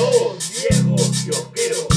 [0.00, 1.89] Dos viejos kiosqueros.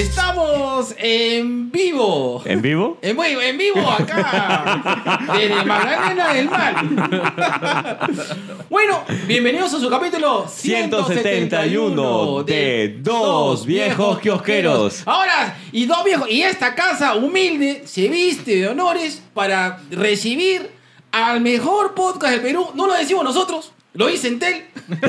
[0.00, 2.42] Estamos en vivo.
[2.44, 2.98] ¿En vivo?
[3.02, 6.84] En vivo, en vivo acá, desde Magdalena del Mar.
[8.70, 15.02] bueno, bienvenidos a su capítulo 171 de Dos Viejos Kiosqueros.
[15.06, 20.70] Ahora, y dos viejos, y esta casa humilde se viste de honores para recibir
[21.12, 22.70] al mejor podcast del Perú.
[22.74, 24.64] No lo decimos nosotros, lo dice Entel.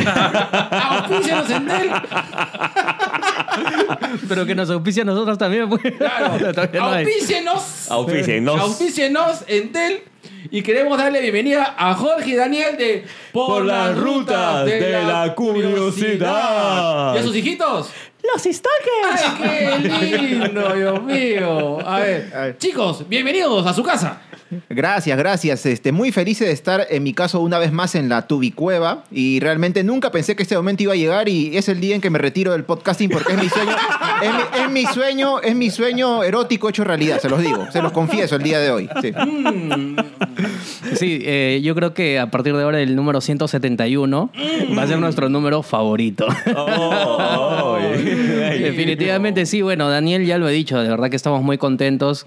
[0.72, 1.90] Auspícianos Entel.
[4.28, 5.82] Pero que nos auspicia a nosotros también, pues.
[5.98, 7.06] Claro, Todavía no hay.
[7.06, 7.92] auspícienos.
[7.92, 8.60] Auspícienos.
[8.62, 10.02] Auspícienos Entel.
[10.52, 17.16] Y queremos darle bienvenida a Jorge y Daniel de Por las rutas de la curiosidad.
[17.16, 17.90] ¿Y a sus hijitos?
[18.34, 19.42] Los stalkers.
[19.42, 21.80] ¡Ay, qué lindo, Dios mío!
[21.88, 22.58] A ver, A ver.
[22.58, 24.22] chicos, bienvenidos a su casa.
[24.70, 25.66] Gracias, gracias.
[25.66, 29.40] Este, muy feliz de estar en mi caso una vez más en la Tubicueva y
[29.40, 32.10] realmente nunca pensé que este momento iba a llegar y es el día en que
[32.12, 33.72] me retiro del podcasting porque es mi sueño,
[34.22, 37.82] es mi, es mi sueño, es mi sueño erótico hecho realidad, se los digo, se
[37.82, 38.90] los confieso el día de hoy.
[39.02, 39.14] sí.
[40.96, 44.30] Sí, eh, yo creo que a partir de ahora el número 171
[44.78, 46.28] va a ser nuestro número favorito.
[46.56, 47.78] Oh.
[48.16, 52.26] Definitivamente sí, bueno, Daniel ya lo he dicho, de verdad que estamos muy contentos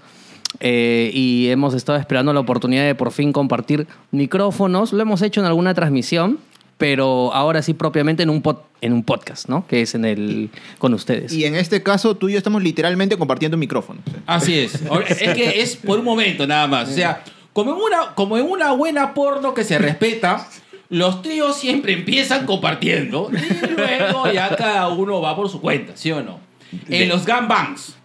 [0.59, 4.93] eh, y hemos estado esperando la oportunidad de por fin compartir micrófonos.
[4.93, 6.39] Lo hemos hecho en alguna transmisión,
[6.77, 9.67] pero ahora sí propiamente en un, pod- en un podcast, ¿no?
[9.67, 11.33] Que es en el con ustedes.
[11.33, 13.99] Y en este caso tú y yo estamos literalmente compartiendo un micrófono.
[14.05, 14.13] sí.
[14.25, 14.79] Así es.
[15.09, 16.89] Es que es por un momento nada más.
[16.89, 17.23] O sea,
[17.53, 20.47] como en una, como en una buena porno que se respeta,
[20.89, 26.11] los tríos siempre empiezan compartiendo y luego ya cada uno va por su cuenta, ¿sí
[26.11, 26.39] o no?
[26.87, 27.95] En los gangbangs.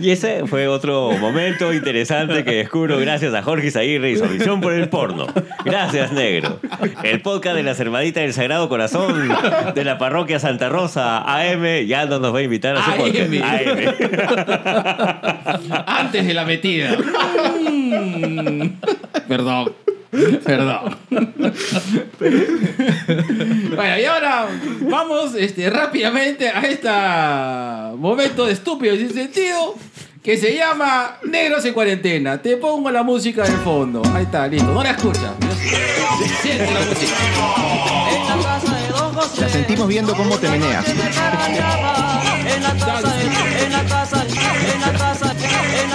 [0.00, 4.60] Y ese fue otro momento interesante que descubro gracias a Jorge Zaguirre y su visión
[4.60, 5.26] por el porno.
[5.64, 6.60] Gracias, negro.
[7.02, 9.28] El podcast de las hermanitas del Sagrado Corazón
[9.74, 13.32] de la parroquia Santa Rosa, AM, ya no nos va a invitar a su podcast.
[13.32, 13.94] AM.
[15.86, 16.96] Antes de la metida.
[19.28, 19.72] Perdón.
[20.44, 20.96] Perdón.
[23.76, 24.46] bueno, y ahora
[24.80, 26.88] vamos este, rápidamente a este
[27.98, 29.74] momento de estúpido y sin sentido
[30.22, 32.40] que se llama Negros en Cuarentena.
[32.42, 34.02] Te pongo la música de fondo.
[34.14, 34.72] Ahí está, listo.
[34.72, 35.32] No la escuchas.
[36.42, 37.14] Siente la música.
[39.40, 40.86] La sentimos viendo cómo te meneas.
[40.88, 43.14] En la casa, de- en la casa,
[43.64, 44.17] en la casa,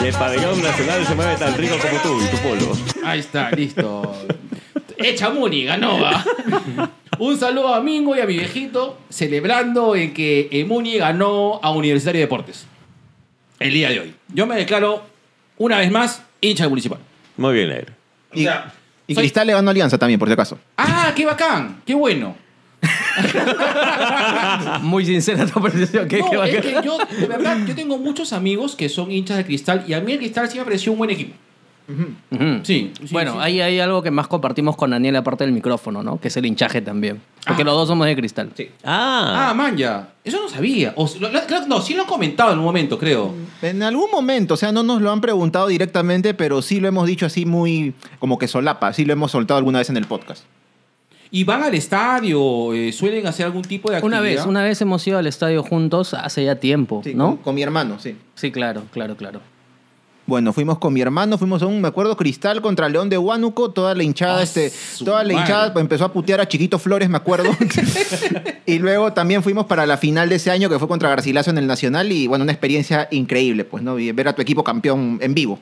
[0.03, 2.77] El pabellón nacional se mueve tan rico como tú y tu polo.
[3.05, 4.25] Ahí está, listo.
[4.97, 5.99] Echa Muni, ganó.
[6.01, 6.23] va.
[7.19, 11.71] Un saludo a Mingo y a mi viejito celebrando en que eh, Muni ganó a
[11.71, 12.65] Universitario de Deportes.
[13.59, 14.15] El día de hoy.
[14.33, 15.03] Yo me declaro
[15.57, 16.99] una vez más hincha del municipal.
[17.37, 17.93] Muy bien, negro.
[18.33, 18.73] O Y, sea,
[19.07, 20.59] y soy- Cristal le ganó Alianza también, por si acaso.
[20.77, 21.81] ¡Ah, qué bacán!
[21.85, 22.35] ¡Qué bueno!
[24.81, 26.07] Muy sincera tu apreciación.
[26.07, 29.37] ¿Qué- qué No, es que yo, de verdad, yo tengo muchos amigos que son hinchas
[29.37, 31.35] de Cristal y a mí el Cristal sí me pareció un buen equipo.
[32.63, 32.93] Sí.
[32.95, 33.37] sí, bueno, sí.
[33.41, 36.17] ahí hay algo que más compartimos con Daniel aparte del micrófono, ¿no?
[36.17, 37.21] Que es el hinchaje también.
[37.45, 37.65] Porque Ah.
[37.65, 38.49] los dos somos de cristal.
[38.85, 40.07] Ah, Ah, man, ya.
[40.23, 40.93] Eso no sabía.
[40.95, 41.29] O, lo-
[41.67, 43.33] no, sí lo han comentado en un momento, creo.
[43.61, 47.05] En algún momento, o sea, no nos lo han preguntado directamente, pero sí lo hemos
[47.05, 50.45] dicho así muy como que solapa, sí lo hemos soltado alguna vez en el podcast.
[51.35, 52.73] ¿Y van al estadio?
[52.75, 54.19] eh, ¿Suelen hacer algún tipo de actividad?
[54.19, 57.29] Una vez, una vez hemos ido al estadio juntos hace ya tiempo, Sí, ¿no?
[57.29, 58.15] con, con mi hermano, sí.
[58.35, 59.41] Sí, claro, claro, claro.
[60.27, 63.71] Bueno, fuimos con mi hermano, fuimos a un, me acuerdo, Cristal contra León de Huánuco,
[63.71, 64.71] toda la hinchada, Ah, este,
[65.03, 67.49] toda la hinchada empezó a putear a Chiquito Flores, me acuerdo.
[68.67, 71.57] y luego también fuimos para la final de ese año que fue contra Garcilaso en
[71.57, 73.97] el Nacional y bueno, una experiencia increíble, pues, ¿no?
[73.97, 75.59] Y ver a tu equipo campeón en vivo.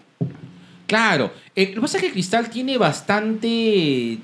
[0.85, 1.31] Claro.
[1.55, 4.19] Eh, lo que pasa es que Cristal tiene bastante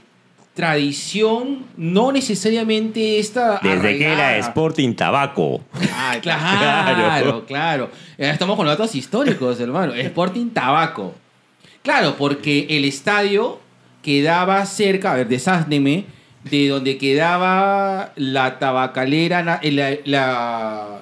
[0.57, 3.59] tradición, no necesariamente esta.
[3.63, 4.37] desde que era.
[4.39, 5.61] Sporting Tabaco.
[5.93, 7.45] Ah, claro, Claro.
[7.45, 7.89] claro.
[8.17, 9.93] Estamos con datos históricos, hermano.
[9.93, 11.13] Sporting Tabaco.
[11.83, 13.59] Claro, porque el estadio
[14.01, 16.05] quedaba cerca, a ver, desásneme,
[16.43, 21.01] de donde quedaba la tabacalera, eh, la, la,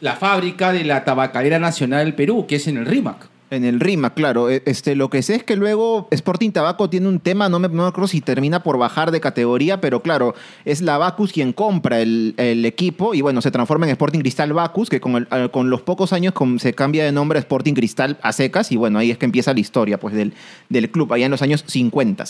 [0.00, 3.28] la fábrica de la tabacalera nacional del Perú, que es en el RIMAC.
[3.54, 4.50] En el RIMA, claro.
[4.50, 7.68] E- Este, lo que sé es que luego Sporting Tabaco tiene un tema, no me,
[7.68, 10.34] no me acuerdo si termina por bajar de categoría, pero claro,
[10.64, 14.52] es la Bacus quien compra el, el equipo y bueno, se transforma en Sporting Cristal
[14.52, 18.18] Bacus, que con, el- con los pocos años se cambia de nombre a Sporting Cristal
[18.22, 20.32] a secas y bueno, ahí es que empieza la historia pues del,
[20.68, 22.24] del club, allá en los años 50.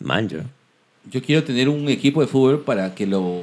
[0.00, 0.36] Manjo.
[1.10, 3.42] Yo quiero tener un equipo de fútbol para que lo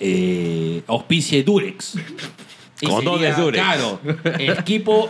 [0.00, 1.94] eh, auspicie Durex.
[2.80, 3.64] Y Condones sería, Durex.
[3.64, 4.00] Claro,
[4.58, 5.08] equipo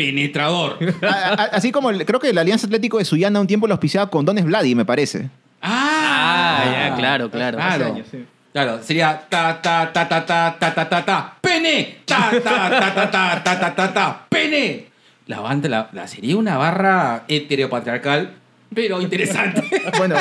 [0.00, 0.78] penetrador.
[1.02, 1.06] A-
[1.42, 4.08] a- Así como el- creo que el Alianza Atlético de Sullana un tiempo lo auspiciaba
[4.10, 5.28] con Dones Vladi, me parece.
[5.62, 7.58] Ah, Ah, ya, claro, claro.
[7.58, 7.84] Claro.
[7.84, 8.24] Hace años, sí.
[8.52, 12.94] Claro, sería ta ta ta ta ta ta ta ta ta pene ta ta ta
[12.94, 14.86] ta ta ta ta ta ta pene.
[15.26, 18.32] La banda la, la- sería una barra heteropatriarcal,
[18.74, 19.62] pero interesante.
[19.98, 20.14] Bueno,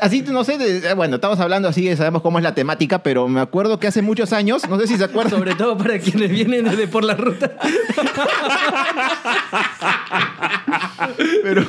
[0.00, 3.26] así no sé, de- eh, bueno, estamos hablando así, sabemos cómo es la temática, pero
[3.26, 6.30] me acuerdo que hace muchos años, no sé si se acuerdan, Sobre todo para quienes
[6.30, 7.56] vienen desde por la ruta.
[11.42, 11.62] Pero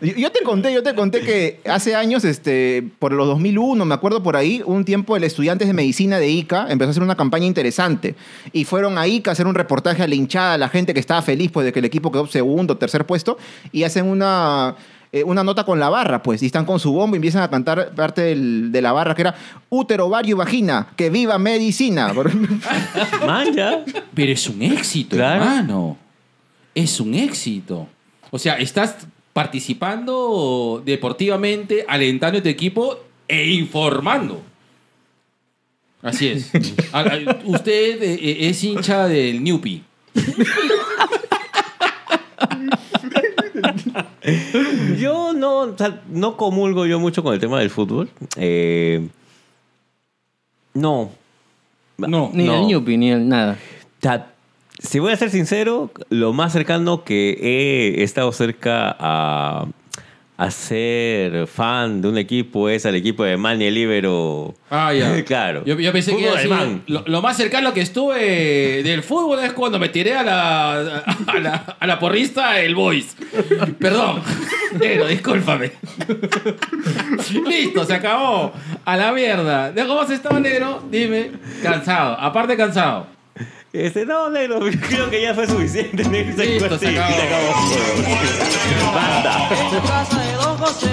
[0.00, 3.94] yo yo te conté, yo te conté que hace años, este, por los 2001, me
[3.94, 7.16] acuerdo por ahí, un tiempo el estudiantes de medicina de ICA empezó a hacer una
[7.16, 8.14] campaña interesante
[8.52, 11.00] y fueron a ICA a hacer un reportaje a la hinchada, a la gente que
[11.00, 13.38] estaba feliz pues de que el equipo quedó segundo, tercer puesto
[13.72, 14.76] y hacen una
[15.12, 17.48] eh, una nota con la barra, pues, y están con su bombo y empiezan a
[17.50, 19.34] cantar parte del- de la barra que era
[19.70, 22.12] útero, ovario y vagina, que viva medicina.
[23.26, 23.80] Manja.
[24.14, 25.42] Pero es un éxito, Claro.
[25.42, 25.96] hermano.
[26.74, 27.88] Es un éxito.
[28.30, 34.42] O sea, estás participando deportivamente, alentando a tu equipo e informando.
[36.02, 36.50] Así es.
[36.92, 39.82] A- a- Usted eh, eh, es hincha del Newpi.
[44.98, 48.08] Yo no, o sea, no comulgo yo mucho con el tema del fútbol.
[48.36, 49.08] Eh,
[50.74, 51.10] no.
[51.98, 52.30] No.
[52.32, 53.58] Ni el Ñupi, ni el nada.
[53.98, 54.32] O sea,
[54.78, 59.66] si voy a ser sincero, lo más cercano que he estado cerca a,
[60.38, 64.54] a ser fan de un equipo es al equipo de Manny el Libero.
[64.70, 65.24] Ah, ya.
[65.26, 65.64] claro.
[65.66, 69.02] Yo, yo pensé que Fútbol iba a decir, lo, lo más cercano que estuve del
[69.02, 73.16] fútbol es cuando me tiré a la, a la, a la porrista el Boys.
[73.80, 74.22] Perdón.
[74.78, 75.72] Pero, discúlpame.
[77.48, 78.52] Listo, se acabó.
[78.84, 79.72] A la mierda.
[79.72, 80.84] ¿De cómo has estado, negro?
[80.88, 81.32] Dime.
[81.62, 82.16] Cansado.
[82.20, 83.17] Aparte, cansado.
[83.72, 86.02] Este, no, negro, creo que ya fue suficiente.
[86.04, 86.42] negro.
[86.42, 87.52] Listo, se acabó.
[88.94, 89.48] Basta.
[89.54, 90.90] En casa de Don José,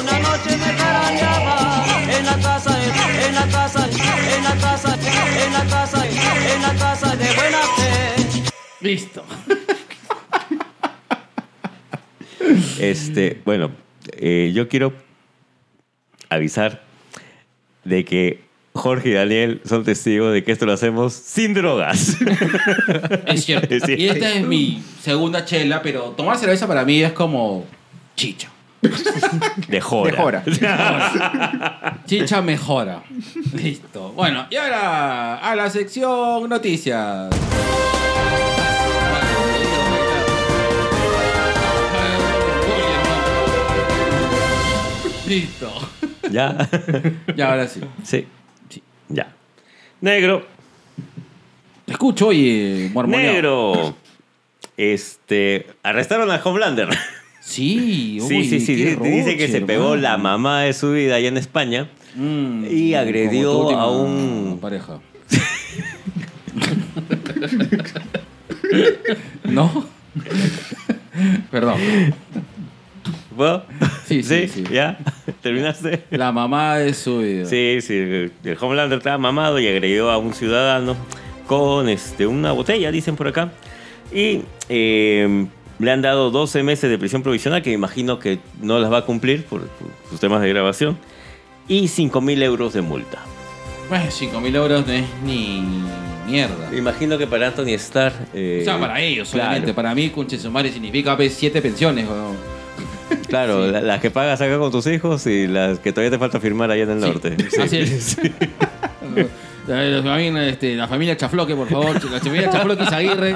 [0.00, 1.84] una noche me carañaba.
[2.18, 6.74] En la casa, de- en la casa, en la casa, en la casa, en la
[6.74, 8.52] casa de buena fe.
[8.80, 9.24] Listo.
[12.78, 13.70] Este, bueno,
[14.12, 14.92] eh, yo quiero
[16.28, 16.82] avisar
[17.84, 18.44] de que
[18.76, 22.16] Jorge y Daniel son testigos de que esto lo hacemos sin drogas.
[23.26, 23.74] Es cierto.
[23.92, 27.64] Y esta es mi segunda chela, pero tomar cerveza para mí es como
[28.14, 28.50] chicha.
[29.68, 30.12] De jora.
[30.12, 30.44] Mejora.
[32.06, 33.02] Chicha mejora.
[33.54, 34.12] Listo.
[34.12, 37.30] Bueno, y ahora a la sección noticias.
[45.26, 45.72] Listo.
[46.30, 46.68] ¿Ya?
[47.36, 47.80] Ya, ahora sí.
[48.04, 48.26] sí.
[49.08, 49.32] Ya.
[50.00, 50.46] Negro.
[51.84, 53.32] Te escucho, oye, mormoneado.
[53.32, 53.96] Negro.
[54.76, 55.66] Este.
[55.82, 56.88] Arrestaron a Homelander.
[57.40, 58.74] Sí, Sí, uy, sí, sí.
[58.74, 61.88] Dice, que se pegó la mamá de su vida allá en España.
[62.16, 65.00] Mm, y agredió a un- pareja.
[69.44, 69.86] ¿No?
[71.50, 71.78] Perdón.
[73.36, 73.64] ¿Puedo?
[74.06, 74.64] Sí, sí, sí.
[74.70, 74.98] ¿Ya?
[75.42, 76.04] ¿Terminaste?
[76.10, 77.44] La mamá de su vida.
[77.44, 77.94] Sí, sí.
[77.94, 80.96] El el Homelander estaba mamado y agredió a un ciudadano
[81.46, 83.52] con este, una botella, dicen por acá.
[84.12, 85.46] Y eh,
[85.78, 88.98] le han dado 12 meses de prisión provisional, que me imagino que no las va
[88.98, 90.96] a cumplir por, por sus temas de grabación.
[91.68, 93.18] Y 5 mil euros de multa.
[93.88, 95.62] Bueno, 5 mil euros no es ni
[96.26, 96.70] mierda.
[96.70, 98.12] Me imagino que para Anthony Starr...
[98.34, 99.48] eh, O sea, para ellos claro.
[99.48, 99.74] solamente.
[99.74, 102.08] Para mí, Conche Sumare significa pues, siete pensiones.
[102.08, 102.55] weón.
[103.28, 106.40] Claro, la- las que pagas acá con tus hijos y las que todavía te falta
[106.40, 107.36] firmar allá en el Sí, norte.
[107.62, 108.16] Así es.
[109.66, 111.94] La, familia, este, la familia Chafloque, por favor.
[112.08, 113.34] La familia Chafloque y Zaguirre.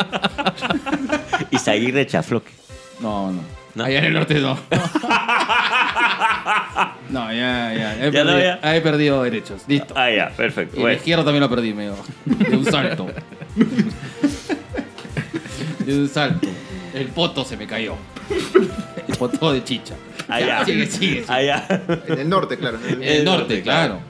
[1.50, 2.53] Y Zaguirre Chafloque.
[3.00, 3.41] No, no.
[3.75, 3.85] ¿No?
[3.85, 4.57] Allá en el norte no.
[7.11, 7.97] no, ya, ya.
[8.07, 8.77] He, Ya no, perdido, ya.
[8.77, 9.62] he perdido derechos.
[9.67, 9.93] Listo.
[9.97, 10.77] Ah, ya, perfecto.
[10.77, 10.97] Y el Bueno.
[10.99, 11.97] izquierdo también lo perdí, medio.
[12.25, 13.09] De un salto.
[15.85, 16.49] De un salto.
[16.95, 17.97] El poto se me cayó.
[19.11, 19.95] El poto de chicha.
[20.29, 20.47] Allá.
[20.61, 21.21] Ya, Sigue, sigue.
[21.21, 21.25] sigue.
[21.33, 21.67] Allá.
[22.09, 22.79] En el norte, claro.
[22.88, 24.00] En el norte, claro.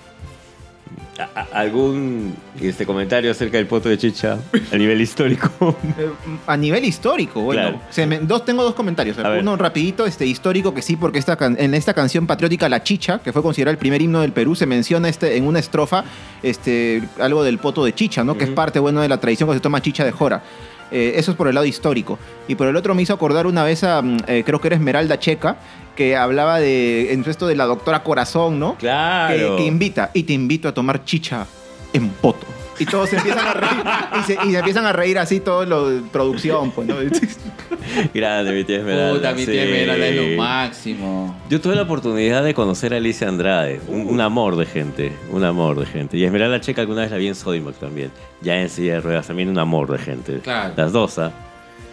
[1.53, 4.39] ¿Algún este, comentario acerca del poto de chicha
[4.73, 5.51] a nivel histórico?
[5.99, 6.09] Eh,
[6.47, 7.61] A nivel histórico, bueno.
[7.63, 7.81] Claro.
[7.91, 9.19] se me- dos, tengo dos comentarios.
[9.19, 9.41] A ver.
[9.43, 13.33] Uno rapidito, este, histórico, que sí, porque esta en esta canción patriótica La Chicha, que
[13.35, 16.05] fue considerada el primer himno del Perú, se menciona este, en una estrofa
[16.43, 18.39] este, algo del poto de chicha, ¿no?
[18.39, 20.43] Que es parte, bueno, de la tradición que se toma chicha de jora.
[20.91, 22.19] Eh, eso es por el lado histórico.
[22.49, 24.77] Y por el otro me hizo acordar una vez a, mm, eh, creo que era
[24.77, 25.57] Esmeralda Checa,
[25.97, 28.77] que hablaba de, en esto de la doctora Corazón, ¿no?
[28.77, 29.57] Claro.
[29.57, 31.47] Que, que invita, y te invito a tomar chicha
[31.93, 32.47] en poto.
[32.81, 33.85] Y todos se empiezan a reír,
[34.19, 36.97] y se, y se empiezan a reír así todo lo de producción, pues, ¿no?
[38.15, 39.15] Grande, mi tía Esmeralda.
[39.15, 39.51] Puta, mi sí.
[39.51, 41.37] tía Esmeralda es lo máximo.
[41.51, 45.45] Yo tuve la oportunidad de conocer a Alicia Andrade, un, un amor de gente, un
[45.45, 46.17] amor de gente.
[46.17, 48.11] Y Esmeralda Checa alguna vez la vi en Sodimac también,
[48.41, 50.39] ya en silla de ruedas, también un amor de gente.
[50.39, 50.73] Claro.
[50.75, 51.33] Las dos, ¿ah?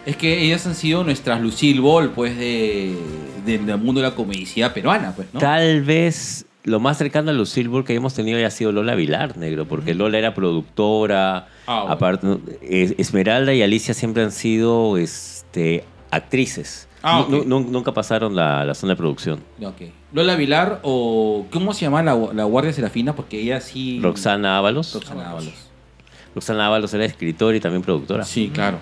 [0.06, 2.96] Es que ellas han sido nuestras Lucille Ball, pues, de,
[3.44, 5.40] del mundo de la comedicidad peruana, pues, ¿no?
[5.40, 9.36] Tal vez lo más cercano a Lucille Ball que hemos tenido haya sido Lola Vilar,
[9.36, 11.48] negro, porque Lola era productora.
[11.66, 11.92] Ah, bueno.
[11.94, 12.26] Aparte,
[12.62, 16.88] es- Esmeralda y Alicia siempre han sido este, actrices.
[17.02, 17.46] Ah, Nu- ok.
[17.46, 19.40] nu- nunca pasaron la, la zona de producción.
[20.12, 21.46] Lola Vilar o...
[21.52, 23.14] ¿Cómo se llama la, la Guardia Serafina?
[23.14, 24.00] Porque ella sí...
[24.02, 24.94] Roxana Ábalos.
[24.94, 25.52] Roxana Ábalos.
[26.34, 28.24] Roxana Ábalos era escritora y también productora.
[28.24, 28.78] Sí, claro.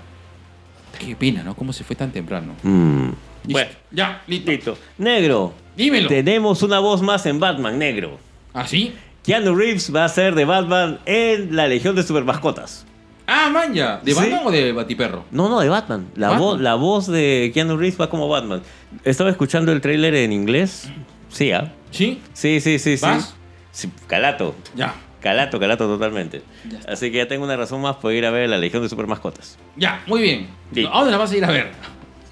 [0.98, 1.54] Qué pena, ¿no?
[1.54, 2.54] ¿Cómo se fue tan temprano?
[2.62, 3.10] Mm.
[3.46, 3.52] Listo.
[3.52, 4.50] Bueno, ya, listo.
[4.50, 4.78] listo.
[4.98, 5.54] Negro.
[5.76, 6.08] Dímelo.
[6.08, 8.18] Tenemos una voz más en Batman, negro.
[8.54, 8.94] ¿Ah, sí?
[9.22, 12.86] Keanu Reeves va a ser de Batman en la Legión de Supermascotas.
[13.26, 14.00] Ah, man, ya.
[14.02, 14.18] ¿De ¿Sí?
[14.18, 15.24] Batman o de Batiperro?
[15.30, 16.06] No, no, de Batman.
[16.14, 16.42] La, Batman.
[16.42, 18.62] voz, la voz de Keanu Reeves va como Batman.
[19.04, 20.88] Estaba escuchando el tráiler en inglés.
[21.28, 21.72] Sí, ¿ah?
[21.90, 22.22] ¿Sí?
[22.32, 23.04] Sí, sí, sí, sí.
[23.04, 23.34] ¿Vas?
[23.72, 24.54] Sí, Calato.
[24.74, 24.94] Ya.
[25.20, 26.42] Calato, calato totalmente.
[26.86, 29.58] Así que ya tengo una razón más para ir a ver la Legión de Supermascotas.
[29.76, 30.48] Ya, muy bien.
[30.72, 30.86] Sí.
[30.86, 31.72] ¿A dónde la vas a ir a ver?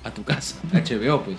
[0.05, 0.57] A tu casa.
[0.73, 1.39] HBO, pues.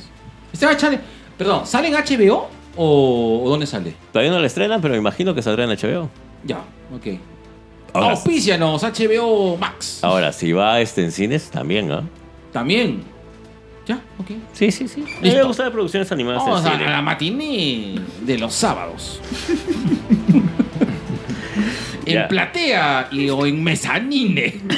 [0.51, 0.99] Este va a echar-
[1.37, 3.93] Perdón, ¿sale en HBO o, o dónde sale?
[4.11, 6.09] Todavía no la estrenan, pero me imagino que saldrá en HBO.
[6.43, 6.59] Ya,
[6.95, 7.19] ok.
[7.93, 9.99] Ahora, Auspícianos, HBO Max.
[10.01, 12.03] ahora, si va este en cines, también, ¿ah?
[12.51, 13.03] También.
[13.85, 14.31] Ya, ok.
[14.53, 15.01] Sí, sí, sí.
[15.01, 15.37] A mí Listo.
[15.37, 16.85] me gustan las producciones animadas en Vamos a, cine.
[16.85, 19.21] a la matiné de los sábados.
[22.05, 22.27] en Ya.
[22.27, 24.61] platea y, o en mezanine.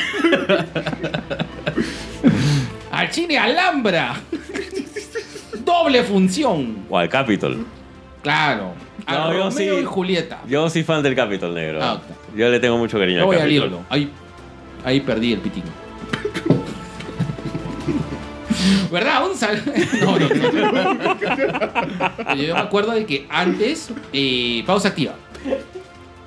[2.98, 4.16] Al cine Alhambra.
[5.60, 6.86] Doble función.
[6.90, 7.66] O al Capitol.
[8.24, 8.74] Claro.
[9.06, 9.70] A No, yo Romeo sí.
[9.82, 10.40] y Julieta.
[10.48, 11.80] Yo soy fan del Capitol Negro.
[11.84, 12.02] Ah.
[12.36, 13.52] Yo le tengo mucho cariño Yo al Capitol.
[13.68, 13.84] ídolo.
[13.90, 14.12] Ahí,
[14.84, 15.64] ahí perdí el pitín.
[18.92, 19.30] ¿Verdad?
[19.30, 19.62] Un sal...
[20.02, 22.36] No, no, no.
[22.36, 25.14] Yo me acuerdo de que antes, eh, pausa activa.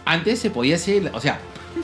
[0.04, 1.38] Antes se podía hacer, o sea,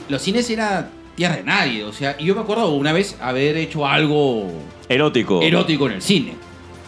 [0.09, 1.83] los cines era tierra de nadie.
[1.83, 4.49] O sea, y yo me acuerdo una vez haber hecho algo
[4.87, 5.41] Erótico.
[5.41, 6.35] erótico en el cine.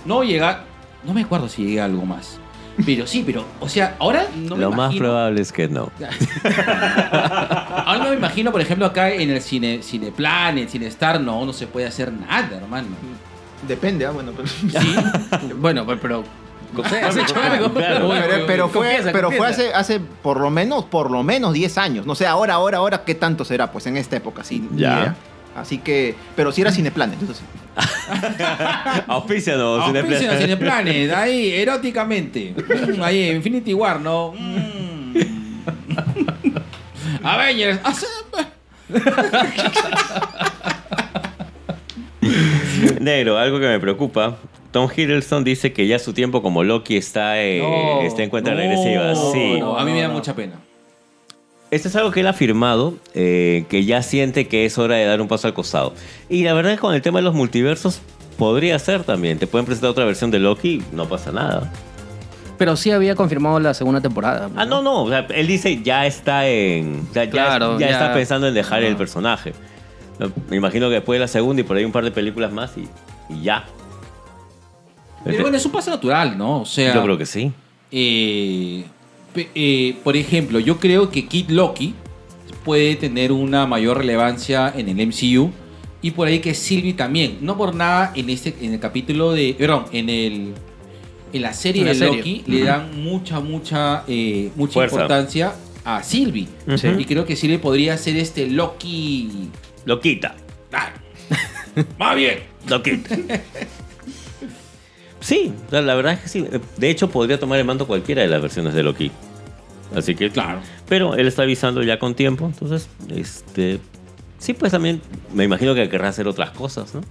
[0.05, 0.63] No llega,
[1.03, 2.39] no me acuerdo si llegué a algo más.
[2.85, 5.91] Pero sí, pero, o sea, ahora no me Lo más imagino- probable es que no.
[7.85, 11.51] Ahora no me imagino, por ejemplo, acá en el cine, Cineplan, en Cinestar, no, no
[11.51, 12.87] se puede hacer nada, hermano.
[13.67, 14.47] Depende, ah, bueno, pero...
[14.47, 14.95] Sí.
[15.57, 16.23] bueno, pero.
[16.75, 17.73] Pero ¿Has hecho algo?
[17.73, 18.09] Claro.
[18.09, 21.77] Uy, Pero, fue, confiesa, pero fue hace, hace por lo menos, por lo menos 10
[21.77, 22.05] años.
[22.05, 23.71] No sé, ahora, ahora, ahora, ¿qué tanto será?
[23.71, 24.67] Pues en esta época, sí.
[24.75, 25.15] Ya.
[25.55, 27.43] Así que, pero si era Cineplan, entonces.
[29.07, 30.39] Auspícianos, Cineplanet.
[30.39, 32.53] Cineplanet, ahí, eróticamente.
[32.55, 34.33] Mm, ahí, Infinity War, ¿no?
[34.37, 35.13] Mm.
[37.23, 37.79] Avengers.
[42.99, 44.37] Negro, algo que me preocupa.
[44.71, 48.51] Tom Hiddleston dice que ya su tiempo como Loki está, eh, No, está en cuenta
[48.51, 49.15] no, regresiva.
[49.15, 49.59] Sí.
[49.59, 50.53] no, a mí me da mucha pena.
[51.71, 55.05] Esto es algo que él ha afirmado, eh, que ya siente que es hora de
[55.05, 55.93] dar un paso al costado.
[56.27, 58.01] Y la verdad es que con el tema de los multiversos
[58.37, 59.37] podría ser también.
[59.37, 61.71] Te pueden presentar otra versión de Loki, no pasa nada.
[62.57, 64.49] Pero sí había confirmado la segunda temporada.
[64.55, 65.03] Ah, no, no.
[65.03, 67.05] o sea, él dice ya está en.
[67.09, 67.93] o sea, ya, Claro, ya ya.
[67.93, 69.53] está pensando en dejar el personaje.
[70.49, 72.71] Me imagino que después de la segunda y por ahí un par de películas más
[72.77, 72.87] y,
[73.33, 73.65] y ya.
[75.23, 76.61] Pero bueno, es un paso natural, ¿no?
[76.61, 76.93] O sea.
[76.93, 77.51] Yo creo que sí.
[77.91, 78.83] Eh,
[79.35, 81.93] eh, por ejemplo, yo creo que Kid Loki
[82.63, 85.51] puede tener una mayor relevancia en el MCU
[86.01, 87.37] y por ahí que Sylvie también.
[87.41, 90.53] No por nada en este en el capítulo de, perdón, en el
[91.33, 92.17] en la serie En la de serie.
[92.17, 94.95] Loki le dan mucha mucha eh, mucha Fuerza.
[94.95, 95.53] importancia
[95.85, 96.87] a Sylvie Sí.
[96.97, 99.49] y creo que Sylvie podría ser este Loki.
[99.85, 100.35] Lo quita.
[100.73, 100.91] Ah,
[101.97, 102.39] Más bien.
[102.67, 103.15] Lo quita.
[105.19, 106.45] sí, o sea, la verdad es que sí.
[106.77, 109.11] De hecho, podría tomar el mando cualquiera de las versiones de Loki.
[109.95, 110.29] Así que.
[110.29, 110.59] Claro.
[110.87, 112.45] Pero él está avisando ya con tiempo.
[112.45, 113.79] Entonces, este.
[114.37, 115.01] Sí, pues también
[115.33, 117.01] me imagino que querrá hacer otras cosas, ¿no?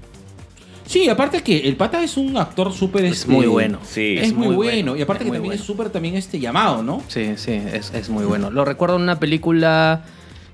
[0.87, 3.79] Sí, aparte que el pata es un actor súper Es este, muy bueno.
[3.85, 4.17] Sí.
[4.19, 4.97] Es, muy, bueno.
[4.97, 5.61] Y aparte es que también bueno.
[5.61, 7.03] es súper también este llamado, ¿no?
[7.09, 8.51] Sí, sí, es, es muy bueno.
[8.51, 10.05] Lo recuerdo en una película,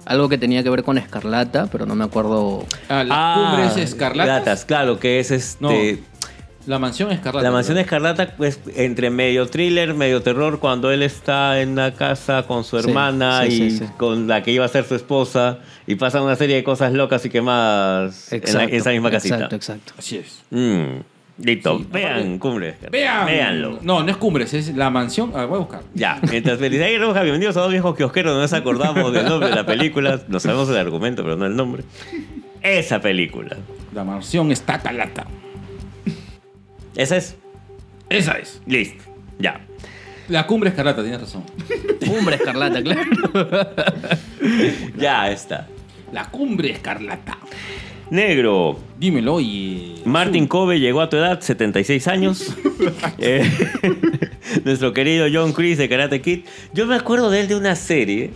[0.04, 2.64] algo que tenía que ver con Escarlata, pero no me acuerdo.
[2.88, 4.38] A las cumbres escarlatas.
[4.40, 6.02] Latas, claro, que es este.
[6.66, 7.44] La mansión escarlata.
[7.44, 12.44] La mansión escarlata, pues, entre medio thriller, medio terror, cuando él está en una casa
[12.46, 13.84] con su Sí, hermana sí, y sí, sí.
[13.98, 17.24] con la que iba a ser su esposa, y pasan una serie de cosas locas
[17.26, 19.34] y quemadas en, la- en esa misma casita.
[19.34, 19.92] Exacto, exacto.
[19.98, 20.42] Así es.
[20.50, 21.00] Mm,
[21.44, 22.74] listo, Sí, vean aparte- Cumbre.
[22.90, 23.26] Vean.
[23.26, 23.78] Véanlo.
[23.82, 25.32] No, no es Cumbres, es la mansión.
[25.34, 25.80] A ver, voy a buscar.
[25.92, 29.54] Ya, mientras Felicidad Roja, bienvenidos a dos viejos kiosqueros, no nos acordamos del nombre de
[29.54, 31.84] la película, no sabemos el argumento, pero no el nombre.
[32.62, 33.54] Esa película.
[33.92, 35.26] La mansión está talata.
[36.96, 37.36] Esa es.
[38.08, 38.60] Esa es.
[38.66, 39.04] Listo.
[39.38, 39.60] Ya.
[40.28, 41.44] La cumbre escarlata, tienes razón.
[42.06, 43.02] Cumbre escarlata, claro.
[44.96, 45.68] Ya está.
[46.12, 47.38] La cumbre escarlata.
[48.10, 48.78] Negro.
[48.98, 49.96] Dímelo, oye.
[50.04, 52.54] Martin Kobe llegó a tu edad, 76 años.
[53.18, 53.50] Eh,
[54.64, 56.40] nuestro querido John Chris de Karate Kid.
[56.74, 58.32] Yo me acuerdo de él de una serie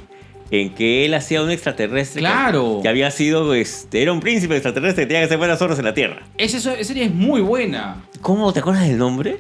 [0.51, 2.21] en que él hacía un extraterrestre.
[2.21, 2.81] Claro.
[2.83, 5.85] Que, había sido, este, era un príncipe extraterrestre que tenía que hacer buenas horas en
[5.85, 6.23] la Tierra.
[6.37, 8.05] Esa, esa serie es muy buena.
[8.21, 9.39] ¿Cómo te acuerdas del nombre?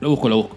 [0.00, 0.56] Lo busco, lo busco.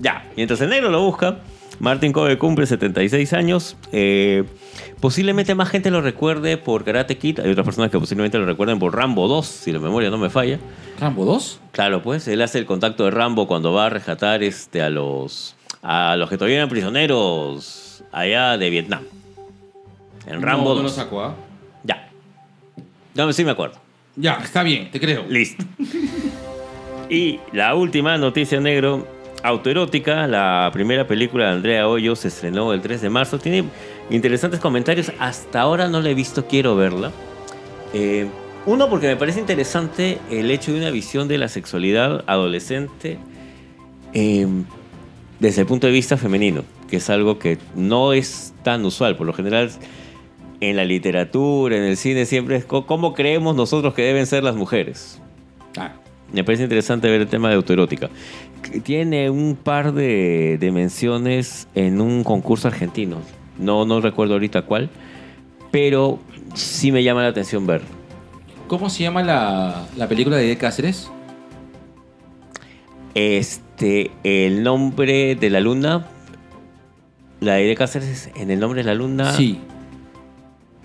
[0.00, 1.38] Ya, mientras el negro lo busca,
[1.78, 3.76] Martin Kobe cumple 76 años.
[3.92, 4.44] Eh,
[5.00, 7.40] posiblemente más gente lo recuerde por Karate Kid.
[7.40, 10.30] Hay otras personas que posiblemente lo recuerden por Rambo 2, si la memoria no me
[10.30, 10.58] falla.
[10.98, 11.60] ¿Rambo 2?
[11.72, 15.56] Claro, pues él hace el contacto de Rambo cuando va a rescatar este, a los
[15.82, 19.02] a los que todavía eran prisioneros allá de Vietnam.
[20.26, 20.92] En Rambo No, no lo 2.
[20.94, 21.34] saco, ¿ah?
[21.84, 22.08] Ya.
[23.14, 23.76] No, sí me acuerdo.
[24.16, 25.24] Ya, está bien, te creo.
[25.28, 25.64] Listo.
[27.10, 29.06] y la última noticia negro.
[29.44, 33.40] Autoerótica, la primera película de Andrea Hoyos se estrenó el 3 de marzo.
[33.40, 33.64] Tiene
[34.08, 35.10] interesantes comentarios.
[35.18, 37.10] Hasta ahora no la he visto, quiero verla.
[37.92, 38.28] Eh,
[38.66, 43.18] uno, porque me parece interesante el hecho de una visión de la sexualidad adolescente
[44.14, 44.46] eh,
[45.40, 46.62] desde el punto de vista femenino,
[46.92, 49.16] que es algo que no es tan usual.
[49.16, 49.70] Por lo general,
[50.60, 54.56] en la literatura, en el cine, siempre es cómo creemos nosotros que deben ser las
[54.56, 55.18] mujeres.
[55.78, 55.92] Ah,
[56.34, 58.10] Me parece interesante ver el tema de autoerótica.
[58.82, 63.16] Tiene un par de, de menciones en un concurso argentino.
[63.58, 64.90] No, no recuerdo ahorita cuál,
[65.70, 66.18] pero
[66.52, 67.80] sí me llama la atención ver.
[68.68, 71.10] ¿Cómo se llama la, la película de Cáceres?
[73.14, 76.06] Este, el nombre de la luna,
[77.42, 79.58] la de Cáceres en el nombre de la luna, Sí.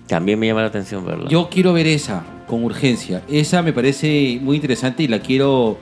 [0.07, 1.29] también me llama la atención verla.
[1.29, 3.21] Yo quiero ver esa con urgencia.
[3.29, 5.77] Esa me parece muy interesante y la quiero.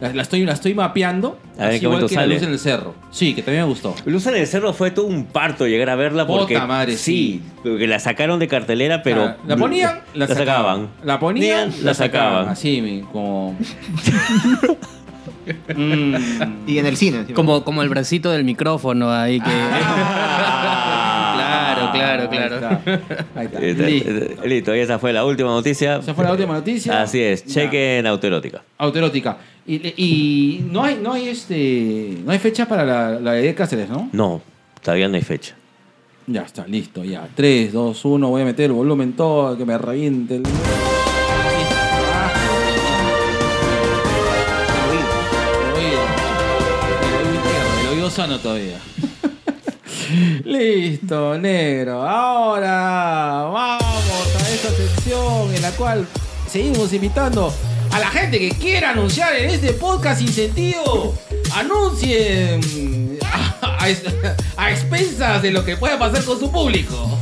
[0.00, 1.38] La, la estoy, la estoy mapeando.
[1.58, 2.94] A ver, así ¿qué igual que la luz en el cerro.
[3.10, 3.94] Sí, que también me gustó.
[4.06, 7.42] Luz en el Cerro fue todo un parto llegar a verla porque Puta madre, sí,
[7.62, 10.88] porque la sacaron de cartelera, pero Ah, la ponían, la, sacaban.
[11.04, 12.48] La ponían, la sacaban.
[12.48, 13.54] Así, como.
[15.74, 16.14] Mm.
[16.66, 17.24] Y en el cine.
[17.34, 19.50] Como, como el bracito del micrófono ahí que.
[19.50, 21.32] Ah.
[21.92, 22.80] claro, claro, claro.
[23.34, 23.58] Ahí está.
[23.58, 23.86] Ahí está.
[23.86, 24.46] Listo.
[24.46, 25.96] Listo, y esa fue la última noticia.
[25.96, 27.02] Esa fue la última noticia.
[27.02, 28.62] Así es, chequen autoerótica.
[28.78, 29.38] Autoerótica.
[29.66, 32.18] Y, y no hay, no hay este.
[32.24, 34.08] No hay fecha para la, la de Cáceres, ¿no?
[34.12, 34.42] No,
[34.82, 35.54] todavía no hay fecha.
[36.26, 37.28] Ya está, listo, ya.
[37.34, 40.42] 3, 2, 1, voy a meter el volumen todo, que me reviente el.
[40.46, 40.89] El
[48.10, 48.78] sano todavía.
[50.44, 52.06] Listo, negro.
[52.08, 56.06] Ahora vamos a esta sección en la cual
[56.50, 57.52] seguimos invitando
[57.92, 61.14] a la gente que quiera anunciar en este podcast sin sentido.
[61.54, 63.86] Anuncien a-
[64.56, 67.18] a expensas de lo que pueda pasar con su público.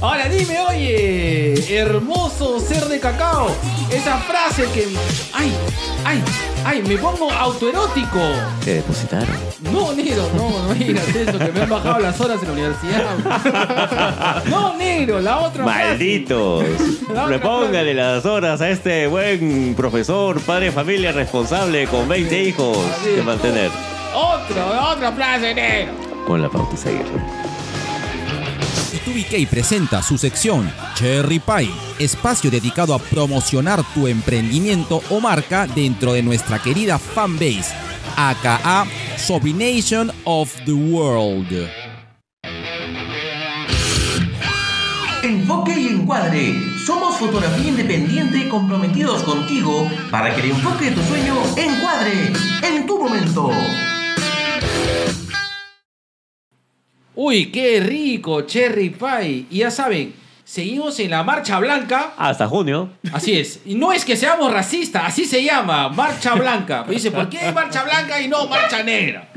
[0.00, 3.48] Ahora dime, oye, hermoso ser de cacao,
[3.90, 4.86] esa frase que,
[5.32, 5.52] ay,
[6.04, 6.22] ay,
[6.64, 8.20] ay, me pongo autoerótico.
[8.64, 9.34] Te depositaron.
[9.60, 14.44] No, negro, no, no digas eso, que me han bajado las horas en la universidad.
[14.48, 15.88] No, negro, la otra frase.
[15.88, 16.64] Malditos.
[17.12, 22.42] La otra Repóngale las horas a este buen profesor, padre de familia responsable con 20
[22.44, 23.70] hijos que mantener.
[24.14, 25.92] Otro, otra frase, negro.
[26.26, 27.37] Con la pauta y seguirlo.
[29.08, 36.12] TubiK presenta su sección Cherry Pie, espacio dedicado a promocionar tu emprendimiento o marca dentro
[36.12, 37.74] de nuestra querida fanbase,
[38.18, 41.70] aka Sobination of the World.
[45.22, 46.54] Enfoque y encuadre.
[46.84, 52.98] Somos fotografía independiente comprometidos contigo para que el enfoque de tu sueño encuadre en tu
[52.98, 53.50] momento.
[57.20, 59.46] Uy, qué rico, cherry pie.
[59.50, 62.12] Y ya saben, seguimos en la marcha blanca.
[62.16, 62.90] Hasta junio.
[63.12, 63.58] Así es.
[63.66, 66.82] Y no es que seamos racistas, así se llama, marcha blanca.
[66.84, 69.30] Pero dice, ¿por qué marcha blanca y no marcha negra?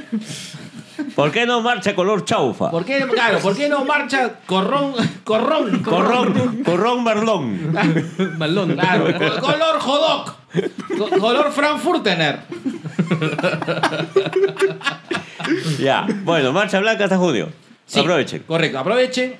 [1.15, 2.69] ¿Por qué no marcha color chaufa?
[2.69, 7.73] ¿Por qué, claro, ¿por qué no marcha corrón, corrón, Corrón, corrón marlón.
[8.37, 8.73] Malón.
[8.75, 10.35] Claro, co- color jodok,
[10.99, 12.41] co- color frankfurtener.
[15.79, 16.05] Ya.
[16.23, 17.49] Bueno, marcha blanca hasta junio.
[17.91, 18.43] Sí, Aprovechen.
[18.47, 19.35] Correcto, aprovechen.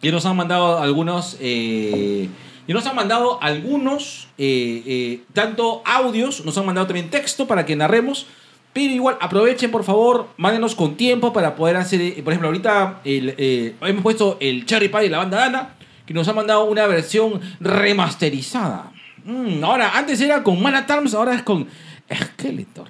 [0.00, 1.36] Y nos han mandado algunos.
[1.40, 2.28] eh,
[2.66, 7.66] y nos han mandado algunos, eh, eh, tanto audios, nos han mandado también texto para
[7.66, 8.26] que narremos.
[8.72, 12.00] Pero igual, aprovechen, por favor, mándenos con tiempo para poder hacer.
[12.00, 15.74] eh, por ejemplo, ahorita el, hemos puesto el Cherry Pie de la banda Dana,
[16.06, 18.92] que nos ha mandado una versión remasterizada.
[19.24, 21.66] Mm, ahora, antes era con Man at Arms, ahora es con
[22.12, 22.88] Skeletor.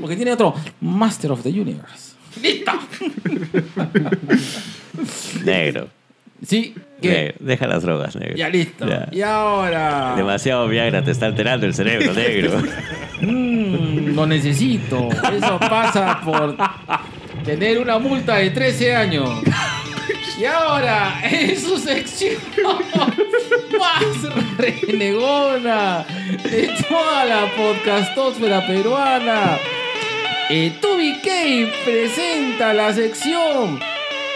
[0.00, 2.13] Porque tiene otro Master of the Universe.
[2.40, 2.72] ¡Listo!
[5.44, 5.88] Negro.
[6.46, 7.08] Sí, ¿qué?
[7.08, 7.34] Negro.
[7.40, 8.36] Deja las drogas, negro.
[8.36, 8.86] Ya listo.
[8.86, 9.08] Ya.
[9.10, 10.14] Y ahora.
[10.16, 12.62] Demasiado Viagra te está alterando el cerebro, negro.
[13.20, 15.08] Mm, lo necesito.
[15.32, 16.56] Eso pasa por
[17.44, 19.30] tener una multa de 13 años.
[20.38, 22.36] Y ahora, en su sección
[23.78, 26.04] más renegona
[26.42, 29.58] de toda la podcastósfera peruana,
[30.50, 31.30] eh, Tubi K
[31.84, 33.80] presenta la sección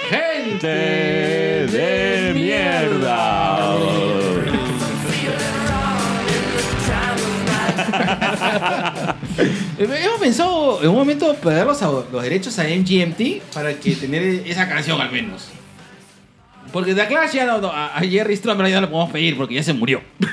[0.09, 3.77] Gente de mierda.
[9.79, 14.43] Eh, Hemos pensado en un momento perder los, los derechos a MGMT para que tener
[14.47, 15.49] esa canción al menos.
[16.73, 19.55] Porque The Clash ya no, no, a Jerry Stromer ya no lo podemos pedir porque
[19.55, 20.03] ya se murió.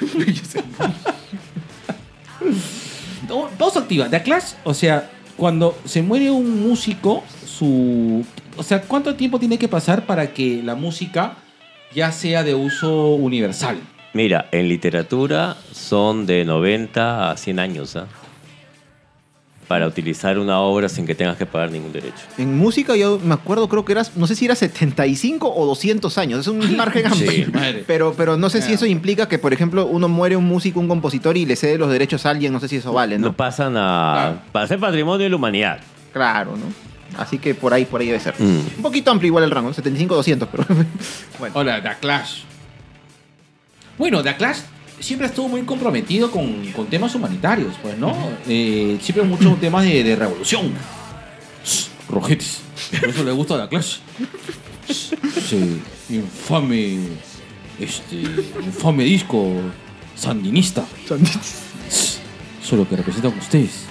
[3.57, 4.09] Pausa activa.
[4.09, 8.25] The Clash, o sea, cuando se muere un músico, su.
[8.57, 11.37] O sea, ¿cuánto tiempo tiene que pasar para que la música
[11.93, 13.77] ya sea de uso universal?
[14.13, 18.07] Mira, en literatura son de 90 a 100 años, ¿ah?
[19.67, 22.21] Para utilizar una obra sin que tengas que pagar ningún derecho.
[22.37, 26.17] En música yo me acuerdo, creo que era, no sé si era 75 o 200
[26.19, 26.41] años.
[26.41, 27.31] Es un margen amplio.
[27.31, 27.45] Sí.
[27.87, 30.87] Pero, pero no sé si eso implica que, por ejemplo, uno muere un músico, un
[30.87, 32.53] compositor y le cede los derechos a alguien.
[32.53, 33.33] No sé si eso vale, No ¿no?
[33.33, 34.13] pasan a...
[34.13, 34.37] Claro.
[34.51, 35.79] Para ser patrimonio de la humanidad.
[36.13, 37.19] Claro, ¿no?
[37.19, 38.35] Así que por ahí, por ahí debe ser.
[38.37, 38.43] Mm.
[38.77, 40.65] Un poquito amplio igual el rango, 75-200, pero
[41.39, 41.55] bueno.
[41.57, 42.41] Hola, The Clash.
[43.97, 44.59] Bueno, The Clash
[44.99, 48.15] siempre estuvo muy comprometido con, con temas humanitarios, pues, ¿no?
[48.47, 50.71] Eh, siempre muchos temas de, de revolución.
[52.09, 52.59] Rojetes.
[52.99, 53.97] Por eso le gusta The Clash.
[54.87, 55.57] Shh, Ese
[56.09, 56.99] infame.
[57.79, 58.15] Este.
[58.63, 59.51] Infame disco
[60.15, 60.85] sandinista.
[61.07, 61.13] Shh,
[61.89, 62.19] Eso
[62.61, 63.85] es lo que representan ustedes.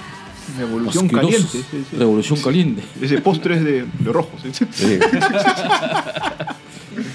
[0.58, 1.30] Revolución Asquerosos.
[1.32, 1.58] caliente.
[1.70, 1.96] sí, sí.
[1.96, 2.82] Revolución caliente.
[3.00, 4.30] Ese postre es de, de rojo.
[4.42, 4.98] sí.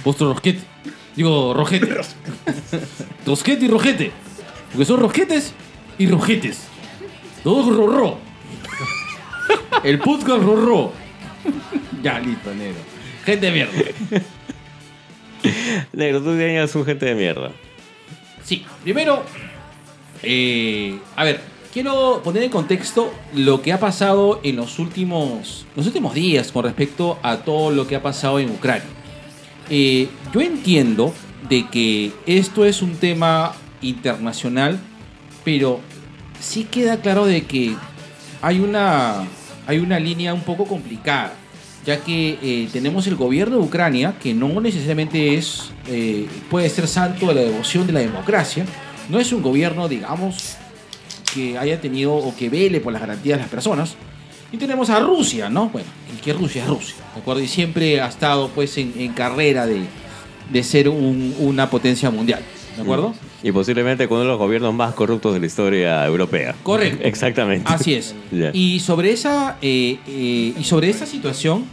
[0.04, 0.60] Postro rosquete.
[1.16, 1.88] Digo, rojete.
[3.26, 4.12] Rosquete y rojete.
[4.72, 5.54] Porque son rosquetes
[5.98, 6.68] y rojetes.
[7.44, 8.18] Todo rorro.
[9.84, 10.92] El podcast rorro.
[12.04, 12.80] Ya, listo, negro.
[13.26, 13.74] Gente de mierda.
[15.94, 17.52] Negro, tú tenías un gente de mierda.
[18.44, 19.24] Sí, primero,
[20.22, 21.42] eh, a ver,
[21.72, 26.66] quiero poner en contexto lo que ha pasado en los últimos, los últimos días con
[26.66, 28.99] respecto a todo lo que ha pasado en Ucrania.
[29.70, 31.14] Eh, yo entiendo
[31.48, 34.80] de que esto es un tema internacional,
[35.44, 35.80] pero
[36.40, 37.76] sí queda claro de que
[38.42, 39.26] hay una,
[39.68, 41.34] hay una línea un poco complicada,
[41.86, 46.88] ya que eh, tenemos el gobierno de Ucrania, que no necesariamente es, eh, puede ser
[46.88, 48.66] santo de la devoción de la democracia,
[49.10, 50.56] no es un gobierno, digamos,
[51.34, 53.96] que haya tenido o que vele por las garantías de las personas.
[54.52, 55.70] Y tenemos a Rusia, ¿no?
[55.70, 57.42] Bueno, y que Rusia es Rusia, ¿de acuerdo?
[57.42, 59.82] Y siempre ha estado pues en, en carrera de,
[60.52, 62.42] de ser un- una potencia mundial,
[62.76, 63.14] ¿de acuerdo?
[63.44, 66.56] Y posiblemente con uno de los gobiernos más corruptos de la historia europea.
[66.64, 67.04] Correcto.
[67.08, 67.72] Exactamente.
[67.72, 68.16] Así es.
[68.54, 71.66] Y sobre esa eh, eh, y sobre esa situación,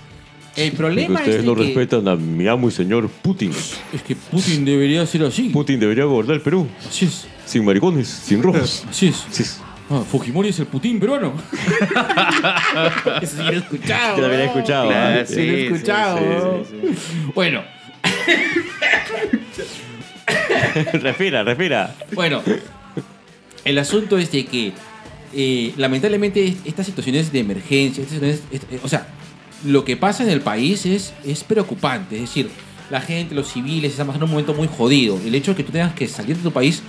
[0.54, 3.50] el problema Ustedes es de no que, respetan a mi amo y señor Putin.
[3.92, 5.48] es que Putin debería ser así.
[5.48, 6.66] Putin debería gobernar el Perú.
[6.88, 7.26] Así es.
[7.46, 8.84] Sin maricones, sin rojos.
[8.88, 9.24] Así es.
[9.30, 9.60] Sí, es.
[9.88, 11.34] Ah, Fujimori es el Putin peruano.
[13.22, 14.16] Eso sí lo he escuchado.
[14.16, 14.50] Yo también he ¿no?
[14.52, 14.88] escuchado.
[14.88, 15.24] Claro, ¿ah?
[15.26, 16.18] Sí, lo he Sí, escuchado.
[16.18, 16.64] sí, ¿no?
[16.94, 17.62] sí, Bueno,
[20.92, 21.94] respira, respira.
[22.12, 22.42] Bueno,
[23.64, 24.72] el asunto es de que
[25.34, 29.06] eh, lamentablemente estas situaciones de emergencia, estas situaciones- est- eh, o sea,
[29.64, 32.16] lo que pasa en el país es, es preocupante.
[32.16, 32.50] Es decir,
[32.90, 35.18] la gente, los civiles están pasando un momento muy jodido.
[35.24, 36.82] El hecho de que tú tengas que salir de tu país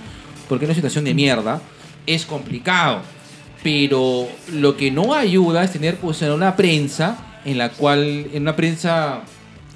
[0.48, 1.60] porque es una situación de mierda
[2.14, 3.02] es complicado.
[3.62, 8.54] Pero lo que no ayuda es tener pues una prensa en la cual, en una
[8.56, 9.22] prensa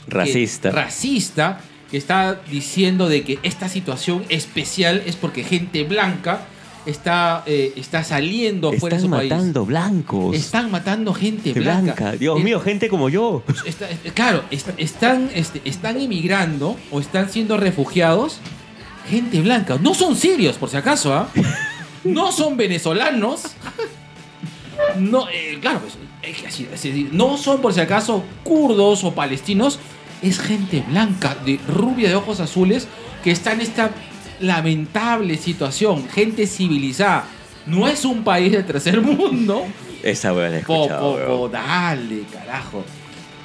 [0.08, 0.70] que- Racista.
[0.70, 6.46] racista que está diciendo de que esta situación especial es porque gente blanca
[6.86, 9.30] está, eh, está saliendo fuera de Están su país.
[9.32, 10.34] matando blancos.
[10.36, 11.94] Están matando gente blanca.
[11.94, 12.12] blanca.
[12.16, 13.42] Dios mío, gente como yo.
[13.66, 18.38] está- es- claro, est- están, este, están emigrando o están siendo refugiados
[19.08, 19.76] gente blanca.
[19.80, 21.28] No son sirios, por si acaso, ¿ah?
[22.04, 23.42] No son venezolanos.
[24.98, 25.96] No, eh, claro, pues,
[27.12, 29.78] no son por si acaso kurdos o palestinos.
[30.22, 32.86] Es gente blanca, de rubia de ojos azules,
[33.24, 33.90] que está en esta
[34.40, 36.08] lamentable situación.
[36.08, 37.24] Gente civilizada.
[37.66, 39.64] No es un país del tercer mundo.
[40.02, 42.84] Esa weá la Po, po, po, dale, carajo.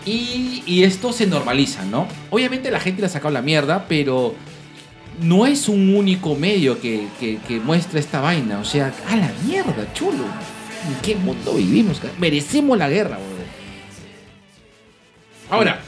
[0.05, 2.07] Y, y esto se normaliza, ¿no?
[2.29, 4.33] Obviamente la gente le ha sacado la mierda, pero
[5.21, 8.59] no es un único medio que, que- que muestra esta vaina.
[8.59, 10.23] O sea, a la mierda, chulo.
[10.87, 12.01] ¿En qué mundo vivimos?
[12.19, 13.37] Merecemos la guerra, weón.
[15.49, 15.79] Ahora,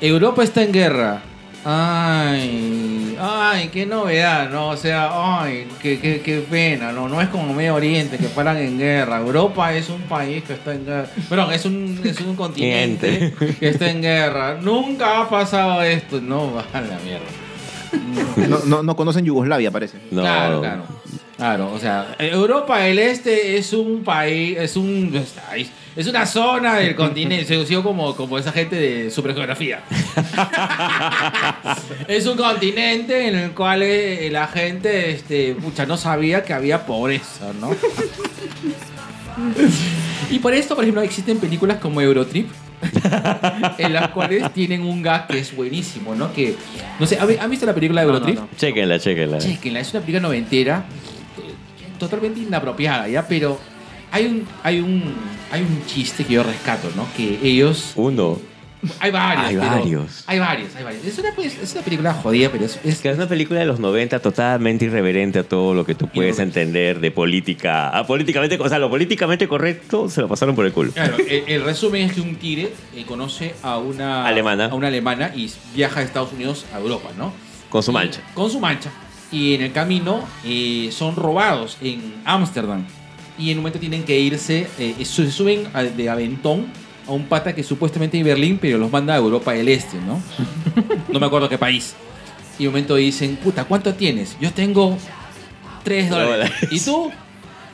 [0.00, 1.22] Europa está en guerra.
[1.64, 4.68] Ay, ay, qué novedad, ¿no?
[4.68, 5.10] O sea,
[5.42, 7.08] ay, qué, qué, qué pena, ¿no?
[7.08, 9.18] No es como Medio Oriente que paran en guerra.
[9.18, 11.08] Europa es un país que está en guerra.
[11.28, 14.58] Perdón, es un, es un continente que está en guerra.
[14.62, 16.20] Nunca ha pasado esto.
[16.20, 17.26] No, va a la mierda.
[18.48, 19.98] No, no, no conocen Yugoslavia, parece.
[20.10, 20.22] No.
[20.22, 20.82] Claro, claro.
[21.36, 25.34] Claro, o sea, Europa del Este es un país, es un es-
[25.96, 29.80] es una zona del continente, se usó como, como esa gente de supergeografía.
[32.08, 36.86] es un continente en el cual eh, la gente este, pucha, no sabía que había
[36.86, 37.70] pobreza, ¿no?
[40.30, 42.48] y por esto, por ejemplo, existen películas como Eurotrip,
[43.78, 46.32] en las cuales tienen un gag que es buenísimo, ¿no?
[46.32, 46.54] Que,
[46.98, 48.38] no sé, ¿han visto la película de No, no, Eurotrip?
[48.40, 48.56] no.
[48.56, 49.38] Chéquenla, chéquenla.
[49.38, 50.84] Chequenla, es una película noventera,
[51.98, 53.26] totalmente inapropiada, ¿ya?
[53.26, 53.58] Pero
[54.10, 55.02] hay un, hay un,
[55.50, 57.06] hay un chiste que yo rescato, ¿no?
[57.16, 57.92] Que ellos...
[57.96, 58.38] Uno.
[59.00, 59.46] Hay varios.
[59.46, 60.24] Hay varios.
[60.26, 61.04] Hay varios, hay varios.
[61.04, 62.78] Es una, pues, es una película jodida, pero es...
[62.84, 66.08] es- Que es una película de los 90 totalmente irreverente a todo lo que tú
[66.08, 67.88] puedes entender de política.
[67.88, 70.92] A políticamente, o sea, lo políticamente correcto se lo pasaron por el culo.
[70.92, 74.24] Claro, el, el resumen es que un tigre eh, conoce a una...
[74.26, 74.66] Alemana.
[74.66, 77.32] A una alemana y viaja de Estados Unidos a Europa, ¿no?
[77.70, 78.20] Con su Y- mancha.
[78.34, 78.90] Con su mancha.
[79.32, 82.84] Y en el camino eh, son robados en Ámsterdam.
[83.38, 85.64] Y en un momento tienen que irse, eh, se suben
[85.96, 86.66] de aventón
[87.08, 90.22] a un pata que supuestamente en Berlín, pero los manda a Europa del Este, ¿no?
[91.12, 91.94] no me acuerdo qué país.
[92.58, 94.36] Y un momento dicen, puta, ¿cuánto tienes?
[94.40, 94.96] Yo tengo
[95.84, 96.52] 3 dólares.
[96.70, 97.10] ¿Y tú?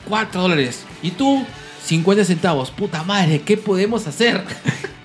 [0.07, 0.85] 4 dólares.
[1.01, 1.45] ¿Y tú?
[1.83, 2.71] 50 centavos.
[2.71, 4.43] Puta madre, ¿qué podemos hacer?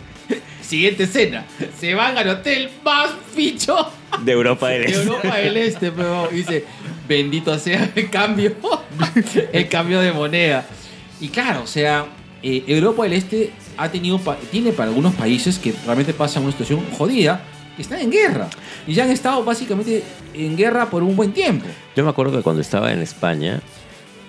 [0.62, 1.44] Siguiente escena.
[1.78, 3.90] Se van al hotel más ficho
[4.24, 5.02] De Europa del de Este.
[5.02, 6.64] Europa del Este, pero dice,
[7.08, 8.54] bendito sea el cambio,
[9.52, 10.66] el cambio de moneda.
[11.20, 12.06] Y claro, o sea,
[12.42, 16.84] eh, Europa del Este ha tenido, tiene para algunos países que realmente pasan una situación
[16.98, 17.42] jodida,
[17.76, 18.50] que están en guerra.
[18.86, 21.64] Y ya han estado básicamente en guerra por un buen tiempo.
[21.96, 23.62] Yo me acuerdo que cuando estaba en España,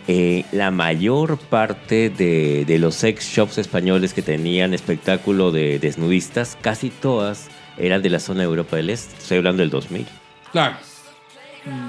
[0.07, 6.57] eh, la mayor parte de, de los sex shops españoles que tenían espectáculo de desnudistas,
[6.61, 9.15] casi todas eran de la zona de Europa del Este.
[9.17, 10.05] Estoy hablando del 2000.
[10.53, 10.77] Claro.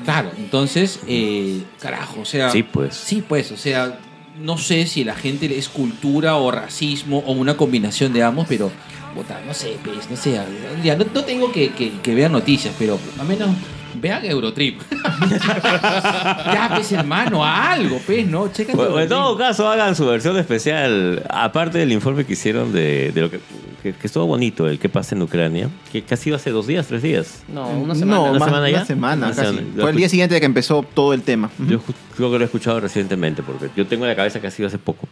[0.05, 2.51] Claro, entonces, eh, carajo, o sea...
[2.51, 2.95] Sí, pues.
[2.95, 3.99] Sí, pues, o sea,
[4.39, 8.71] no sé si la gente es cultura o racismo o una combinación de ambos, pero,
[9.15, 10.41] puta, no sé, pues, no sé,
[10.83, 13.51] ya, no, no tengo que, que, que vean noticias, pero al menos
[13.95, 14.81] vean Eurotrip.
[15.31, 18.51] ya, pues, hermano, a algo, pues, ¿no?
[18.53, 23.13] Checa Bueno, en todo caso, hagan su versión especial, aparte del informe que hicieron de,
[23.13, 23.41] de lo que,
[23.83, 26.87] que, que estuvo bonito, el que pasa en Ucrania, que casi iba hace dos días,
[26.87, 27.43] tres días.
[27.49, 28.17] No, una semana.
[28.17, 28.77] No, ¿Una más, semana ya?
[28.77, 29.57] una semana Una casi.
[29.57, 29.81] semana.
[29.81, 31.51] Fue el día siguiente de que empezó todo el tema.
[31.69, 31.81] Yo
[32.17, 34.69] creo que lo he escuchado recientemente, porque yo tengo en la cabeza que ha sido
[34.69, 35.09] hace poco.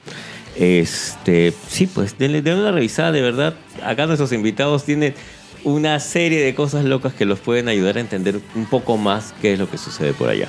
[0.57, 3.55] Este, sí, pues, denle, denle una revisada, de verdad.
[3.85, 5.15] Acá nuestros invitados tienen
[5.65, 9.53] una serie de cosas locas que los pueden ayudar a entender un poco más qué
[9.55, 10.49] es lo que sucede por allá.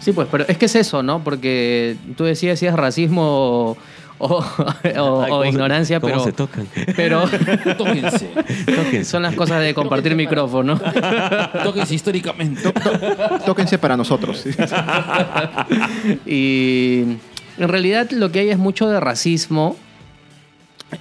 [0.00, 1.24] Sí, pues, pero es que es eso, ¿no?
[1.24, 3.76] Porque tú decías si es racismo
[4.18, 4.44] o, o-
[4.82, 6.66] Ay, o cómo se- ignorancia, cómo pero, se tocan.
[6.96, 7.22] pero
[7.78, 8.30] Tóquense.
[8.66, 9.04] Tóquense.
[9.04, 10.80] son las cosas de compartir micrófono.
[11.62, 12.72] Tóquense históricamente.
[13.44, 14.44] Tóquense para nosotros.
[16.26, 17.02] Y
[17.58, 19.76] en realidad lo que hay es mucho de racismo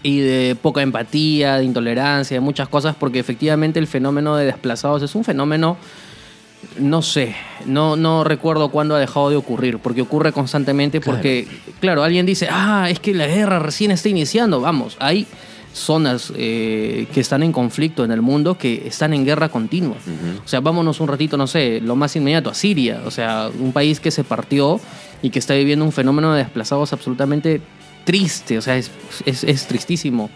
[0.01, 5.03] y de poca empatía, de intolerancia, de muchas cosas, porque efectivamente el fenómeno de desplazados
[5.03, 5.77] es un fenómeno,
[6.77, 11.47] no sé, no, no recuerdo cuándo ha dejado de ocurrir, porque ocurre constantemente, porque,
[11.79, 15.27] claro, alguien dice, ah, es que la guerra recién está iniciando, vamos, hay
[15.73, 19.97] zonas eh, que están en conflicto en el mundo que están en guerra continua.
[20.45, 23.73] O sea, vámonos un ratito, no sé, lo más inmediato, a Siria, o sea, un
[23.73, 24.79] país que se partió
[25.21, 27.61] y que está viviendo un fenómeno de desplazados absolutamente
[28.03, 28.91] triste, o sea, es,
[29.25, 30.29] es, es tristísimo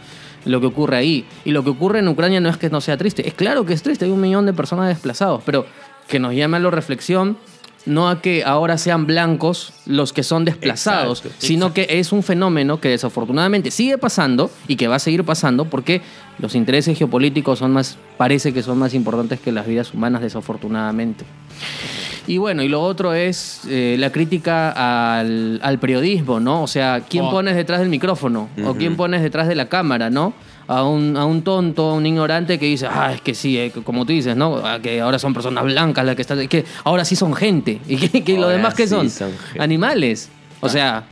[0.45, 1.25] lo que ocurre ahí.
[1.45, 3.73] Y lo que ocurre en Ucrania no es que no sea triste, es claro que
[3.73, 5.65] es triste, hay un millón de personas desplazados, pero
[6.07, 7.37] que nos llame a la reflexión
[7.85, 12.21] no a que ahora sean blancos los que son desplazados, Exacto, sino que es un
[12.21, 16.01] fenómeno que desafortunadamente sigue pasando y que va a seguir pasando porque
[16.37, 21.23] los intereses geopolíticos son más, parece que son más importantes que las vidas humanas, desafortunadamente.
[22.27, 26.63] Y bueno, y lo otro es eh, la crítica al, al periodismo, ¿no?
[26.63, 27.31] O sea, ¿quién Oh.
[27.31, 28.49] pones detrás del micrófono?
[28.65, 30.33] ¿O quién pones detrás de la cámara, no?
[30.67, 33.71] A un, a un tonto, a un ignorante que dice, ah, es que sí, eh,
[33.83, 34.57] como tú dices, ¿no?
[34.57, 36.47] Ah, que ahora son personas blancas las que están...
[36.47, 37.79] Que ahora sí son gente.
[37.87, 39.09] ¿Y que, que lo demás que sí son?
[39.09, 39.31] son.
[39.57, 40.29] Animales.
[40.59, 41.05] O sea,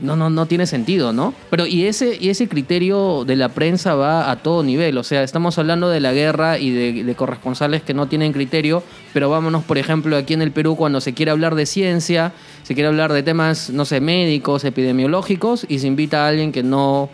[0.00, 1.34] no, no, no tiene sentido, ¿no?
[1.50, 4.98] Pero y ese, y ese criterio de la prensa va a todo nivel.
[4.98, 8.82] O sea, estamos hablando de la guerra y de, de corresponsales que no tienen criterio,
[9.12, 12.32] pero vámonos, por ejemplo, aquí en el Perú, cuando se quiere hablar de ciencia,
[12.64, 16.62] se quiere hablar de temas, no sé, médicos, epidemiológicos, y se invita a alguien que
[16.62, 17.08] no,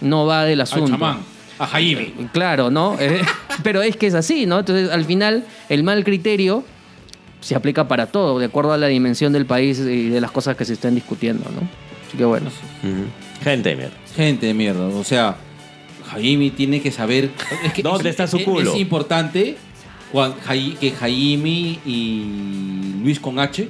[0.00, 0.90] no va del Al asunto.
[0.90, 1.18] chamán,
[1.58, 2.12] a Jaime.
[2.32, 2.96] Claro, ¿no?
[3.00, 3.20] Eh,
[3.62, 4.58] pero es que es así, ¿no?
[4.60, 6.64] Entonces, al final, el mal criterio
[7.40, 10.56] se aplica para todo, de acuerdo a la dimensión del país y de las cosas
[10.56, 11.68] que se estén discutiendo, ¿no?
[12.08, 12.50] Así que bueno.
[13.42, 13.94] Gente de mierda.
[14.14, 14.86] Gente de mierda.
[14.88, 15.36] O sea,
[16.10, 17.30] Jaime tiene que saber.
[17.64, 18.72] es que ¿Dónde es- está su culo?
[18.74, 19.56] Es importante
[20.80, 23.68] que Jaime y Luis con H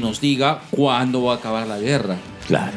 [0.00, 2.16] nos diga cuándo va a acabar la guerra.
[2.46, 2.76] Claro.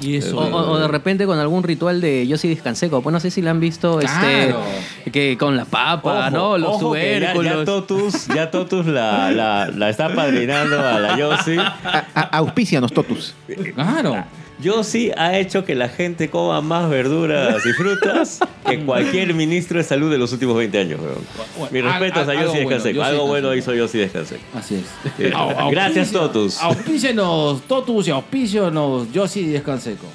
[0.00, 0.36] Y eso.
[0.38, 3.02] O, o- o de repente con algún ritual de yo sí descanseco.
[3.02, 4.62] Pues no sé si lo han visto Claro.
[4.98, 6.58] este que con la papa, Ojo, ¿no?
[6.58, 7.58] Los ojo que ya- tubérculos.
[7.58, 11.56] Ya, Totus, ya Totus la, la, la está padrinando a la Yossi.
[11.58, 13.34] A- a- auspícianos, Totus.
[13.74, 14.24] Claro.
[14.62, 19.84] Yossi ha hecho que la gente coma más verduras y frutas que cualquier ministro de
[19.84, 21.00] salud de los últimos 20 años.
[21.00, 21.18] weón.
[21.58, 22.96] Bueno, Mis respetos al- a Yossi Descanseco.
[22.98, 24.42] Yossi Algo bueno hizo Yossi Descanseco.
[24.54, 24.84] Así es.
[25.18, 25.32] Eh,
[25.70, 26.58] gracias, Totus.
[26.60, 30.06] Auspícenos, Totus y auspícenos, yo sí descanseco.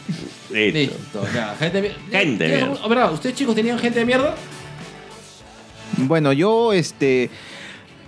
[0.52, 0.78] Listo.
[0.80, 1.56] Listo, ya.
[1.60, 1.98] Gente de mierda.
[2.12, 2.74] Gente de ¿Tienes mierda.
[2.76, 3.14] algún- ¿Verdad?
[3.14, 4.36] ¿Ustedes chicos tenían gente de mierda?
[5.98, 7.30] Bueno, yo este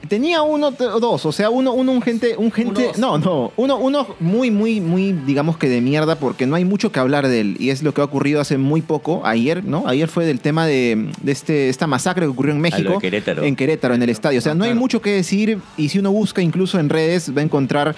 [0.08, 3.52] tenía uno t- dos, o sea, uno uno un gente un gente Uno, no, no,
[3.58, 7.28] uno uno muy muy muy digamos que de mierda porque no hay mucho que hablar
[7.28, 9.88] de él y es lo que ha ocurrido hace muy poco, ayer, ¿no?
[9.88, 12.93] Ayer fue del tema de, de este esta masacre que ocurrió en México.
[12.93, 13.43] de Querétaro.
[13.43, 16.12] En Querétaro en el estadio, o sea, no hay mucho que decir y si uno
[16.12, 17.96] busca incluso en redes va a encontrar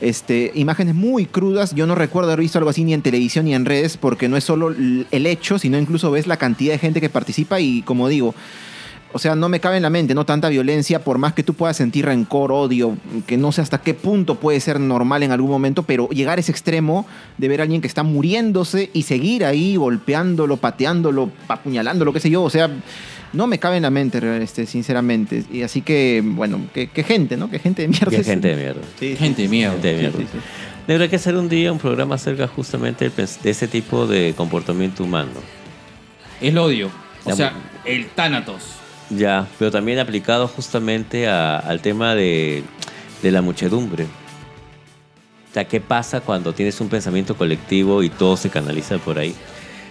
[0.00, 1.74] este, imágenes muy crudas.
[1.74, 4.36] Yo no recuerdo haber visto algo así ni en televisión ni en redes, porque no
[4.36, 8.06] es solo el hecho, sino incluso ves la cantidad de gente que participa y, como
[8.08, 8.32] digo,
[9.12, 10.26] o sea, no me cabe en la mente, ¿no?
[10.26, 13.94] Tanta violencia, por más que tú puedas sentir rencor, odio, que no sé hasta qué
[13.94, 17.06] punto puede ser normal en algún momento, pero llegar a ese extremo
[17.38, 22.30] de ver a alguien que está muriéndose y seguir ahí golpeándolo, pateándolo, apuñalándolo, qué sé
[22.30, 22.70] yo, o sea,
[23.32, 25.44] no me cabe en la mente, este, sinceramente.
[25.52, 27.50] Y así que, bueno, que, que gente, ¿no?
[27.50, 28.10] Que gente de mierda.
[28.10, 28.80] Qué es- gente de mierda.
[28.98, 29.16] Sí.
[29.16, 29.72] Gente de mierda.
[29.74, 30.18] Gente de mierda.
[30.18, 35.30] sí, que hacer un día un programa acerca justamente de ese tipo de comportamiento humano.
[36.40, 36.90] El odio.
[37.24, 37.52] O sea,
[37.84, 38.77] el Thanatos.
[39.10, 42.62] Ya, pero también aplicado justamente a- al tema de,
[43.22, 44.04] de la muchedumbre.
[44.04, 49.34] O sea, ¿qué pasa cuando tienes un pensamiento colectivo y todo se canaliza por ahí?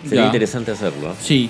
[0.03, 0.25] Sería Ya.
[0.27, 1.15] interesante hacerlo.
[1.21, 1.49] Sí.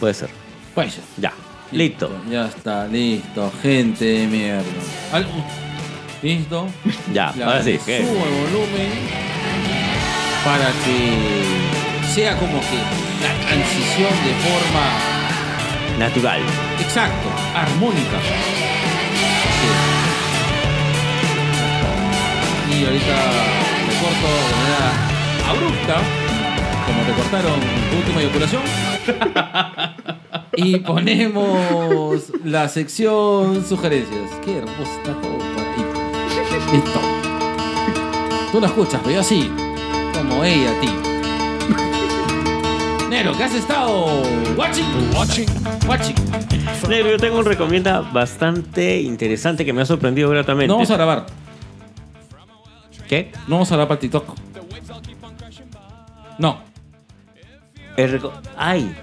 [0.00, 0.28] Puede ser.
[0.74, 1.04] Puede ser.
[1.16, 1.32] Ya.
[1.70, 2.10] Listo.
[2.30, 3.52] Ya está, listo.
[3.62, 4.64] Gente de mierda.
[6.22, 6.66] Listo.
[7.14, 7.78] Ya, ahora sí.
[7.78, 8.90] Subo el volumen
[10.44, 12.78] para que sea como que
[13.22, 15.27] la transición de forma
[15.98, 16.40] Natural.
[16.78, 18.20] exacto, armónica.
[19.58, 19.68] Sí.
[22.72, 23.16] Y ahorita
[23.86, 24.86] me corto de manera
[25.48, 25.96] abrupta,
[26.86, 27.58] como te cortaron
[27.90, 28.62] tu última eyaculación.
[30.56, 34.30] y ponemos la sección sugerencias.
[34.44, 35.32] Qué por
[35.64, 35.84] ahí.
[36.72, 37.00] Listo.
[38.52, 39.50] Tú lo escuchas, pero yo así,
[40.14, 41.07] como ella a ti.
[43.08, 44.22] Nero, ¿qué has estado
[44.54, 44.84] watching?
[45.14, 45.46] Watching.
[45.88, 46.14] Watching.
[46.88, 50.68] Negro, yo tengo un recomienda bastante interesante que me ha sorprendido gratamente.
[50.68, 51.26] No vamos a grabar.
[53.08, 53.32] ¿Qué?
[53.46, 54.34] No vamos a grabar para TikTok.
[56.38, 56.58] No.
[57.96, 58.20] El
[58.56, 58.94] ¡Ay!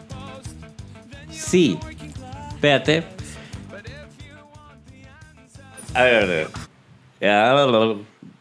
[1.32, 1.80] Sí.
[2.50, 3.04] Espérate.
[5.96, 7.96] A ver, a ver.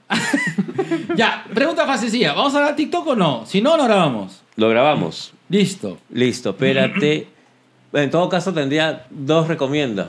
[1.16, 2.34] Ya, pregunta facililla.
[2.34, 3.46] ¿Vamos a grabar TikTok o no?
[3.46, 4.42] Si no, no grabamos.
[4.56, 5.32] Lo grabamos.
[5.54, 5.98] Listo.
[6.10, 7.28] Listo, espérate.
[7.94, 10.08] En todo caso tendría dos recomiendas.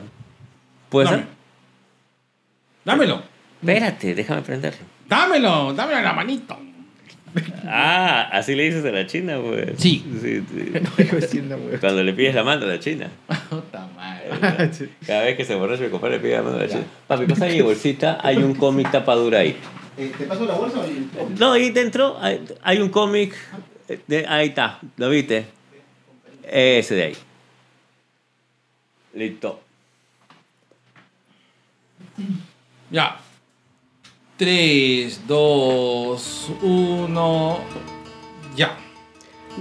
[0.89, 1.17] ¿Puede Dame.
[1.17, 1.27] ser?
[2.83, 3.21] Dámelo.
[3.61, 4.79] Espérate, déjame prenderlo.
[5.07, 5.71] Dámelo.
[5.75, 6.57] Dámelo en la manito.
[7.67, 9.73] Ah, así le dices a la china, pues.
[9.77, 10.03] Sí.
[10.19, 11.77] sí, sí.
[11.79, 13.07] Cuando le pides la mano a la china.
[13.51, 14.71] Puta madre.
[15.05, 16.85] Cada vez que se borracha mi compadre le pide la mano a la china.
[17.05, 19.55] Papi, pasa mi bolsita, hay un cómic tapadura ahí.
[19.95, 23.35] Eh, ¿Te paso la bolsa o No, ahí dentro hay, hay un cómic.
[24.07, 25.45] De- ahí está, ¿lo viste?
[26.43, 27.17] Ese de ahí.
[29.13, 29.61] Listo.
[32.91, 33.17] Ya.
[34.37, 37.59] 3, 2, 1.
[38.55, 38.77] Ya.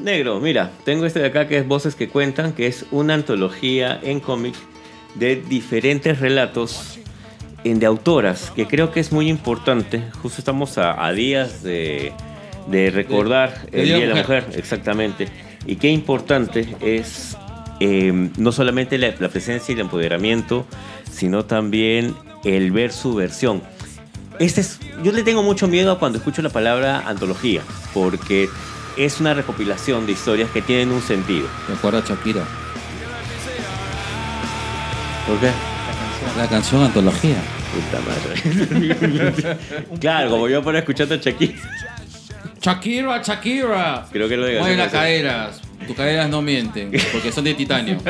[0.02, 3.98] Negro, mira, tengo este de acá que es Voces que Cuentan, que es una antología
[4.02, 4.54] en cómic
[5.14, 6.98] de diferentes relatos
[7.62, 10.02] en- de autoras, que creo que es muy importante.
[10.20, 12.12] Justo estamos a, a días de,
[12.68, 15.28] de recordar el Día de la la Mujer, exactamente.
[15.66, 17.36] Y qué importante es
[17.80, 20.66] eh, no solamente la, la presencia y el empoderamiento,
[21.10, 23.62] sino también el ver su versión.
[24.38, 27.62] Este es, yo le tengo mucho miedo a cuando escucho la palabra antología,
[27.92, 28.48] porque
[28.96, 31.46] es una recopilación de historias que tienen un sentido.
[31.68, 32.44] Me acuerdo a Shakira.
[35.26, 35.50] ¿Por qué?
[36.36, 37.36] La canción Antología.
[37.74, 39.56] Puta madre.
[40.00, 41.54] claro, como yo para escuchando a Shakira.
[42.64, 44.06] Shakira, Shakira.
[44.10, 45.60] Creo que lo de Mueve las caderas.
[45.86, 47.98] Tus caderas no mienten, porque son de titanio.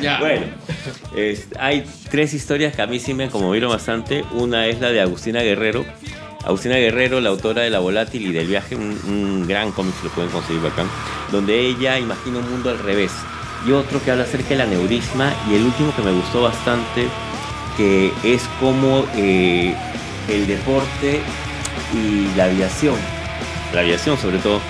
[0.00, 0.18] ya.
[0.20, 0.46] Bueno,
[1.16, 4.24] es- hay tres historias que a mí sí me conmovieron bastante.
[4.32, 5.84] Una es la de Agustina Guerrero.
[6.44, 10.10] Agustina Guerrero, la autora de La Volátil y del Viaje, un, un gran cómic, lo
[10.10, 10.86] pueden conseguir bacán,
[11.32, 13.10] donde ella imagina un mundo al revés.
[13.66, 15.34] Y otro que habla acerca del aneurisma.
[15.50, 17.08] Y el último que me gustó bastante,
[17.76, 19.74] que es como eh,
[20.28, 21.20] el deporte
[21.94, 22.96] y la aviación,
[23.74, 24.60] la aviación sobre todo,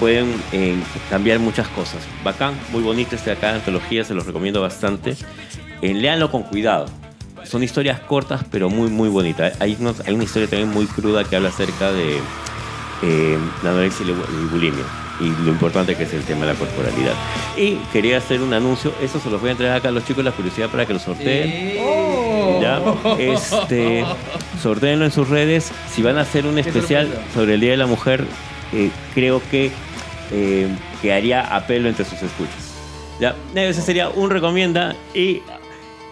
[0.00, 0.74] pueden eh,
[1.10, 2.00] cambiar muchas cosas.
[2.24, 5.16] Bacán, muy bonito este de acá, antología, se los recomiendo bastante.
[5.82, 6.86] Eh, léanlo con cuidado.
[7.44, 9.54] Son historias cortas, pero muy, muy bonitas.
[9.60, 12.18] Hay, unos- hay una historia también muy cruda que habla acerca de
[13.02, 14.84] eh, la anorexia y la y bulimia.
[15.20, 17.14] Y lo importante que es el tema de la corporalidad.
[17.56, 18.92] Y quería hacer un anuncio.
[19.00, 20.98] Eso se los voy a entregar acá a los chicos la curiosidad para que lo
[20.98, 21.78] sorteen.
[22.60, 22.82] ¿Ya?
[23.18, 24.04] Este,
[24.60, 25.72] sorteenlo en sus redes.
[25.90, 28.24] Si van a hacer un especial sobre el Día de la Mujer,
[28.72, 29.70] eh, creo que,
[30.32, 30.68] eh,
[31.02, 32.74] que haría apelo entre sus escuchas.
[33.20, 33.34] ¿Ya?
[33.54, 34.94] Ese sería un recomienda.
[35.14, 35.42] Y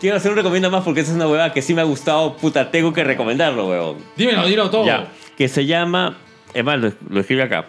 [0.00, 2.36] quiero hacer un recomienda más porque esa es una huevada que sí me ha gustado.
[2.36, 3.98] Puta, tengo que recomendarlo, huevón.
[4.16, 4.86] Dímelo, dilo todo.
[4.86, 6.16] Ya, que se llama,
[6.52, 7.66] es más, lo, lo escribe acá.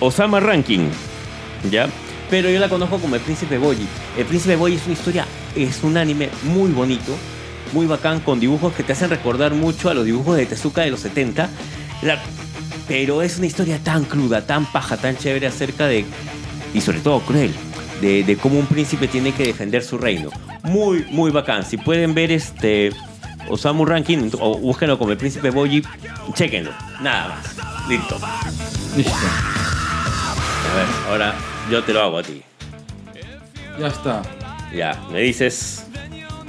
[0.00, 0.88] Osama Ranking,
[1.70, 1.88] ¿ya?
[2.28, 3.86] Pero yo la conozco como El Príncipe Boyi.
[4.18, 7.14] El Príncipe Boyi es una historia, es un anime muy bonito,
[7.72, 10.90] muy bacán, con dibujos que te hacen recordar mucho a los dibujos de Tezuka de
[10.90, 11.48] los 70.
[12.02, 12.18] La-
[12.88, 16.04] pero es una historia tan cruda, tan paja, tan chévere acerca de,
[16.74, 17.54] y sobre todo cruel,
[18.00, 20.30] de, de cómo un príncipe tiene que defender su reino.
[20.64, 21.64] Muy, muy bacán.
[21.64, 22.92] Si pueden ver este
[23.48, 25.82] Osamu Ranking o búsquenlo como el príncipe Boyi,
[26.34, 26.72] chequenlo.
[27.00, 27.88] Nada más.
[27.88, 28.18] Listo.
[28.96, 29.12] Listo.
[29.12, 31.34] A ver, ahora
[31.70, 32.42] yo te lo hago a ti.
[33.78, 34.22] Ya está.
[34.74, 35.84] Ya, me dices.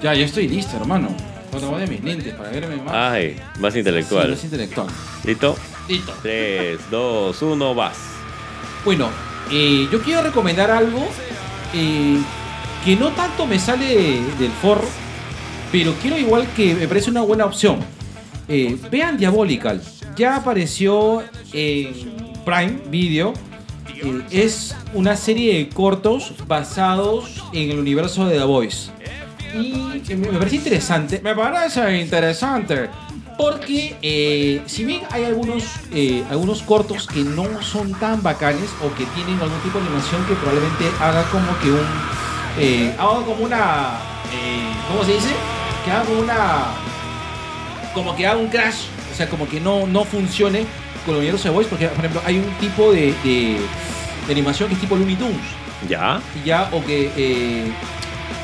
[0.03, 1.07] Ya, ya estoy listo, hermano.
[1.49, 2.93] Cuando voy de mis lentes para verme más.
[2.93, 4.33] Ay, más Sí, intelectual.
[4.33, 4.87] es intelectual.
[5.23, 5.55] ¿Listo?
[5.87, 6.13] Listo.
[6.21, 7.97] 3, 2, 1, vas.
[8.83, 9.09] Bueno,
[9.51, 11.07] eh, yo quiero recomendar algo
[11.73, 12.17] eh,
[12.83, 14.87] que no tanto me sale del forro,
[15.71, 17.79] pero quiero igual que me parece una buena opción.
[18.49, 19.81] Eh, vean Diabolical.
[20.17, 21.23] Ya apareció
[21.53, 21.93] en
[22.43, 23.33] Prime Video.
[24.31, 28.91] Es una serie de cortos basados en el universo de The Voice.
[29.53, 31.21] Y me me parece interesante.
[31.23, 32.89] Me parece interesante.
[33.37, 38.93] Porque eh, si bien hay algunos, eh, algunos cortos que no son tan bacanes o
[38.95, 41.87] que tienen algún tipo de animación que probablemente haga como que un...
[42.59, 43.97] eh, haga como una...
[44.31, 45.29] eh, ¿Cómo se dice?
[45.83, 46.65] Que haga una...
[47.93, 48.85] Como que haga un crash.
[49.11, 50.65] O sea, como que no, no funcione
[51.05, 51.69] con universo de Voice.
[51.69, 53.57] Porque, por ejemplo, hay un tipo de, de,
[54.27, 55.37] de animación que es tipo Looney Tunes
[55.89, 56.21] ¿Ya?
[56.45, 57.71] ya o que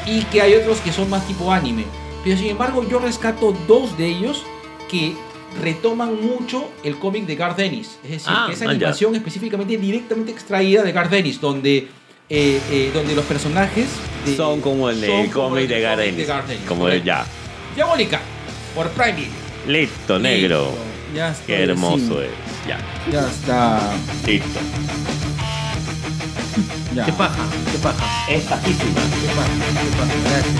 [0.05, 1.83] y que hay otros que son más tipo anime
[2.23, 4.43] pero sin embargo yo rescato dos de ellos
[4.89, 5.13] que
[5.61, 10.31] retoman mucho el cómic de Garth Ennis es decir Ah, que esa animación específicamente directamente
[10.31, 11.87] extraída de Garth Ennis donde
[12.31, 13.87] eh, eh, donde los personajes
[14.25, 14.99] de- Son como el
[15.31, 16.27] como cómic de el Garth Ennis.
[16.67, 17.05] Como de correcto.
[17.07, 17.25] ya.
[17.75, 18.21] Diabólica
[18.75, 19.31] por Prime Video.
[19.67, 20.65] Listo, negro.
[20.65, 22.27] Listo, ya estoy Qué hermoso así.
[22.27, 22.67] es.
[22.67, 22.77] Ya.
[23.11, 23.91] ya está
[24.27, 24.59] Listo.
[26.99, 27.05] Ya.
[27.05, 28.05] Qué paja, qué paja.
[28.29, 29.01] Es pajísima.
[29.21, 29.49] Qué paja,
[29.81, 30.13] qué paja.
[30.29, 30.55] Gracias.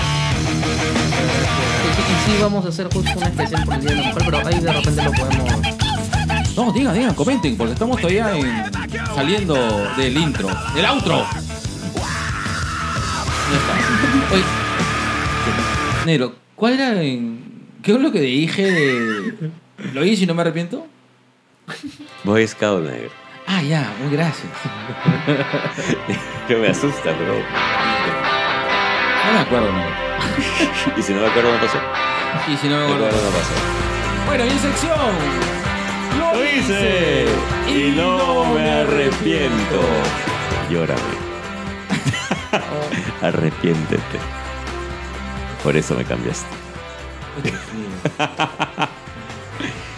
[2.10, 4.38] Y sí, vamos a hacer justo una especial por el Día de la Mujer, pero
[4.48, 6.56] ahí de repente lo podemos.
[6.56, 8.64] No, digan, digan, comenten, porque estamos todavía en-
[9.14, 9.54] saliendo
[9.96, 11.26] del intro, del outro.
[13.50, 14.34] Ya está.
[14.34, 14.44] Oye,
[16.06, 17.40] Negro, ¿cuál era en.
[17.82, 19.50] ¿Qué es lo que dije de.
[19.94, 20.86] ¿Lo hice y no me arrepiento?
[22.24, 23.10] Boy Scout negro.
[23.52, 24.52] Ah, ya, muy gracias.
[26.46, 27.34] Que me asusta, bro.
[29.26, 29.96] No me acuerdo, negro.
[30.96, 31.78] Y si no me acuerdo, no pasó.
[32.48, 33.54] Y si no me acuerdo, no pasó.
[34.26, 35.14] Bueno, y en sección.
[36.16, 37.26] Lo hice
[37.68, 39.80] y no me arrepiento.
[40.70, 41.00] Llórame.
[43.22, 44.18] Arrepiéntete.
[45.64, 46.46] Por eso me cambiaste.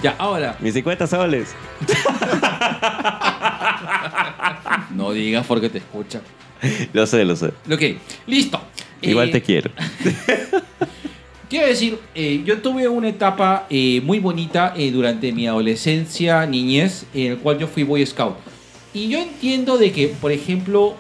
[0.03, 1.55] Ya, ahora, Mis 50 soles.
[4.95, 6.21] no digas porque te escucha.
[6.93, 7.49] Lo sé, lo sé.
[7.71, 7.83] Ok,
[8.27, 8.61] listo.
[9.01, 9.71] Igual Eh, te quiero.
[11.49, 17.33] Quiero decir, eh, yo tuve una etapa eh, muy bonita durante mi adolescencia, niñez, en
[17.33, 18.37] el cual yo fui Boy Scout.
[18.95, 20.95] Y yo entiendo de que, por ejemplo,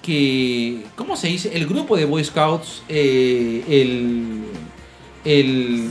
[0.00, 1.50] que, ¿cómo se dice?
[1.54, 4.44] El grupo de Boy Scouts, el,
[5.26, 5.88] el,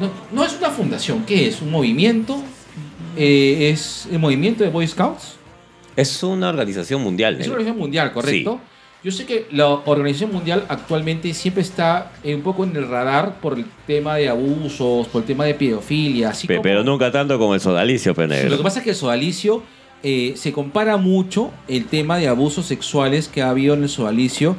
[0.00, 1.60] no, no es una fundación, ¿qué es?
[1.62, 2.40] ¿Un movimiento?
[3.16, 5.34] Eh, ¿Es el movimiento de Boy Scouts?
[5.96, 7.34] Es una organización mundial.
[7.34, 7.52] Es negro.
[7.52, 8.60] una organización mundial, ¿correcto?
[9.02, 13.40] Yo sé que la Organización Mundial actualmente siempre está eh, un poco en el radar
[13.40, 17.10] por el tema de abusos, por el tema de pedofilia, así Pe- como- Pero nunca
[17.10, 19.62] tanto como el sodalicio, pe, Lo que pasa es que el sodalicio
[20.02, 24.54] eh, se compara mucho el tema de abusos sexuales que ha habido en el sodalicio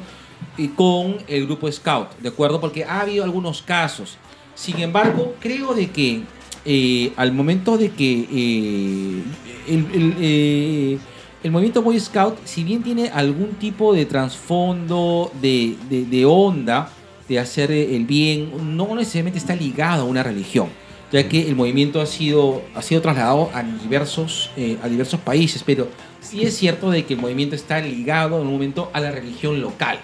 [0.58, 2.60] y con el grupo Scout, ¿de acuerdo?
[2.60, 4.18] Porque ha habido algunos casos.
[4.62, 6.22] Sin embargo, creo de que
[6.64, 9.22] eh, al momento de que eh,
[9.66, 10.98] el, el, eh,
[11.42, 16.90] el movimiento Boy Scout, si bien tiene algún tipo de trasfondo, de, de, de onda,
[17.28, 20.68] de hacer el bien, no necesariamente está ligado a una religión
[21.12, 25.62] ya que el movimiento ha sido, ha sido trasladado a diversos, eh, a diversos países,
[25.62, 25.88] pero
[26.20, 29.60] sí es cierto de que el movimiento está ligado en un momento a la religión
[29.60, 30.00] local,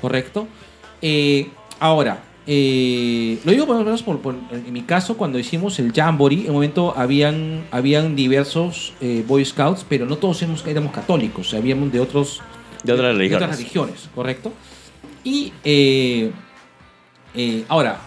[0.00, 0.48] ¿correcto?
[1.00, 5.78] Eh, ahora, eh, lo digo por lo menos por, por- en mi caso, cuando hicimos
[5.78, 10.64] el Jamboree, en un momento habían, habían diversos eh, Boy Scouts, pero no todos éramos,
[10.66, 12.40] éramos católicos, habíamos de otros
[12.82, 13.42] De otras de religiones.
[13.44, 14.52] otras religiones, ¿correcto?
[15.24, 16.32] Y eh,
[17.68, 17.98] ahora,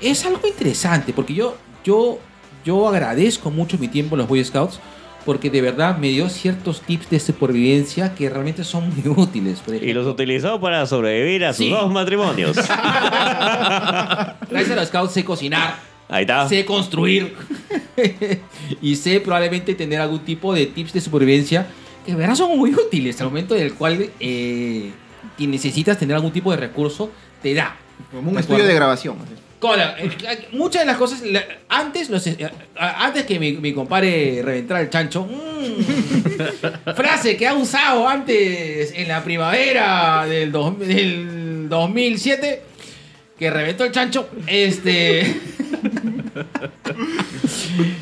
[0.00, 2.18] es algo interesante porque yo, yo,
[2.64, 4.78] yo agradezco mucho mi tiempo en los Boy Scouts
[5.26, 9.62] porque de verdad me dio ciertos tips de supervivencia que realmente son muy útiles.
[9.82, 11.70] Y los utilizó para sobrevivir a sus Sí.
[11.70, 12.56] dos matrimonios.
[14.48, 15.76] gracias a los Scouts sé cocinar,
[16.08, 16.48] Ahí está.
[16.48, 17.34] sé construir
[18.80, 21.66] y sé probablemente tener algún tipo de tips de supervivencia
[22.04, 24.92] que de verdad son muy útiles al momento del cual eh,
[25.38, 27.10] necesitas tener algún tipo de recurso,
[27.42, 27.74] te da.
[28.12, 29.16] Como un ¿De estudio de grabación.
[29.66, 30.10] Cola, eh,
[30.52, 32.36] muchas de las cosas, la- antes, los, eh,
[32.76, 39.08] antes que mi, mi compadre reventara el chancho, mm, frase que ha usado antes en
[39.08, 42.62] la primavera del, dos- del 2007,
[43.38, 45.34] que reventó el chancho, este...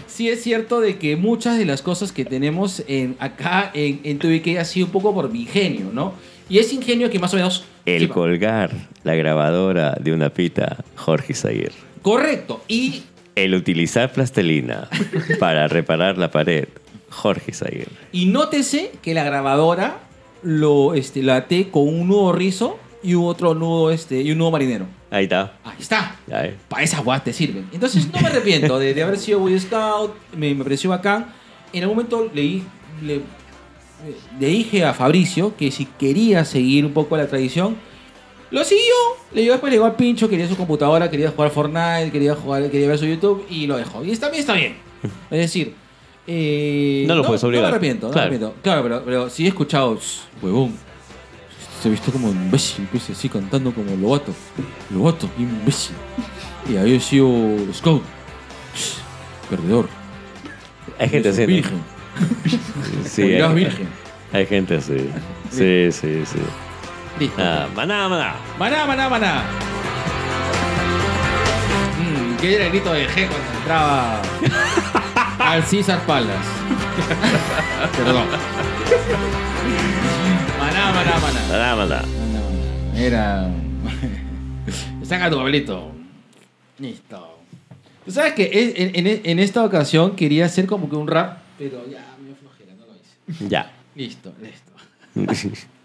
[0.07, 4.19] sí es cierto de que muchas de las cosas que tenemos en, acá en, en
[4.19, 6.15] TVK ha sido un poco por mi ingenio, ¿no?
[6.49, 7.65] Y ese ingenio que más o menos...
[7.87, 8.71] El Sí, colgar
[9.03, 11.73] la grabadora de una pita, Jorge Zaguer.
[12.03, 12.63] Correcto.
[12.67, 13.03] Y
[13.35, 14.89] El utilizar plastelina
[15.39, 16.69] para reparar la pared,
[17.11, 17.89] Jorge Zaguer.
[18.13, 19.99] Y nótese que la grabadora
[20.43, 24.39] lo este, la até con un nudo rizo y un otro nudo este y un
[24.39, 24.87] nudo marinero.
[25.11, 25.59] Ahí está.
[25.65, 26.17] Ahí está.
[26.69, 27.69] Para esas guas te sirven.
[27.73, 31.27] Entonces no me arrepiento de, de haber sido Boy Scout, me, me pareció bacán.
[31.73, 32.65] En algún momento leí,
[33.03, 33.21] le,
[34.41, 37.77] le dije a Fabricio que si quería seguir un poco la tradición,
[38.51, 38.95] lo siguió.
[39.33, 42.89] Le dio después llegó al pincho, quería su computadora, quería jugar Fortnite, quería jugar, quería
[42.89, 44.05] ver su YouTube y lo dejó.
[44.05, 44.77] Y también está bien.
[45.31, 45.75] Es decir,
[46.27, 47.65] eh, No lo puedes obligar.
[47.65, 48.31] No me arrepiento, no Claro.
[48.31, 48.63] me arrepiento.
[48.63, 50.75] Claro, pero, pero sí he escuchado, "Shh, huevón.
[51.83, 54.33] Se visto como imbécil, pues así cantando como Lobato.
[54.91, 55.95] Lobato, imbécil.
[56.71, 57.29] Y había sido
[57.75, 58.03] Scout.
[59.51, 59.89] Perdedor.
[60.99, 61.41] Hay gente así.
[61.43, 61.47] ¿no?
[61.49, 61.94] Virgen.
[63.05, 63.89] Sí, hay, virgen.
[64.33, 65.11] hay gente así.
[65.51, 66.39] Sí, sí, sí.
[67.19, 67.37] Listo.
[67.43, 68.35] Ah, maná, maná.
[68.59, 69.43] Maná, maná, maná.
[72.01, 74.23] Mm, ¿Qué era el grito de G cuando entraba
[75.39, 76.49] al César Palace?
[77.97, 78.27] Perdón.
[80.59, 81.41] Maná, maná, maná.
[81.51, 82.03] Maná, maná.
[82.97, 83.51] Era.
[85.05, 85.93] Saca tu papelito.
[86.79, 87.39] Listo.
[88.05, 92.05] Tú sabes que en- en esta ocasión quería hacer como que un rap, pero ya
[92.21, 93.14] me dio flojera, no lo hice.
[93.49, 93.71] Ya.
[93.95, 94.73] Listo, listo.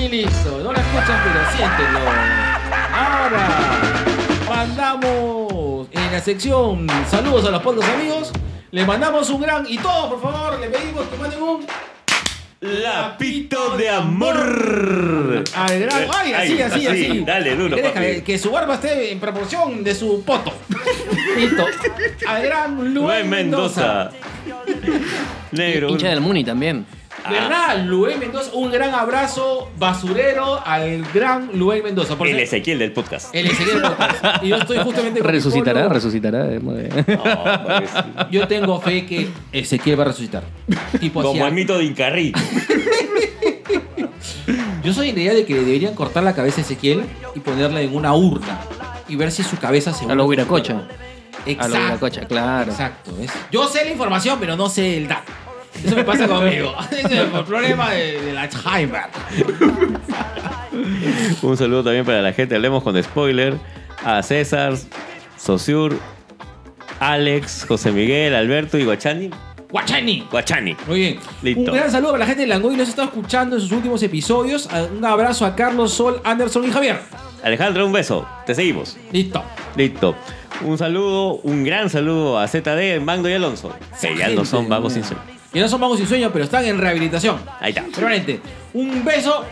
[0.00, 1.98] Y listo, no la escuchan, pero siéntelo.
[2.94, 3.48] Ahora
[4.48, 8.30] mandamos en la sección saludos a los pocos amigos.
[8.70, 11.66] Le mandamos un gran y todos, por favor, le pedimos que manden un
[12.60, 15.44] Lapito de amor.
[15.54, 16.06] al gran.
[16.16, 17.24] Ay, así, así, así.
[17.24, 18.04] Dale, duro, ¿Quieres papi.
[18.06, 20.52] que, que su barba esté en proporción de su poto.
[21.36, 21.66] Listo.
[22.26, 24.10] Al gran Luis Luis Mendoza.
[24.10, 24.10] Mendoza.
[25.52, 25.88] Negro.
[25.90, 26.86] Hincha del Muni también.
[27.28, 27.84] ¿Verdad?
[27.84, 32.16] Luis Mendoza, un gran abrazo basurero al gran Luis Mendoza.
[32.16, 33.34] Por El ser- Ezequiel del podcast.
[33.34, 34.42] el Ezequiel Podcast.
[34.44, 35.94] Y yo estoy justamente con mi Resucitará, polo.
[35.94, 36.46] resucitará.
[36.46, 36.60] eh.
[36.62, 37.90] No, pues,
[38.30, 40.44] Yo tengo fe que Ezequiel va a resucitar.
[41.00, 42.32] Tipo como el mito de Incarrí.
[44.84, 47.02] Yo soy de la idea de que deberían cortar la cabeza a Ezequiel
[47.34, 48.60] y ponerla en una urna.
[49.08, 50.86] y ver si su cabeza se A lo Huiracocha.
[51.52, 51.64] Exacto.
[51.64, 52.70] A lo Huiracocha, claro.
[52.72, 53.12] Exacto.
[53.18, 53.30] ¿ves?
[53.50, 55.32] Yo sé la información, pero no sé el dato.
[55.84, 56.74] Eso me pasa conmigo.
[56.90, 59.02] Ese es el problema de- del Alzheimer.
[61.42, 63.54] Un saludo también para la gente, hablemos con spoiler,
[64.04, 64.74] a César,
[65.36, 65.98] Sosur,
[67.00, 69.30] Alex, José Miguel, Alberto y Guachani.
[69.70, 70.26] Guachani.
[70.30, 70.76] Guachani.
[70.86, 71.18] Muy bien.
[71.42, 71.70] Listo.
[71.72, 74.68] Un gran saludo para la gente de Langoy nos está escuchando en sus últimos episodios.
[74.96, 76.98] Un abrazo a Carlos, Sol, Anderson y Javier.
[77.42, 78.26] Alejandro, un beso.
[78.46, 78.96] Te seguimos.
[79.12, 79.44] Listo.
[79.76, 80.16] Listo.
[80.64, 83.72] Un saludo, un gran saludo a ZD, Magno y Alonso.
[84.00, 85.22] Que ya no son vagos sin sueño.
[85.52, 87.38] Que no son vagos sin sueño, pero están en rehabilitación.
[87.60, 87.84] Ahí está.
[87.94, 88.40] Permanente.
[88.74, 89.44] Un beso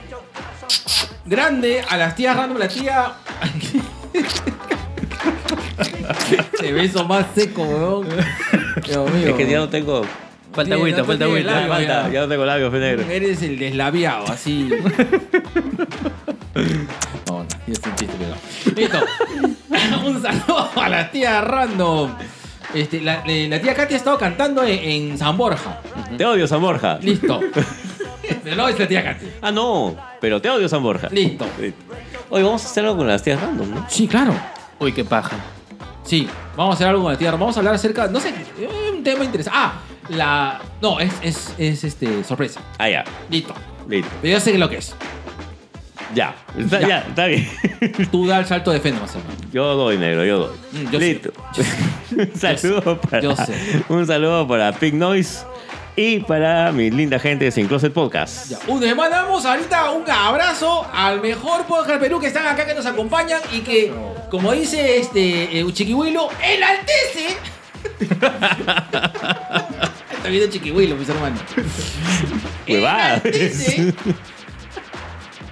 [1.25, 3.13] grande a las tías random, la tía.
[6.55, 8.09] Ese beso más seco, weón.
[8.85, 9.29] Dios mío.
[9.29, 10.03] Es que ya no tengo.
[10.53, 11.55] Falta Tiene- agüita, no falta tiene agüita.
[11.61, 12.13] labio, Falta, ya.
[12.13, 13.05] ya no tengo labios, fe negro.
[13.11, 14.71] Eres el deslabiado, así.
[17.27, 18.35] No, no, es un chiste, pero.
[18.75, 18.99] Listo.
[20.05, 22.15] un saludo a la tía random.
[22.75, 24.79] Este, la, eh, la tía Katy ha estado cantando en,
[25.11, 25.81] en San Borja.
[26.17, 26.99] Te odio, San Borja.
[27.01, 27.41] Listo.
[28.43, 29.27] Pero no es la tía Katy.
[29.41, 29.97] Ah, no.
[30.21, 31.09] Pero te odio, San Borja.
[31.11, 31.47] Listo.
[32.31, 33.87] Oye, vamos a hacer algo con las tías random, ¿no?
[33.89, 34.35] Sí, claro.
[34.81, 35.37] Uy, qué paja.
[36.05, 37.31] Sí, vamos a hacer algo con la tía.
[37.33, 39.59] Vamos a hablar acerca, no sé, eh, un tema interesante.
[39.61, 40.61] Ah, la.
[40.81, 42.61] No, es, es, es este, sorpresa.
[42.79, 43.05] Ah, ya.
[43.31, 43.55] Listo.
[43.89, 44.11] Listo.
[44.23, 44.95] Pero yo sé lo que es.
[46.17, 46.35] Ya.
[46.59, 46.89] Está, Ya.
[46.89, 46.99] ya.
[47.01, 47.47] está bien.
[48.11, 49.37] Tú da el salto de fe nomás, hermano.
[49.53, 50.57] Yo doy, negro, yo doy.
[50.73, 50.99] Mm, yo.
[50.99, 51.31] Listo.
[52.17, 53.21] un saludo para.
[53.23, 53.83] yo sé.
[53.91, 55.45] Un saludo para Pig Noise
[55.95, 58.49] y para mi linda gente de Sin Closet Podcast.
[58.49, 62.75] Ya, uh, le mandamos ahorita un abrazo al mejor podcast Perú que están acá, que
[62.75, 63.93] nos acompañan y que,
[64.31, 67.37] como dice este eh, Chiquihuilo, enaltece.
[70.17, 71.41] Está viendo Chiquihuilo, mis hermanos.
[72.69, 73.25] Huevadas.
[73.25, 73.95] Enaltece,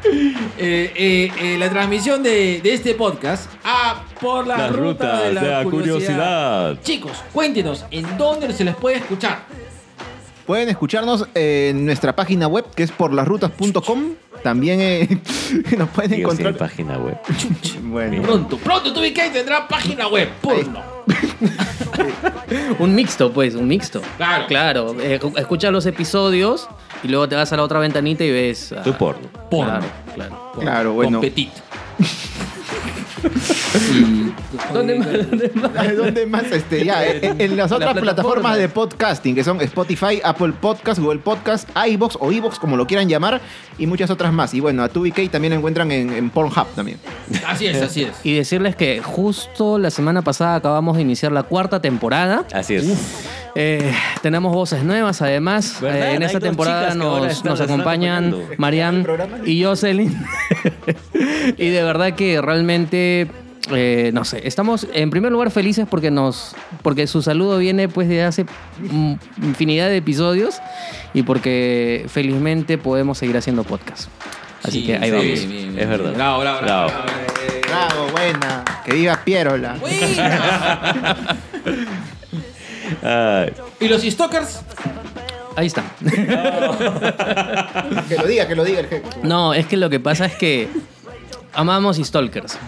[0.05, 5.33] eh, eh, eh, la transmisión de, de este podcast a por la ruta rutas de
[5.33, 6.73] la, de la curiosidad.
[6.75, 6.83] curiosidad.
[6.83, 9.45] Chicos, cuéntenos en dónde se les puede escuchar.
[10.47, 14.15] Pueden escucharnos en nuestra página web que es porlasrutas.com.
[14.43, 15.09] También eh,
[15.79, 16.57] nos pueden Digo, sí, encontrar.
[16.57, 17.17] página web.
[17.83, 20.29] Bueno, Pronto, pronto tu tendrá página web.
[20.41, 20.83] Porno.
[22.79, 24.01] Un mixto, pues, un mixto.
[24.17, 24.47] Claro.
[24.49, 26.69] Claro, eh, escuchas los episodios
[27.03, 28.73] y luego te vas a la otra ventanita y ves.
[28.73, 29.29] ah, Tu porno.
[29.51, 29.81] Porno.
[29.81, 30.53] Claro, claro.
[30.61, 31.21] claro, bueno.
[34.73, 35.09] ¿Dónde más?
[35.31, 35.97] ¿Dónde más?
[35.97, 36.45] ¿Dónde más?
[36.51, 38.03] Este, ya, en, en las La otras plataforma.
[38.03, 42.87] plataformas de podcasting, que son Spotify, Apple Podcast, Google Podcast, iBox o iBox, como lo
[42.87, 43.41] quieran llamar,
[43.79, 44.55] y muchas otras más.
[44.55, 46.99] Y bueno, a 2BK también lo encuentran en, en Pornhub también.
[47.47, 48.13] Así es, así es.
[48.25, 52.45] Y decirles que justo la semana pasada acabamos de iniciar la cuarta temporada.
[52.53, 52.85] Así es.
[53.55, 55.81] Eh, tenemos voces nuevas, además.
[55.83, 58.35] Eh, en esta temporada nos, acompañan.
[58.59, 59.05] Marianne
[59.45, 60.17] y Jocelyn.
[61.57, 63.29] y de verdad que realmente,
[63.73, 68.09] eh, no sé, estamos en primer lugar felices porque nos, porque su saludo viene pues
[68.09, 70.57] de hace mm, infinidad de episodios
[71.13, 74.09] y porque felizmente podemos seguir haciendo podcast.
[74.65, 75.25] Así Sí, que ahí sí, vamos.
[75.27, 76.13] bien, bien, Es verdad.
[76.15, 76.89] Bravo, bravo, bravo.
[76.89, 77.05] Bravo.
[77.69, 78.65] Bravo, buena.
[78.85, 79.75] Que viva Pierola.
[79.81, 81.37] buena.
[83.03, 84.61] Ay, ¿Y los stalkers?
[85.57, 85.85] Ahí está.
[88.09, 89.05] Que lo diga, que lo diga el jefe.
[89.23, 90.69] No, es que lo que pasa es que
[91.53, 92.59] amamos y Stalkers.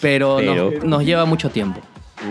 [0.00, 1.80] Pero, Pero- Nos, nos lleva mucho tiempo.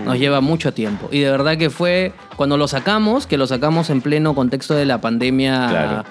[0.05, 1.09] Nos lleva mucho tiempo.
[1.11, 4.85] Y de verdad que fue cuando lo sacamos, que lo sacamos en pleno contexto de
[4.85, 5.67] la pandemia.
[5.69, 6.03] Claro.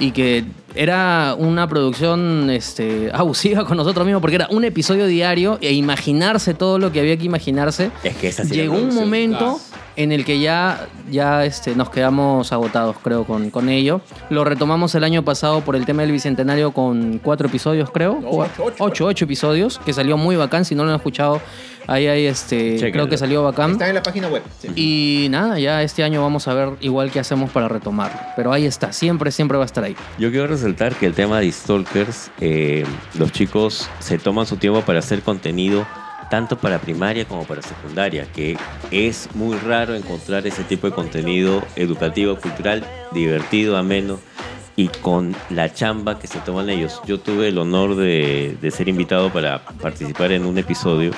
[0.00, 5.58] Y que era una producción este, abusiva con nosotros mismos, porque era un episodio diario
[5.60, 7.90] e imaginarse todo lo que había que imaginarse.
[8.02, 9.60] Es que esa sí la Llegó un momento
[9.96, 14.00] en el que ya, ya este, nos quedamos agotados, creo, con, con ello.
[14.30, 18.20] Lo retomamos el año pasado por el tema del Bicentenario con cuatro episodios, creo.
[18.24, 20.64] ocho, ocho, ocho episodios, que salió muy bacán.
[20.64, 21.40] Si no lo han escuchado,
[21.86, 22.90] ahí hay este.
[22.92, 23.72] Creo que salió bacán.
[23.72, 24.42] Está en la página web.
[24.58, 24.68] sí.
[24.74, 28.18] Y nada, ya este año vamos a ver igual qué hacemos para retomarlo.
[28.36, 29.96] Pero ahí está, siempre, siempre va a estar ahí.
[30.18, 32.84] Yo quiero resaltar que el tema de Stalkers, eh,
[33.18, 35.86] los chicos se toman su tiempo para hacer contenido
[36.32, 38.56] tanto para primaria como para secundaria, que
[38.90, 44.18] es muy raro encontrar ese tipo de contenido educativo, cultural, divertido, ameno
[44.74, 47.02] y con la chamba que se toman ellos.
[47.04, 51.10] Yo tuve el honor de, ser invitado para participar en un episodio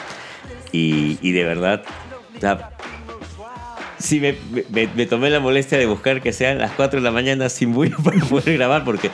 [0.73, 1.85] y, de verdad,
[3.99, 7.73] sí me tomé la molestia de buscar que sean las 4 de la mañana sin
[7.73, 9.13] bulla para poder grabar, porque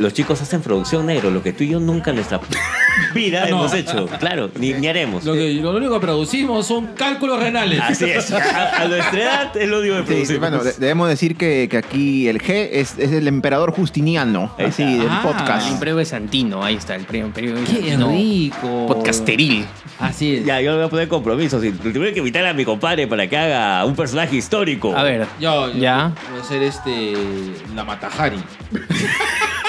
[0.00, 2.40] los chicos hacen producción negro, lo que tú y yo nunca en nuestra
[3.14, 3.58] vida No.
[3.58, 4.06] hemos hecho.
[4.18, 5.24] Claro, ni, ni haremos.
[5.24, 7.80] Lo, que, lo único que producimos son cálculos renales.
[7.80, 8.32] Así es.
[8.32, 10.40] A, a nuestra edad es lo único que Sí, producimos.
[10.40, 14.84] bueno, de- debemos decir que, que aquí el G es, es el emperador Justiniano, así,
[14.98, 15.20] del Ah.
[15.22, 15.66] podcast.
[15.66, 18.08] El imperio bizantino, ahí está, el imperio imperio Qué bizantino.
[18.10, 18.86] rico.
[18.88, 19.66] Podcasteril.
[19.98, 20.44] Así es.
[20.44, 21.62] Ya, yo le voy a poner compromisos.
[21.64, 24.96] Y tuve que invitar a mi compadre para que haga un personaje histórico.
[24.96, 26.12] A ver, Yo, yo Ya.
[26.30, 27.12] voy a hacer este.
[27.74, 28.38] La Matajari.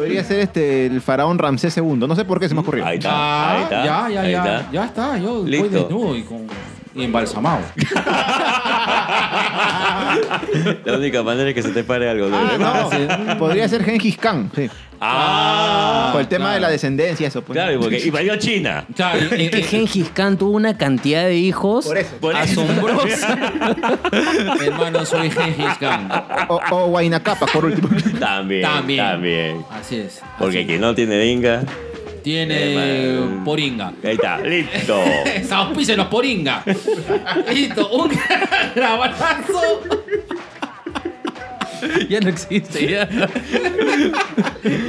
[0.00, 1.96] Podría ser este el faraón Ramsés II.
[1.96, 2.84] No sé por qué se me ocurrió.
[2.86, 3.10] Ahí está.
[3.12, 3.84] Ah, ahí está.
[3.84, 4.38] ya, ya, ahí ya.
[4.38, 4.72] está.
[4.72, 5.18] Ya está.
[5.18, 5.68] Yo voy Listo.
[5.68, 6.46] desnudo y con.
[6.94, 7.60] y embalsamado.
[10.84, 12.28] La única manera es que se te pare algo.
[12.32, 13.26] Ah, ¿no?
[13.26, 13.38] no.
[13.38, 14.68] Podría ser Gengis Khan, sí.
[15.00, 16.54] Ah, Por el tema claro.
[16.54, 17.42] de la descendencia, eso.
[17.42, 17.56] pues.
[17.56, 18.84] claro, y porque invadió China.
[18.96, 22.16] Claro, y- es que Gengis Khan tuvo una cantidad de hijos Por eso.
[22.20, 22.62] Por eso.
[22.62, 23.38] asombrosa.
[24.64, 26.08] hermano, soy Gengis Khan.
[26.48, 27.88] O, o Huayna por último.
[28.18, 28.98] También, También.
[29.04, 29.64] también.
[29.70, 30.20] Así es.
[30.38, 30.66] Porque así.
[30.66, 31.62] quien no tiene dinga.
[32.22, 32.74] Tiene
[33.14, 33.44] Hermano.
[33.44, 33.92] poringa.
[34.02, 35.02] Ahí está, listo.
[35.54, 36.62] Auspícenos poringa.
[37.52, 38.08] Listo, un
[38.76, 39.80] gran abrazo.
[42.08, 43.08] ya no existe, ya.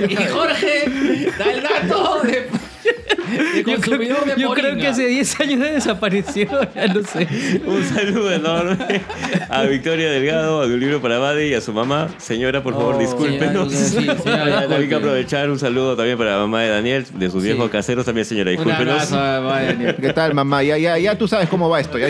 [0.09, 2.49] Y Jorge da el dato de,
[3.55, 7.27] de Yo, creo, de yo creo que hace 10 años desapareció, ya no sé.
[7.65, 9.01] Un saludo enorme
[9.49, 12.07] a Victoria Delgado, a un libro para Buddy y a su mamá.
[12.17, 13.71] Señora, por favor, Oh, discúlpenos.
[13.73, 14.87] sí, disculpe.
[14.89, 17.49] que aprovechar un saludo también para la mamá de Daniel, de sus Sí.
[17.49, 18.05] viejos caseros.
[18.05, 19.11] También, señora, Un discúlpenos.
[19.13, 19.97] abrazo.
[20.01, 20.63] ¿Qué tal, mamá?
[20.63, 21.97] Ya, ya, ya tú sabes cómo va esto.
[21.99, 22.07] ya.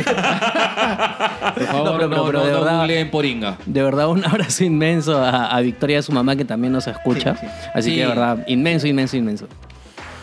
[1.56, 3.58] Por favor, No, no, pero- pero- pero no, de no verdad- poringa.
[3.66, 7.36] De verdad, un abrazo inmenso a, a Victoria, su mamá, que también nos escucha.
[7.74, 7.96] Así Sí.
[7.96, 9.48] que, de verdad, inmenso, inmenso, inmenso.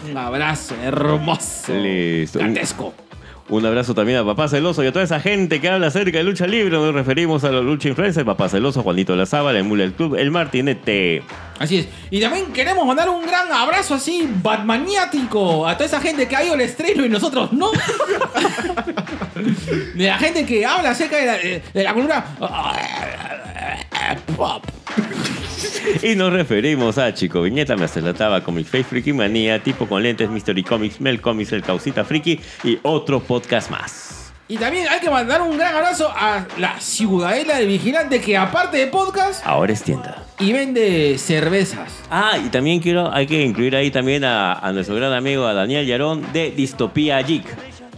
[0.04, 1.74] Un abrazo hermoso.
[1.74, 2.38] Listo.
[2.38, 2.94] Gigantesco.
[3.48, 6.24] Un abrazo también a Papá Celoso y a toda esa gente que habla acerca de
[6.24, 6.76] lucha libre.
[6.76, 10.16] Nos referimos a los lucha influencers, Papá Celoso, Juanito La Sábala, el Mula del Club,
[10.16, 11.22] el Martinete.
[11.60, 11.86] Así es.
[12.10, 16.44] Y también queremos mandar un gran abrazo así, batmaniático, a toda esa gente que ha
[16.44, 17.70] ido al estreno y nosotros no.
[19.94, 21.38] de la gente que habla acerca de la,
[21.72, 22.26] de la cultura.
[24.36, 24.75] Pop.
[26.02, 29.86] Y nos referimos a Chico Viñeta, Me hace la taba, Comic Face, Freaky Manía, Tipo
[29.86, 34.32] con Lentes, Mystery Comics, Mel Comics, El Causita Friki y otro podcast más.
[34.48, 38.76] Y también hay que mandar un gran abrazo a la Ciudadela de Vigilante que aparte
[38.76, 40.22] de podcast Ahora es tienda.
[40.38, 41.92] y vende cervezas.
[42.10, 45.54] Ah, y también quiero, hay que incluir ahí también a, a nuestro gran amigo a
[45.54, 47.44] Daniel Yarón de Distopía Geek.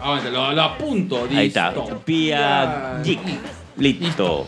[0.00, 1.28] Aguanta, lo, lo apunto.
[1.34, 3.40] Ahí está, Distopía Distopía Geek.
[3.76, 4.04] Listo.
[4.04, 4.46] Listo.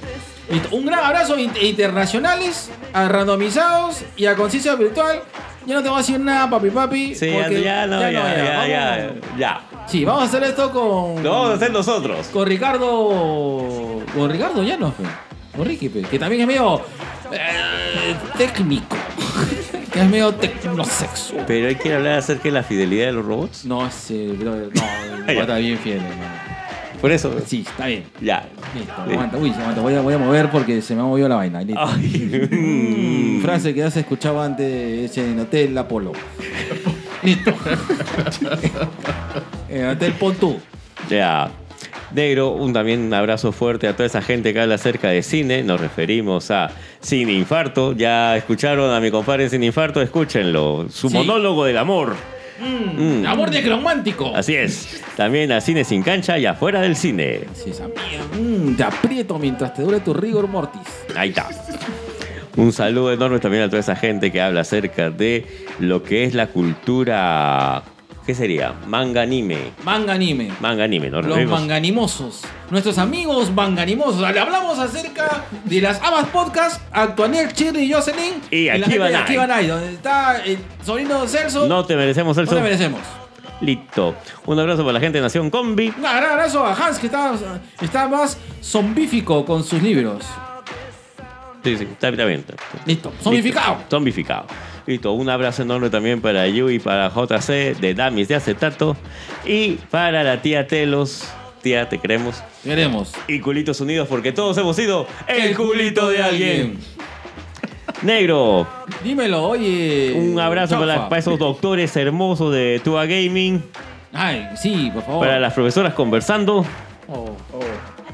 [0.72, 5.22] Un gran abrazo in- internacionales, a randomizados y a conciencia virtual.
[5.66, 7.14] Yo no te voy a decir nada, papi papi.
[7.14, 9.60] Sí, ya, porque ya, no, ya, ya, ya, ya.
[9.86, 11.22] Sí, vamos a hacer esto con.
[11.22, 12.26] Lo vamos a hacer nosotros.
[12.32, 14.02] Con Ricardo.
[14.14, 14.92] Con Ricardo ya no,
[15.56, 16.80] Con Ricky, que también es medio.
[17.32, 18.96] eh, técnico.
[19.92, 21.44] que es medio tecnosexual.
[21.46, 23.64] Pero hay que hablar acerca de la fidelidad de los robots.
[23.64, 24.82] No, ese, brother, no,
[25.32, 26.29] está bien fiel, hermano.
[27.00, 27.34] Por eso.
[27.46, 28.04] Sí, está bien.
[28.20, 28.46] Ya.
[28.74, 29.12] Listo, Sí.
[29.12, 31.62] aguanta, uy, aguanta, voy a, voy a mover porque se me ha movido la vaina.
[31.62, 31.86] Listo.
[32.50, 36.12] Mm, frase que has escuchado antes en Hotel Apolo.
[37.22, 37.52] Listo.
[39.68, 40.58] en Hotel Pontú.
[41.08, 41.50] Ya.
[42.14, 45.62] Negro, un también un abrazo fuerte a toda esa gente que habla acerca de cine.
[45.62, 46.70] Nos referimos a
[47.00, 47.92] Cine Infarto.
[47.92, 50.86] Ya escucharon a mi compadre Cine Infarto, escúchenlo.
[50.90, 51.14] Su Sí.
[51.16, 52.16] monólogo del amor.
[52.60, 53.26] Mm, Mm.
[53.26, 54.34] Amor necromántico.
[54.36, 55.00] Así es.
[55.16, 57.40] También a Cine Sin Cancha y afuera del cine.
[57.50, 57.98] Así es, amigo.
[58.38, 60.82] Mm, te aprieto mientras te dure tu rigor mortis.
[61.16, 61.48] Ahí está.
[62.56, 65.46] Un saludo enorme también a toda esa gente que habla acerca de
[65.78, 67.82] lo que es la cultura.
[68.26, 68.74] ¿Qué sería?
[68.86, 69.72] Manga anime.
[69.82, 70.52] Manga anime.
[70.60, 71.60] Manga anime, nos Los referimos.
[71.60, 72.42] manganimosos.
[72.70, 74.20] Nuestros amigos manganimosos.
[74.20, 78.34] Le hablamos acerca de las Amas Podcast, Actuaniel, Chirri y Jocelyn.
[78.50, 79.22] Y la aquí gente van de ahí.
[79.24, 81.66] Aquí van ahí, donde está el sobrino Celso.
[81.66, 83.00] No te merecemos el No te merecemos.
[83.62, 84.14] Listo.
[84.46, 85.88] Un abrazo para la gente de Nación Combi.
[85.88, 87.32] Un gran abrazo a Hans, que está,
[87.80, 90.24] está más zombífico con sus libros.
[91.64, 92.44] Sí, sí, está, está bien.
[92.86, 93.76] Listo, zombificado.
[93.76, 94.46] Listo, Zombificado.
[94.86, 98.96] Listo, un abrazo enorme también para Yu y para JC de Damis de Acetato.
[99.44, 101.24] Y para la tía Telos.
[101.62, 102.42] Tía, te queremos.
[102.64, 103.12] Queremos.
[103.28, 106.78] Y culitos unidos porque todos hemos sido el culito de alguien.
[108.02, 108.66] Negro,
[109.04, 110.14] Dímelo, oye.
[110.16, 113.62] un abrazo para, esos doctores hermosos de Tua Gaming.
[114.12, 115.26] Ay, sí, por favor.
[115.26, 116.64] Para las profesoras conversando.
[117.08, 117.36] Oh.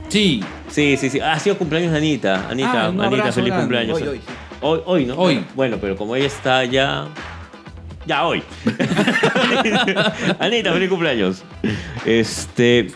[0.08, 1.20] Sí, Sí, sí, sí.
[1.20, 2.48] Ah, ha sido cumpleaños de Anita.
[2.50, 3.60] Anita, Ah, Anita, abrazo feliz grande.
[3.62, 4.02] cumpleaños.
[4.02, 4.20] Hoy, hoy.
[4.60, 5.14] Hoy, hoy, ¿no?
[5.16, 5.44] Hoy.
[5.54, 7.08] Bueno, pero como ella está ya.
[8.06, 8.42] Ya hoy.
[10.38, 11.42] Anita, feliz cumpleaños.
[12.04, 12.88] Este.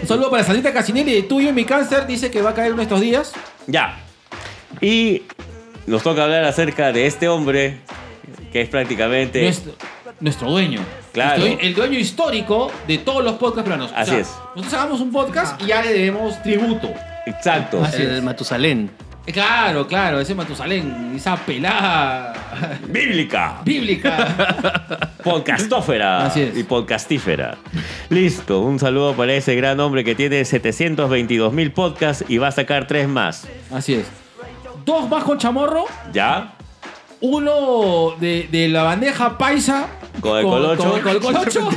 [0.00, 2.06] un saludo para Sandrita Casinelli de Tuyo y mi cáncer.
[2.06, 3.32] Dice que va a caer uno de estos días.
[3.66, 3.98] Ya.
[4.80, 5.22] Y
[5.86, 7.80] nos toca hablar acerca de este hombre
[8.52, 9.42] que es prácticamente...
[9.42, 9.72] nuestro,
[10.20, 10.80] nuestro dueño.
[11.12, 11.40] Claro.
[11.40, 13.92] Nuestro- el dueño histórico de todos los podcasts peruanos.
[13.94, 14.28] Así es.
[14.54, 16.90] Nosotros hagamos un podcast y ya le debemos tributo.
[17.26, 17.82] Exacto.
[17.84, 18.22] Así El es.
[18.22, 18.90] Matusalén.
[19.26, 22.32] Eh, Claro, claro, ese Matusalén, esa pelada
[22.88, 23.60] Bíblica.
[23.64, 25.10] bíblica.
[25.24, 26.56] Podcastófera Así es.
[26.56, 27.56] y podcastífera.
[28.08, 32.52] Listo, un saludo para ese gran hombre que tiene 722 mil podcasts y va a
[32.52, 33.48] sacar tres más.
[33.72, 34.06] Así es.
[34.84, 36.52] Dos más con chamorro, ¿Ya?
[37.20, 39.88] uno de, de la bandeja paisa.
[40.20, 41.00] Con el colocho.
[41.02, 41.68] Con, el colocho.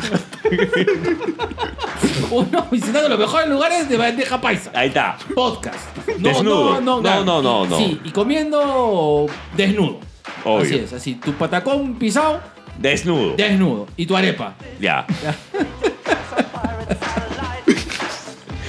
[2.32, 4.72] uno visitando los mejores lugares de bandeja paisa.
[4.74, 5.18] Ahí está.
[5.36, 5.96] Podcast.
[6.18, 6.82] Desnudo.
[6.82, 7.26] No, claro.
[7.26, 7.78] no, no, no.
[7.78, 9.26] Sí, y comiendo
[9.56, 10.00] desnudo.
[10.46, 10.64] Obvio.
[10.64, 11.16] Así es, así.
[11.16, 12.40] Tu patacón pisado,
[12.78, 13.36] Desnudo.
[13.36, 13.88] desnudo.
[13.98, 14.56] Y tu arepa.
[14.80, 15.06] Ya.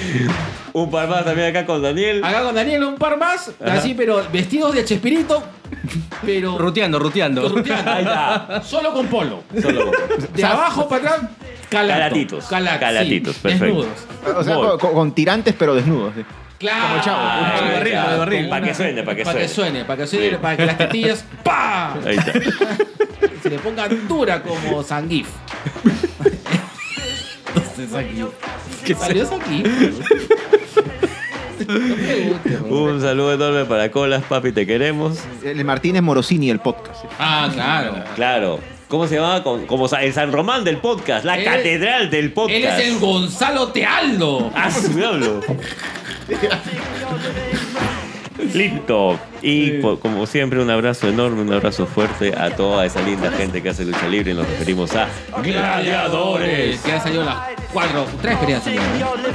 [0.73, 2.23] un par más también acá con Daniel.
[2.25, 5.43] Acá con Daniel un par más, así, pero vestidos de Chespirito,
[6.25, 6.59] pero.
[6.59, 7.49] Ruteando, ruteando.
[7.49, 7.91] ruteando.
[7.91, 8.62] Ahí está.
[8.62, 9.43] Solo con polo.
[9.61, 9.91] Solo
[10.35, 11.31] De abajo para atrás,
[11.68, 11.99] calato.
[12.01, 12.45] Calatitos.
[12.47, 13.64] Calato, Calatitos, sí, perfecto.
[13.66, 14.37] Desnudos.
[14.37, 16.12] O sea, con, con- con tirantes pero desnudos.
[16.16, 16.23] sí.
[16.59, 16.89] Claro.
[16.91, 17.21] Como chavo,
[17.83, 18.49] de barril, de.
[18.51, 19.71] Para que suene, para que Para que suene.
[19.73, 20.37] suene, para que suene, Sí.
[20.43, 21.95] para que las tetillas ¡pa!
[22.05, 22.33] Ahí está.
[23.43, 25.27] se le ponga dura como Zangief.
[27.81, 28.28] sé, Zangief.
[28.85, 29.39] ¿Qué salió bro.
[32.91, 35.18] Un saludo enorme para Colas, papi, te queremos.
[35.45, 37.05] El Martínez Morosini, el podcast.
[37.18, 37.95] Ah, claro.
[38.14, 38.61] Claro.
[38.89, 39.43] ¿Cómo se llamaba?
[39.43, 42.57] Con- Como el San Román del podcast, la Él- catedral del podcast.
[42.57, 44.51] Él es el Gonzalo Tealdo.
[44.55, 45.41] ¡Ah, su diablo!
[48.55, 49.18] Listo.
[49.43, 53.70] Y como siempre, un abrazo enorme, un abrazo fuerte a toda esa linda gente que
[53.70, 54.32] hace lucha libre.
[54.32, 55.09] Y nos referimos a
[55.43, 56.80] Gladiadores.
[56.80, 57.36] Que han salido las
[57.72, 58.80] cuatro, tres querían salir.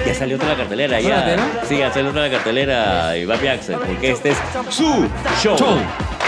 [0.05, 1.25] Ya salió toda la cartelera, ¿Toda la ya.
[1.25, 1.65] cartelera?
[1.67, 4.37] Sí, ya salió toda la cartelera y Papi Axel, porque este es
[4.69, 5.07] su
[5.41, 5.57] show.
[5.57, 5.77] Show.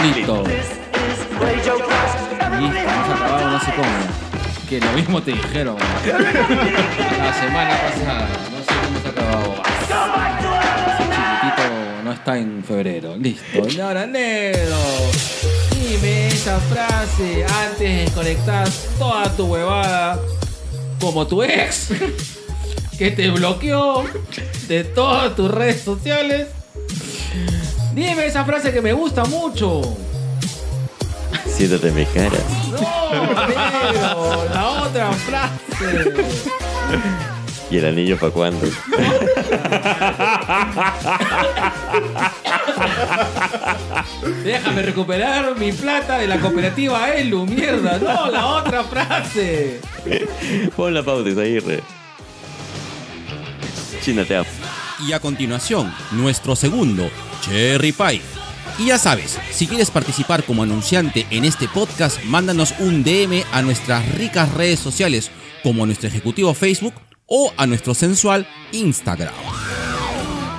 [0.04, 0.44] Listo.
[0.46, 3.88] Listo, no se acabado, no sé cómo.
[4.70, 5.78] Que lo mismo te dijeron.
[5.78, 8.28] La semana pasada.
[8.52, 9.56] No sé cómo se ha acabado.
[12.28, 13.16] Está en febrero.
[13.16, 13.70] Listo.
[13.70, 14.76] Y ahora, negro.
[15.72, 18.68] Dime esa frase antes de conectar
[19.00, 20.20] toda tu huevada.
[21.00, 21.88] Como tu ex.
[22.98, 24.04] Que te bloqueó
[24.68, 26.48] de todas tus redes sociales.
[27.94, 29.96] Dime esa frase que me gusta mucho.
[31.46, 32.40] Siéntate mi cara.
[32.72, 36.14] No, negro, la otra frase.
[37.70, 38.66] ¿Y el anillo para cuándo?
[44.44, 48.00] Déjame recuperar mi plata de la cooperativa Elu, mierda.
[48.00, 49.82] No, la otra frase.
[50.76, 51.82] Pon la pauta, Isaguirre.
[54.02, 54.50] China, te amo.
[55.06, 57.10] Y a continuación, nuestro segundo,
[57.42, 58.22] Cherry Pie.
[58.80, 63.62] Y ya sabes, si quieres participar como anunciante en este podcast, mándanos un DM a
[63.62, 65.32] nuestras ricas redes sociales,
[65.64, 66.94] como a nuestro ejecutivo Facebook
[67.28, 69.34] o a nuestro sensual Instagram.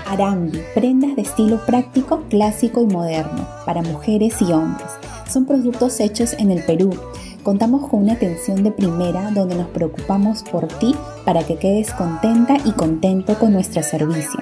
[0.07, 4.89] Arambi, prendas de estilo práctico, clásico y moderno, para mujeres y hombres.
[5.31, 6.99] Son productos hechos en el Perú.
[7.43, 10.95] Contamos con una atención de primera donde nos preocupamos por ti
[11.25, 14.41] para que quedes contenta y contento con nuestro servicio.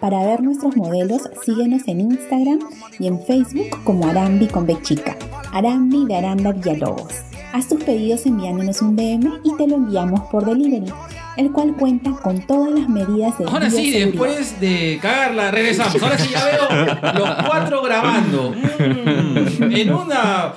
[0.00, 2.58] Para ver nuestros modelos, síguenos en Instagram
[2.98, 5.16] y en Facebook como Arambi con B chica.
[5.52, 7.33] Arambi de Aranda Villalobos.
[7.54, 10.92] Haz tus pedidos enviándonos un DM y te lo enviamos por delivery,
[11.36, 16.02] el cual cuenta con todas las medidas de Ahora sí, después de cagarla, regresamos.
[16.02, 18.50] Ahora sí ya veo los cuatro grabando.
[18.50, 20.52] Mm, en una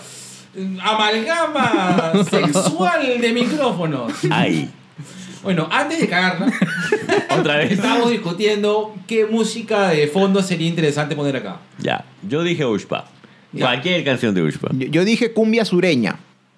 [0.82, 4.12] amalgama sexual de micrófonos.
[4.32, 4.68] Ay,
[5.44, 6.52] Bueno, antes de cagarla,
[7.30, 7.74] otra vez.
[7.74, 11.58] estábamos discutiendo qué música de fondo sería interesante poner acá.
[11.78, 13.06] Ya, yo dije Ushpa.
[13.56, 14.70] Cualquier canción de Ushpa.
[14.72, 16.18] Yo, yo dije cumbia sureña.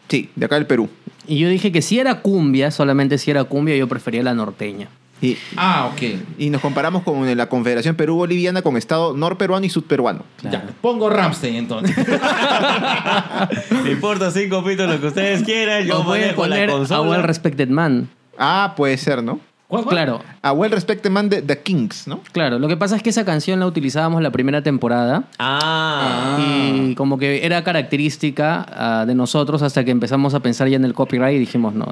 [0.09, 0.89] Sí, de acá del Perú.
[1.27, 4.87] Y yo dije que si era cumbia, solamente si era cumbia, yo prefería la norteña.
[5.21, 6.01] Y, Ah, ok.
[6.37, 10.23] y nos comparamos con la Confederación Perú-Boliviana con Estado norperuano y sudperuano.
[10.49, 11.95] Ya, pongo Ramstein entonces.
[13.83, 15.85] Me importa cinco pitos lo que ustedes quieran.
[15.85, 17.09] Yo voy a la poner a consola.
[17.09, 18.09] Well Respected Man.
[18.37, 19.39] Ah, puede ser, ¿no?
[19.87, 22.21] Claro, A Well Respected Man de The Kings, ¿no?
[22.31, 22.57] claro.
[22.57, 25.25] Lo que pasa es que esa canción la utilizábamos la primera temporada.
[25.37, 26.39] Ah.
[26.39, 30.85] Y como que era característica ah, de nosotros hasta que empezamos a pensar ya en
[30.85, 31.85] el copyright y dijimos, no.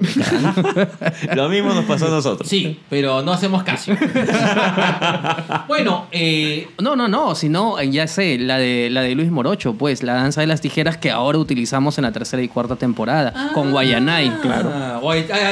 [1.36, 2.50] Lo mismo nos pasó a nosotros.
[2.50, 3.92] Sí, pero no hacemos caso.
[5.68, 9.74] bueno, eh, no, no, no, sino, eh, ya sé, la de, la de Luis Morocho,
[9.76, 13.52] pues, la danza de las tijeras que ahora utilizamos en la tercera y cuarta temporada,
[13.54, 14.72] con Guayanay, claro.
[14.74, 15.00] Ah, ah,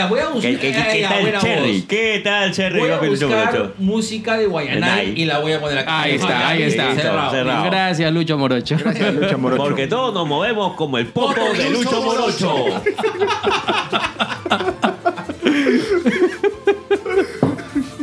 [0.09, 0.41] voy a buscar.
[0.41, 1.81] ¿Qué, qué- qué- ah, qué tal Cherry?
[1.83, 2.79] ¿Qué ¿Qué tal, Cherry?
[2.79, 5.21] Voy a Lucho buscar música de Guayanay Guayanay.
[5.21, 6.01] y la voy a poner acá.
[6.03, 6.95] Ahí está, ahí está.
[6.95, 7.31] cerrado.
[7.31, 7.65] Cerrado.
[7.65, 8.77] Gracias, Lucho Morocho.
[8.79, 9.61] Gracias, Lucha Morocho.
[9.61, 12.81] Porque todos nos movemos como el poto de Lucho Morocho.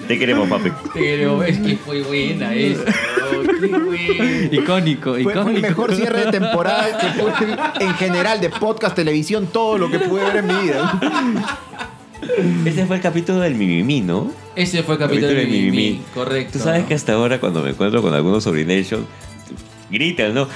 [0.09, 0.71] Te queremos, papi.
[0.93, 2.83] Pero es que fue buena esa.
[4.51, 5.49] Icónico, Fue, fue icónico.
[5.51, 10.01] el mejor cierre de temporada que pude, en general de podcast, televisión, todo lo que
[10.01, 11.01] pude ver en mi vida.
[12.65, 14.33] Ese fue el capítulo del Mimimi, ¿no?
[14.55, 15.71] Ese fue el capítulo de Mimimi.
[15.71, 16.03] Mimimi.
[16.15, 16.59] Correcto.
[16.59, 16.89] Tú sabes ¿no?
[16.89, 19.07] que hasta ahora cuando me encuentro con algunos sobrination
[19.91, 20.49] gritan, ¿no?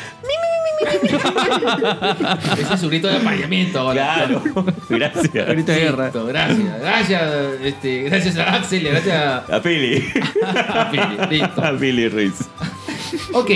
[2.59, 4.14] Ese es su grito de apareamiento ahora.
[4.14, 4.43] Claro.
[4.89, 5.49] Gracias.
[5.49, 6.05] Grito de guerra.
[6.05, 6.81] Listo, gracias.
[6.81, 7.23] Gracias,
[7.62, 10.05] este, gracias a Axel, gracias a, A Pili.
[10.53, 11.39] a Pili.
[11.39, 11.64] Listo.
[11.64, 12.35] A Pili Ruiz.
[13.33, 13.51] Ok,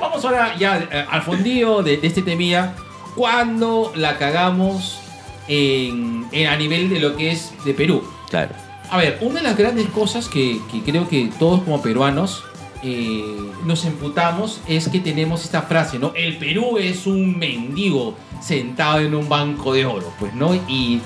[0.00, 2.74] vamos ahora ya eh, al fondillo de, de este temía.
[3.14, 5.01] Cuando la cagamos
[5.48, 8.02] en, en- a nivel de lo que es de Perú.
[8.30, 8.50] Claro.
[8.90, 12.44] A ver, una de las grandes cosas que, que creo que todos como peruanos
[12.82, 13.24] eh,
[13.64, 16.12] nos emputamos es que tenemos esta frase, ¿no?
[16.14, 20.54] El Perú es un mendigo sentado en un banco de oro, pues, ¿no?
[20.68, 21.00] Y,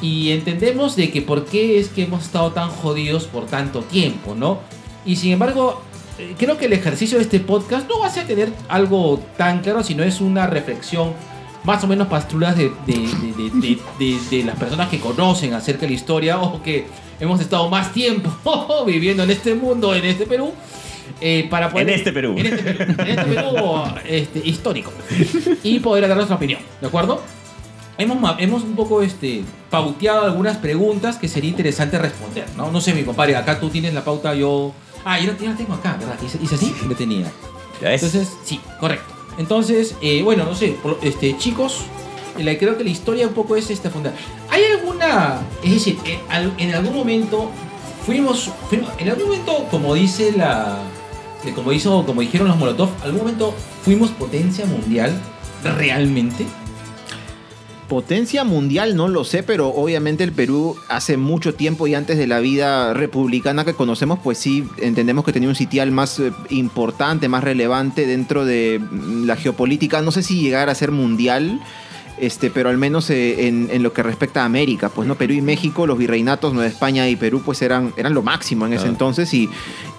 [0.00, 4.34] y entendemos de que por qué es que hemos estado tan jodidos por tanto tiempo,
[4.34, 4.60] ¿no?
[5.06, 5.80] Y sin embargo,
[6.18, 9.60] eh, creo que el ejercicio de este podcast no va a ser tener algo tan
[9.62, 11.14] claro, sino es una reflexión
[11.64, 13.08] más o menos pastrulas de, de,
[13.98, 16.86] de- de- las personas que conocen acerca de la historia o que
[17.20, 18.30] hemos estado más tiempo
[18.86, 20.52] viviendo en este mundo, en este Perú.
[21.20, 22.34] eh, para poder, En este Perú.
[22.36, 24.92] En este Perú, en este Perú, este, histórico.
[25.62, 27.20] Y poder dar nuestra opinión, ¿de acuerdo?
[27.98, 32.72] Hemos, hemos un poco este, pauteado algunas preguntas que sería interesante responder, ¿no?
[32.72, 34.72] No sé, mi compadre, acá tú tienes la pauta, yo...
[35.04, 36.16] Ah, yo la, tengo acá, ¿verdad?
[36.24, 36.74] ¿Hice, hice así?
[36.88, 37.30] Lo tenía.
[37.80, 39.12] Entonces, sí, correcto.
[39.38, 41.82] Entonces, eh, bueno, no sé, este, chicos,
[42.38, 44.16] eh, creo que la historia un poco es esta fundada.
[44.50, 47.50] ¿Hay alguna, es decir, en, al- en algún momento
[48.06, 48.50] fuimos,
[48.98, 50.78] en algún momento, como dice la,
[51.44, 55.18] de como hizo, como dijeron los Molotov, algún momento fuimos potencia mundial
[55.64, 56.46] realmente?
[57.92, 62.26] Potencia mundial no lo sé, pero obviamente el Perú hace mucho tiempo y antes de
[62.26, 67.28] la vida republicana que conocemos, pues sí, entendemos que tenía un sitial más eh, importante,
[67.28, 70.00] más relevante dentro de mm, la geopolítica.
[70.00, 71.60] No sé si llegar a ser mundial,
[72.18, 75.34] este, pero al menos eh, en, en lo que respecta a América, pues no, Perú
[75.34, 78.86] y México, los virreinatos, Nueva España y Perú, pues eran, eran lo máximo en ese
[78.86, 79.50] entonces y,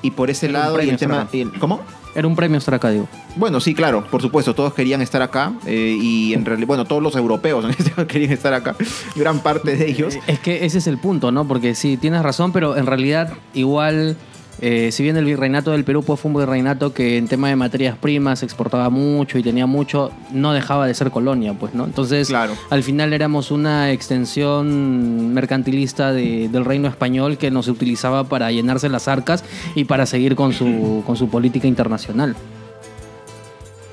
[0.01, 1.13] y por ese Era lado y el tema...
[1.23, 1.29] Estrada.
[1.31, 1.81] y el- ¿Cómo?
[2.15, 3.07] Era un premio estar acá, digo.
[3.35, 7.01] Bueno, sí, claro, por supuesto, todos querían estar acá eh, y en realidad, bueno, todos
[7.01, 8.75] los europeos este querían estar acá,
[9.15, 10.17] gran parte de ellos.
[10.27, 11.47] Es que ese es el punto, ¿no?
[11.47, 14.17] Porque sí, tienes razón, pero en realidad igual,
[14.65, 17.55] eh, si bien el virreinato del Perú pues, fue un virreinato que en tema de
[17.57, 21.83] materias primas exportaba mucho y tenía mucho, no dejaba de ser colonia, pues, ¿no?
[21.83, 22.53] Entonces, Claro.
[22.69, 28.87] al final éramos una extensión mercantilista de- del reino español que nos utilizaba para llenarse
[28.87, 29.43] las arcas
[29.75, 32.35] y para seguir con su, con su política internacional.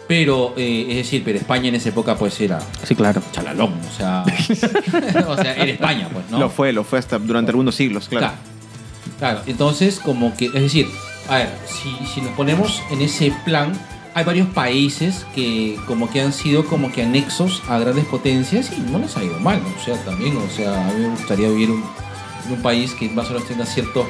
[0.07, 3.23] Pero, eh, es decir, pero España en esa época pues era Sí, claro.
[3.33, 4.25] chalalón, o sea,
[5.29, 6.39] o sea, era España, pues, ¿no?
[6.39, 8.27] Lo fue, lo fue hasta durante algunos siglos, claro.
[8.27, 8.60] Claro.
[9.19, 10.87] Claro, entonces como que, es decir,
[11.29, 13.73] a ver, si, si nos ponemos en ese plan,
[14.15, 18.81] hay varios países que como que han sido como que anexos a grandes potencias y
[18.91, 19.69] no les ha ido mal, ¿no?
[19.81, 21.85] o sea, también, o sea, a mí me gustaría vivir un-
[22.47, 24.07] en un país que más o menos tenga ciertos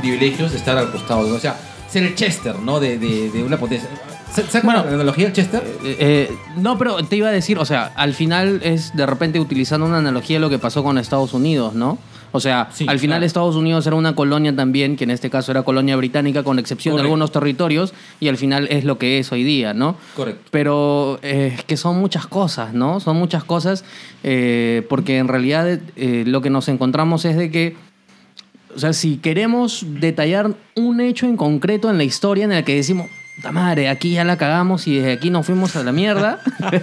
[0.00, 1.56] privilegios de estar al costado, o sea,
[1.88, 2.80] ser el Chester, ¿no?
[2.80, 3.88] De, de, de una potencia.
[4.34, 5.62] ¿Se- ¿Sacan Bueno, la analogía del Chester?
[5.84, 9.38] Eh, eh, no, pero te iba a decir, o sea, al final es de repente
[9.38, 11.98] utilizando una analogía de lo que pasó con Estados Unidos, ¿no?
[12.32, 13.26] O sea, Sí, al final claro.
[13.26, 16.92] Estados Unidos era una colonia también, que en este caso era colonia británica, con excepción
[16.92, 17.02] Correcto.
[17.04, 19.96] de algunos territorios, y al final es lo que es hoy día, ¿no?
[20.16, 20.42] Correcto.
[20.50, 23.00] Pero eh, es que son muchas cosas, ¿no?
[23.00, 23.84] Son muchas cosas,
[24.24, 27.76] eh, porque en realidad eh, lo que nos encontramos es de que
[28.74, 32.74] o sea, si queremos detallar un hecho en concreto en la historia en el que
[32.74, 36.40] decimos, puta madre, aquí ya la cagamos y desde aquí nos fuimos a la mierda,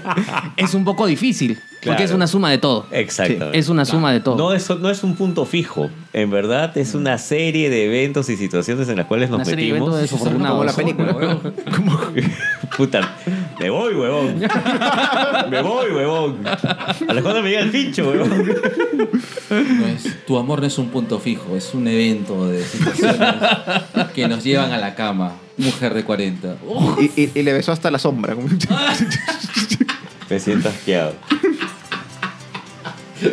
[0.58, 1.60] es un poco difícil.
[1.82, 2.88] Porque es una suma de todo.
[2.91, 3.58] Exactamente.
[3.58, 4.36] Es una suma de todo.
[4.36, 5.89] No es, no es un punto fijo.
[6.12, 9.68] En verdad, es una serie de eventos y situaciones en las cuales nos Una serie
[9.68, 9.95] de metimos.
[9.97, 10.58] eventos desafortunados.
[10.58, 11.39] Como la película.
[12.78, 13.16] Puta,
[13.58, 14.39] me voy, huevón.
[15.50, 16.39] Me voy, huevón.
[16.45, 18.30] A las cuando me llega el pincho, huevón.
[19.50, 23.26] No es- tu amor no es un punto fijo, es un evento de situaciones
[24.14, 25.32] que nos llevan a la cama.
[25.60, 26.57] Mujer de 40.
[26.68, 26.97] ¡Oh!
[26.99, 28.36] Y, y- y le besó hasta la sombra.
[30.30, 31.14] Me siento asqueado.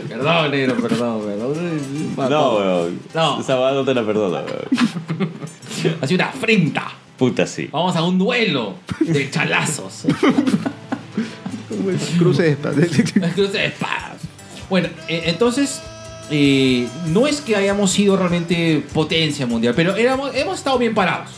[0.08, 1.80] Perdón, negro, perdón, perdón.
[2.30, 3.00] No, huevón.
[3.14, 3.40] No.
[3.40, 5.30] Esa va no te la perdono, huevón.
[6.00, 6.88] Ha sido una afrenta.
[7.16, 7.68] Puta, sí.
[7.72, 10.04] Vamos a un duelo de chalazos.
[12.18, 12.78] Cruce de espadas.
[13.34, 14.16] Cruce de espadas.
[14.68, 15.80] Bueno, eh, entonces,
[16.30, 21.30] eh, no es que hayamos sido realmente potencia mundial, pero éramos, hemos estado bien parados.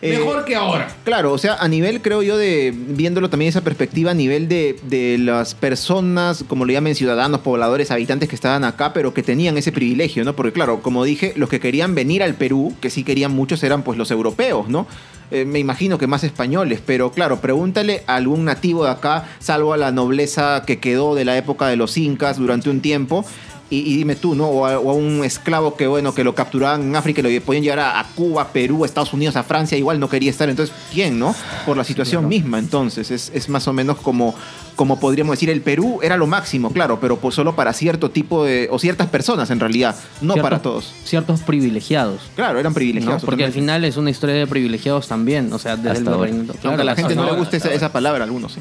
[0.00, 0.88] Eh, Mejor que ahora.
[1.04, 4.78] Claro, o sea, a nivel, creo yo, de viéndolo también esa perspectiva, a nivel de,
[4.84, 9.58] de las personas, como le llamen, ciudadanos, pobladores, habitantes que estaban acá, pero que tenían
[9.58, 10.34] ese privilegio, ¿no?
[10.36, 13.82] Porque, claro, como dije, los que querían venir al Perú, que sí querían muchos, eran
[13.82, 14.86] pues los europeos, ¿no?
[15.30, 19.74] Eh, me imagino que más españoles, pero claro, pregúntale a algún nativo de acá, salvo
[19.74, 23.26] a la nobleza que quedó de la época de los incas durante un tiempo.
[23.70, 24.46] Y, y dime tú, ¿no?
[24.46, 27.42] O a, o a un esclavo que, bueno, que lo capturaban en África y lo
[27.44, 30.48] podían llevar a, a Cuba, Perú, Estados Unidos, a Francia, igual no quería estar.
[30.48, 31.34] Entonces, ¿quién, no?
[31.66, 32.58] Por la situación misma.
[32.58, 34.34] Entonces, es, es más o menos como,
[34.74, 38.42] como podríamos decir, el Perú era lo máximo, claro, pero pues solo para cierto tipo
[38.44, 38.68] de.
[38.70, 40.94] o ciertas personas en realidad, no Ciertos- para todos.
[41.04, 42.22] Ciertos privilegiados.
[42.36, 42.74] Claro, eran ¿no?
[42.74, 43.22] privilegiados.
[43.22, 45.52] Porque al final es una historia de privilegiados también.
[45.52, 46.50] O sea, desde Hasta el.
[46.64, 48.60] Aunque a la gente no le guste esa, esa palabra, a algunos sí.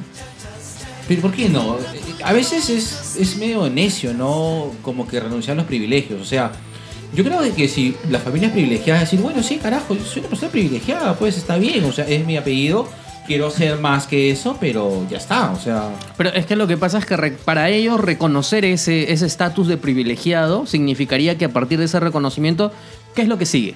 [1.07, 1.77] Pero ¿por qué no?
[2.23, 4.71] A veces es, es medio necio, ¿no?
[4.81, 6.21] Como que renunciar a los privilegios.
[6.21, 6.51] O sea,
[7.13, 10.29] yo creo que si la familia es privilegiada, decir, bueno, sí, carajo, yo soy una
[10.29, 11.83] persona privilegiada, pues está bien.
[11.85, 12.89] O sea, es mi apellido,
[13.25, 15.51] quiero ser más que eso, pero ya está.
[15.51, 19.25] O sea, Pero es que lo que pasa es que para ellos reconocer ese ese
[19.25, 22.73] estatus de privilegiado significaría que a partir de ese reconocimiento,
[23.15, 23.75] ¿qué es lo que sigue?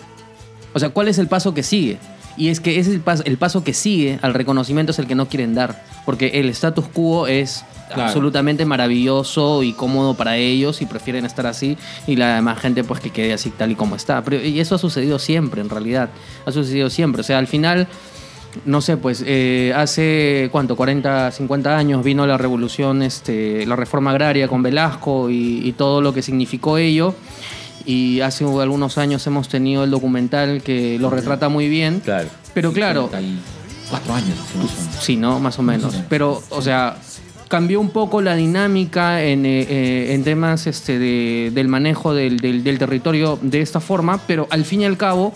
[0.73, 1.97] O sea, ¿cuál es el paso que sigue?
[2.37, 5.15] Y es que ese el paso, el paso que sigue al reconocimiento es el que
[5.15, 5.83] no quieren dar.
[6.05, 8.03] Porque el status quo es Claro.
[8.07, 11.77] absolutamente maravilloso y cómodo para ellos y prefieren estar así
[12.07, 14.23] y la demás gente pues que quede así tal y como está.
[14.23, 16.09] Pero, y eso ha sucedido siempre en realidad.
[16.45, 17.19] Ha sucedido siempre.
[17.19, 17.89] O sea, al final
[18.65, 24.11] no sé, pues eh, hace cuánto, 40, 50 años vino la revolución, este, la reforma
[24.11, 27.15] agraria con Velasco y, y todo lo que significó ello.
[27.85, 32.01] Y hace algunos años hemos tenido el documental que lo retrata muy bien.
[32.03, 32.29] Claro.
[32.53, 33.09] Pero claro,
[33.89, 34.37] cuatro años.
[34.55, 34.71] menos.
[34.99, 35.39] Sí, ¿no?
[35.39, 35.95] Más o menos.
[36.09, 36.97] Pero, o sea,
[37.47, 42.37] cambió un poco la dinámica en, eh, eh, en temas este, de- del manejo del,
[42.39, 45.33] del- del territorio de esta forma, pero al fin y al cabo,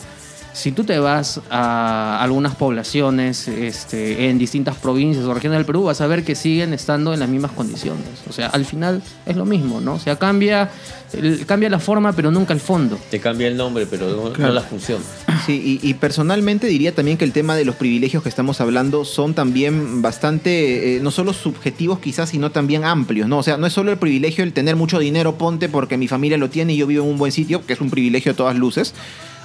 [0.56, 5.84] si tú te vas a algunas poblaciones este, en distintas provincias o regiones del Perú,
[5.84, 8.06] vas a ver que siguen estando en las mismas condiciones.
[8.30, 9.96] O sea, al final es lo mismo, ¿no?
[9.96, 10.72] O sea, cambia,
[11.12, 12.98] el- cambia la forma, pero nunca el fondo.
[13.12, 15.00] Te cambia el nombre, pero no, no la función.
[15.46, 19.04] Sí, y, y personalmente diría también que el tema de los privilegios que estamos hablando
[19.04, 23.40] son también bastante, eh, no solo subjetivos quizás, sino también amplios, ¿no?
[23.40, 26.38] O sea, no es solo el privilegio el tener mucho dinero, ponte porque mi familia
[26.38, 28.56] lo tiene y yo vivo en un buen sitio, que es un privilegio a todas
[28.56, 28.94] luces.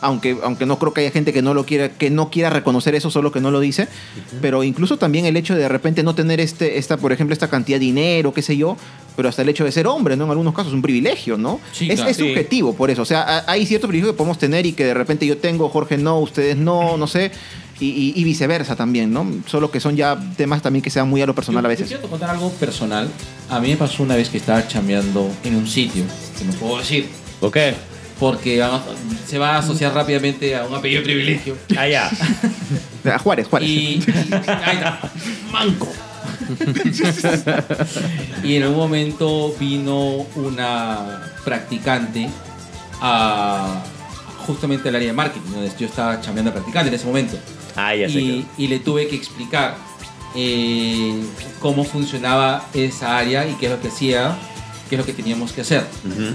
[0.03, 2.95] Aunque, aunque no creo que haya gente que no lo quiera, que no quiera reconocer
[2.95, 3.87] eso, solo que no lo dice.
[4.41, 7.49] Pero incluso también el hecho de de repente no tener este, esta, por ejemplo, esta
[7.49, 8.77] cantidad de dinero, qué sé yo,
[9.17, 10.25] pero hasta el hecho de ser hombre, ¿no?
[10.25, 11.61] En algunos casos es un privilegio, ¿no?
[11.73, 12.11] Sí, es, claro.
[12.11, 12.23] es Sí.
[12.29, 13.03] subjetivo por eso.
[13.03, 15.69] O sea, ha- hay cierto privilegio que podemos tener y que de repente yo tengo,
[15.69, 17.31] Jorge no, ustedes no, no sé.
[17.79, 19.27] Y, y- y viceversa también, ¿no?
[19.47, 21.89] Solo que son ya temas también que sean muy a lo personal Yo- a veces.
[21.91, 23.09] Yo quiero contar algo personal.
[23.49, 26.05] A mí me pasó una vez que estaba chambeando en un sitio,
[26.39, 27.09] que no puedo decir,
[27.43, 27.57] ¿Ok?
[28.21, 28.83] Porque vamos,
[29.27, 31.57] se va a asociar rápidamente a un apellido de privilegio.
[31.77, 32.09] Allá.
[33.13, 33.69] A Juárez, Juárez.
[33.69, 34.05] Y, y-
[34.47, 35.01] ahí está,
[35.51, 35.89] manco.
[38.45, 42.29] y en un momento vino una practicante
[43.01, 43.83] a
[44.47, 47.39] justamente al área de marketing, donde yo estaba chambeando practicante en ese momento.
[47.77, 48.21] Ah, ya sé.
[48.21, 49.77] y, y le tuve que explicar
[50.35, 51.23] eh,
[51.61, 54.37] cómo funcionaba esa área y qué es lo que hacía,
[54.89, 55.85] qué es lo que teníamos que hacer.
[56.05, 56.35] Ujú.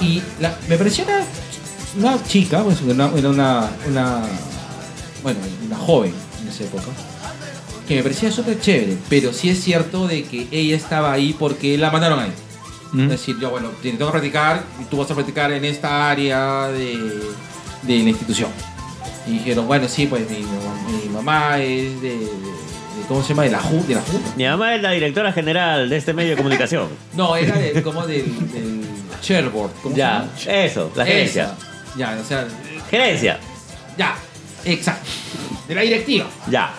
[0.00, 4.22] Y la- me pareció una, una chica, pues, una- era una, una,
[5.22, 6.84] bueno, una joven en esa época,
[7.86, 11.76] que me parecía súper chévere, pero sí es cierto de que ella estaba ahí porque
[11.78, 12.32] la mandaron ahí.
[13.04, 16.08] Es decir, yo, bueno, te tengo que practicar y tú vas a practicar en esta
[16.10, 16.96] área de,
[17.82, 18.50] de la institución.
[19.26, 22.28] Y dijeron, bueno, sí, pues mi, mi mamá es de-
[23.08, 23.42] ¿cómo se llama?
[23.44, 23.86] De la Junta.
[23.88, 24.30] De la Junta.
[24.36, 26.88] Mi mamá es la directora general de este medio de comunicación.
[27.16, 28.80] No, era de, como del, del
[29.22, 29.70] chairboard.
[29.82, 31.44] ¿cómo se ya, eso, la gerencia.
[31.44, 31.56] Esa.
[31.96, 32.46] Ya, o sea,
[32.90, 33.38] Gerencia.
[33.96, 34.16] ya,
[34.64, 35.08] exacto.
[35.68, 36.74] De la directiva, Ya.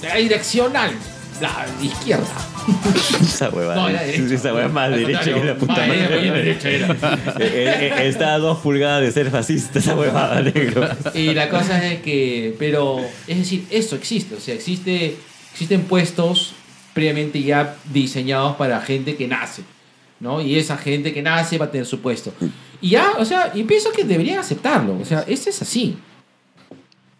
[0.00, 0.92] de la direccional,
[1.40, 2.24] la izquierda.
[3.20, 3.74] Esa hueva.
[3.74, 4.34] No, era derecha.
[4.34, 6.08] Esa hueva es más derecha que la puta más madre.
[6.32, 6.86] derecha, derecha era.
[7.40, 10.88] Eh, eh, Está a dos pulgadas de ser fascista esa huevada, negro.
[11.14, 15.16] Y la cosa es que, pero, es decir, eso existe, o sea, existe,
[15.52, 16.54] existen puestos
[16.94, 19.62] previamente ya diseñados para gente que nace,
[20.18, 20.40] ¿no?
[20.40, 22.32] Y esa gente que nace va a tener su puesto.
[22.80, 25.98] Y ya, o sea, y pienso que deberían aceptarlo, o sea, ese es así.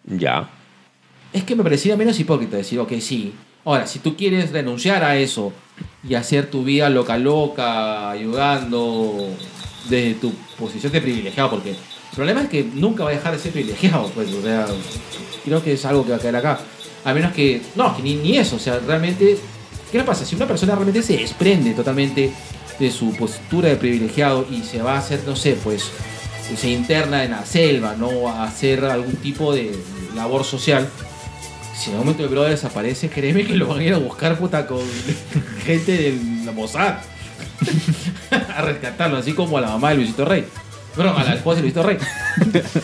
[0.05, 0.49] Ya.
[1.33, 3.33] Es que me parecía menos hipócrita decir, ok, sí.
[3.65, 5.53] Ahora, si tú quieres renunciar a eso
[6.07, 9.29] y hacer tu vida loca loca, ayudando
[9.89, 11.77] desde tu posición de privilegiado, porque el
[12.17, 14.67] problema es que nunca va a dejar de ser privilegiado, pues, o sea,
[15.45, 16.61] creo que es algo que va a caer acá.
[17.05, 19.39] A menos que, no, que ni, eso, o sea, realmente
[19.91, 20.25] ¿Qué le pasa?
[20.25, 22.33] Si una persona realmente se desprende totalmente
[22.79, 25.91] de su postura de privilegiado y se va a hacer, no sé, pues
[26.57, 28.29] se interna en la selva, ¿no?
[28.29, 29.77] A hacer algún tipo de
[30.15, 30.89] labor social.
[31.77, 34.39] Si en algún momento el bro desaparece, créeme que lo van a ir a buscar
[34.39, 34.81] puta con
[35.65, 36.99] gente de la Mossad.
[38.31, 40.45] a rescatarlo, así como a la mamá de Luisito Rey.
[40.95, 41.99] Bueno, a la esposa de Luisito Rey.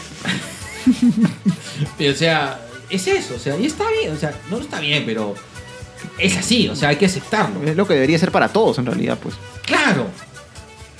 [1.99, 5.05] Pero, o sea, es eso, o sea, y está bien, o sea, no está bien,
[5.07, 5.35] pero
[6.19, 7.63] es así, o sea, hay que aceptarlo.
[7.65, 9.35] Es lo que debería ser para todos, en realidad, pues.
[9.65, 10.07] Claro,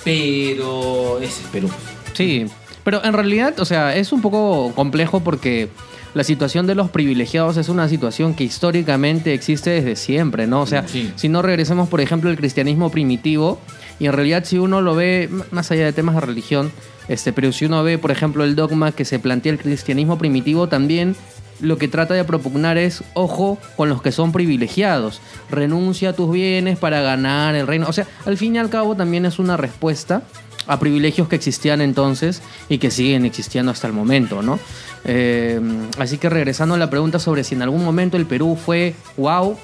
[0.03, 1.69] pero es el Perú.
[2.13, 2.45] Sí,
[2.83, 5.69] pero en realidad, o sea, es un poco complejo porque
[6.13, 10.61] la situación de los privilegiados es una situación que históricamente existe desde siempre, ¿no?
[10.61, 11.11] O sea, Sí.
[11.15, 13.59] si no regresemos, por ejemplo, al cristianismo primitivo,
[13.99, 16.71] y en realidad si uno lo ve, más allá de temas de religión,
[17.07, 20.67] este, pero si uno ve, por ejemplo, el dogma que se plantea el cristianismo primitivo,
[20.67, 21.15] también
[21.59, 26.31] lo que trata de propugnar es, ojo con los que son privilegiados, renuncia a tus
[26.31, 27.87] bienes para ganar el reino.
[27.87, 30.23] O sea, al fin y al cabo también es una respuesta
[30.67, 34.59] a privilegios que existían entonces y que siguen existiendo hasta el momento, ¿no?
[35.05, 35.59] Eh,
[35.97, 39.57] así que regresando a la pregunta sobre si en algún momento el Perú fue wow,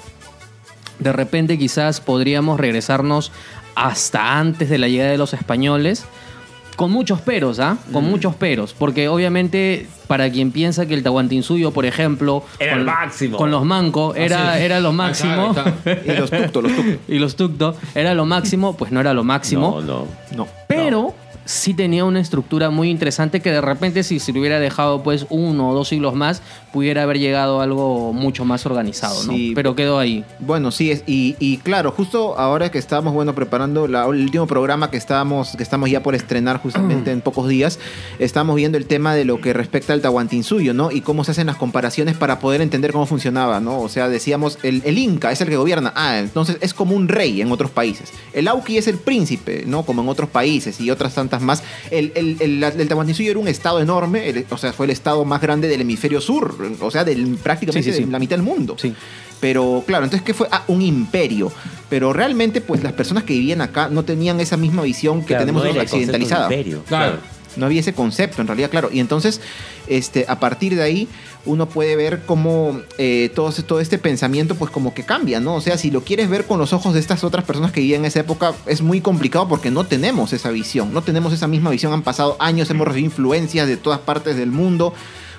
[0.98, 3.32] de repente quizás podríamos regresarnos
[3.74, 6.04] hasta antes de la llegada de los españoles.
[6.76, 7.78] Con muchos peros, ¿ah?
[7.92, 8.74] Con muchos peros.
[8.76, 12.44] Porque obviamente, para quien piensa que el Tahuantinsuyo, por ejemplo.
[12.58, 13.36] Era con, el máximo.
[13.36, 15.54] Con los mancos, era, era lo máximo.
[16.04, 16.96] Y los tuctos, los tuctos.
[17.08, 19.80] y los tucto, era lo máximo, pues no era lo máximo.
[19.80, 20.06] No, no.
[20.36, 20.48] No.
[20.66, 21.14] Pero
[21.44, 25.26] sí tenía una estructura muy interesante que de repente si se le hubiera dejado pues
[25.30, 26.42] uno o dos siglos más,
[26.74, 29.32] pudiera haber llegado a algo mucho más organizado, ¿no?
[29.54, 30.24] Pero quedó ahí.
[30.40, 34.48] Bueno, sí, es, y, y claro, justo ahora que estábamos, bueno, preparando la- el último
[34.48, 37.78] programa que estábamos, que estamos ya por estrenar justamente en pocos días,
[38.18, 40.90] estábamos viendo el tema de lo que respecta al Tahuantinsuyo, ¿no?
[40.90, 43.78] Y cómo se hacen las comparaciones para poder entender cómo funcionaba, ¿no?
[43.80, 47.06] O sea, decíamos, el, el Inca es el que gobierna, ah, entonces es como un
[47.06, 48.12] rey en otros países.
[48.32, 49.84] El Auqui es el príncipe, ¿no?
[49.84, 51.62] Como en otros países y otras tantas más.
[51.92, 55.40] El, el, el, el Tahuantinsuyo era un estado enorme, o sea, fue el estado más
[55.40, 58.04] grande del hemisferio sur, o sea, del, prácticamente Sí, sí, sí.
[58.06, 58.76] de la mitad del mundo.
[58.78, 58.94] Sí.
[59.40, 60.48] Pero claro, entonces, ¿qué fue?
[60.50, 61.52] Ah, un imperio.
[61.90, 65.42] Pero realmente, pues las personas que vivían acá no tenían esa misma visión que Claro,
[65.42, 66.44] tenemos no nosotros era el occidentalizada.
[66.44, 67.18] imperio, Claro.
[67.56, 68.90] No había ese concepto, en realidad, claro.
[68.92, 69.40] Y entonces,
[69.86, 71.06] este, a partir de ahí,
[71.46, 75.54] uno puede ver cómo eh, todo, todo este pensamiento, pues como que cambia, ¿no?
[75.54, 78.00] O sea, si lo quieres ver con los ojos de estas otras personas que vivían
[78.00, 81.70] en esa época, es muy complicado porque no tenemos esa visión, no tenemos esa misma
[81.70, 81.92] visión.
[81.92, 84.92] Han pasado años, hemos recibido influencias de todas partes del mundo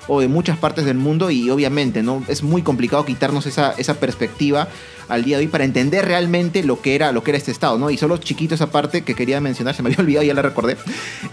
[0.07, 3.95] o de muchas partes del mundo y obviamente no es muy complicado quitarnos esa, esa
[3.95, 4.67] perspectiva
[5.07, 7.77] al día de hoy para entender realmente lo que era lo que era este estado
[7.77, 10.41] no y solo chiquito esa parte que quería mencionar se me había olvidado ya la
[10.41, 10.77] recordé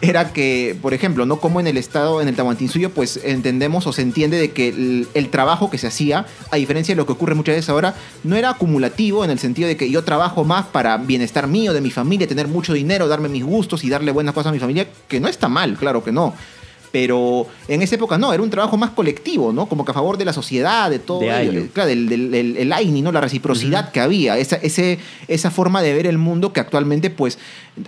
[0.01, 3.93] era que por ejemplo no como en el estado en el Tahuantinsuyo pues entendemos o
[3.93, 7.13] se entiende de que el, el trabajo que se hacía a diferencia de lo que
[7.13, 7.95] ocurre muchas veces ahora
[8.25, 11.81] no era acumulativo en el sentido de que yo trabajo más para bienestar mío de
[11.81, 14.87] mi familia tener mucho dinero darme mis gustos y darle buenas cosas a mi familia
[15.09, 16.35] que no está mal claro que no
[16.93, 19.67] pero en esa época no, era un trabajo más colectivo, ¿no?
[19.67, 21.67] Como que a favor de la sociedad, de todo De ello, Ayo.
[21.73, 23.11] claro, del, del, del- el AINI, ¿no?
[23.11, 27.39] La reciprocidad que había, esa, ese, esa forma de ver el mundo que actualmente, pues,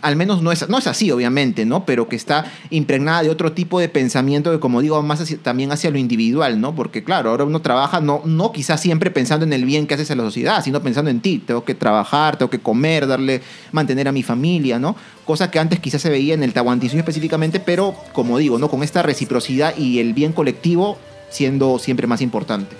[0.00, 1.84] al menos no es, no es así, obviamente, ¿no?
[1.84, 5.72] Pero que está impregnada de otro tipo de pensamiento que, como digo, más hacia- también
[5.72, 6.74] hacia lo individual, ¿no?
[6.74, 10.10] Porque, claro, ahora uno trabaja no, no quizás siempre pensando en el bien que haces
[10.10, 11.42] a la sociedad, sino pensando en ti.
[11.46, 13.42] Tengo que trabajar, tengo que comer, darle,
[13.72, 14.96] mantener a mi familia, ¿no?
[15.26, 18.68] Cosa que antes quizás se veía en el Tahuantinsuyo específicamente, pero, como digo, ¿no?
[18.70, 20.96] Con esta reciprocidad y el bien colectivo
[21.30, 22.74] siendo siempre más importante.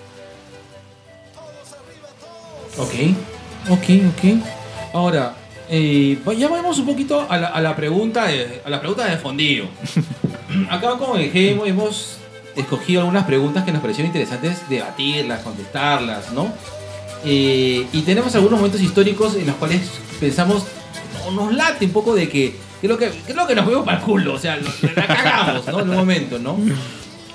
[2.79, 2.95] Ok,
[3.71, 4.95] ok, ok.
[4.95, 5.35] Ahora,
[5.77, 9.17] eh, ya vamos un poquito a la, a la pregunta de, a la pregunta de
[9.17, 9.65] fondillo.
[10.71, 12.19] Acá como dije, hemos,
[12.55, 16.53] escogido algunas preguntas que nos parecieron interesantes debatirlas, contestarlas, ¿no?
[17.25, 19.81] Eh, y tenemos algunos momentos históricos en los cuales
[20.21, 20.65] pensamos,
[21.27, 23.67] o nos late un poco de que, que, lo que, que es lo que nos
[23.67, 25.81] vemos para el culo, o sea, lo- la cagamos, ¿no?
[25.81, 26.57] En un momento, ¿no?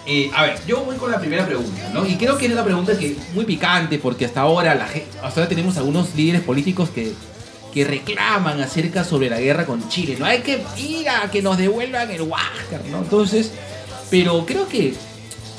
[0.06, 2.06] Eh, a ver, yo voy con la primera pregunta, ¿no?
[2.06, 5.50] Y creo que es una pregunta que muy picante porque hasta ahora, la hasta ahora
[5.50, 7.12] tenemos algunos líderes políticos que,
[7.74, 10.26] que reclaman acerca sobre la guerra con Chile, ¿no?
[10.26, 13.00] Hay que ir a que nos devuelvan el Huáscar, ¿no?
[13.00, 13.52] Entonces,
[14.10, 14.94] pero creo que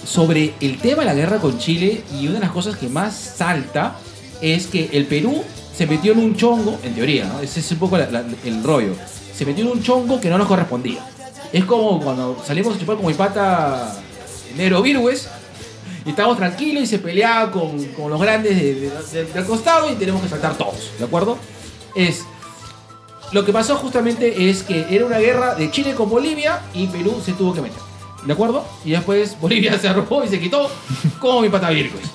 [0.06, 3.14] sobre el tema de la guerra con Chile y una de las cosas que más
[3.36, 3.96] salta
[4.40, 5.44] es que el Perú
[5.76, 7.40] se metió en un chongo, en teoría, ¿no?
[7.40, 8.94] Ese es un poco el rollo.
[9.34, 11.04] Se metió en un chongo que no nos correspondía.
[11.52, 13.96] Es como cuando salimos a chupar con mi pata
[14.56, 15.28] Nero Virgües
[16.04, 19.90] y estábamos tranquilos y se peleaba con, con los grandes de- de- de- del costado
[19.90, 21.38] y tenemos que saltar todos, ¿de acuerdo?
[21.94, 22.24] Es.
[23.32, 27.20] Lo que pasó justamente es que era una guerra de Chile con Bolivia y Perú
[27.24, 27.78] se tuvo que meter.
[28.24, 28.66] ¿De acuerdo?
[28.84, 30.70] Y después Bolivia se arrojó y se quitó
[31.18, 31.70] como mi pata.
[31.70, 32.10] Entonces,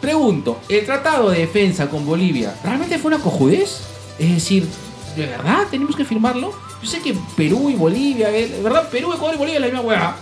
[0.00, 3.80] Pregunto, ¿el tratado de defensa con Bolivia realmente fue una cojudez?
[4.18, 4.68] Es decir,
[5.16, 6.52] ¿de verdad tenemos que firmarlo?
[6.82, 9.80] Yo sé que Perú y Bolivia, eh, verdad, Perú, Ecuador y Bolivia es la misma
[9.80, 10.16] hueá.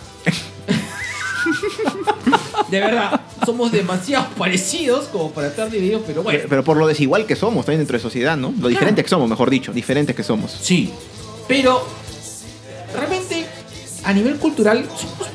[2.72, 6.38] de verdad, somos demasiado parecidos como para estar divididos, pero bueno.
[6.38, 8.52] Pero, pero por lo desigual que somos también dentro de sociedad, ¿no?
[8.58, 10.56] Lo diferentes que somos, mejor dicho, diferentes que somos.
[10.60, 10.90] Sí,
[11.46, 11.86] pero
[12.94, 13.44] realmente
[14.04, 15.28] a nivel cultural somos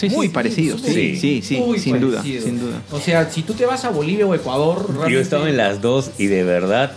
[0.00, 2.80] bien Muy parecidos, sí, sí, sí, muy sin duda, sin duda.
[2.92, 5.56] O sea, si tú te vas a Bolivia o Ecuador, Yo he realmente- estado en
[5.56, 6.92] las dos y de verdad,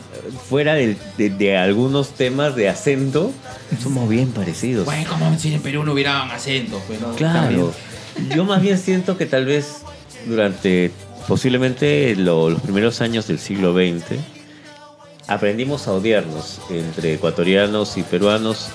[0.47, 3.31] fuera de, de algunos temas de acento,
[3.81, 4.85] somos bien parecidos.
[4.85, 7.15] Bueno, como si en Perú no hubieran acentos, pues, ¿no?
[7.15, 7.73] Claro.
[8.35, 9.77] Yo más bien siento que tal vez
[10.25, 10.91] durante
[11.27, 14.19] posiblemente lo- los primeros años del siglo XX
[15.27, 18.67] aprendimos a odiarnos entre ecuatorianos y peruanos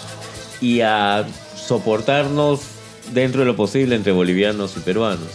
[0.60, 1.26] y a
[1.56, 2.60] soportarnos
[3.12, 5.28] dentro de lo posible entre bolivianos y peruanos.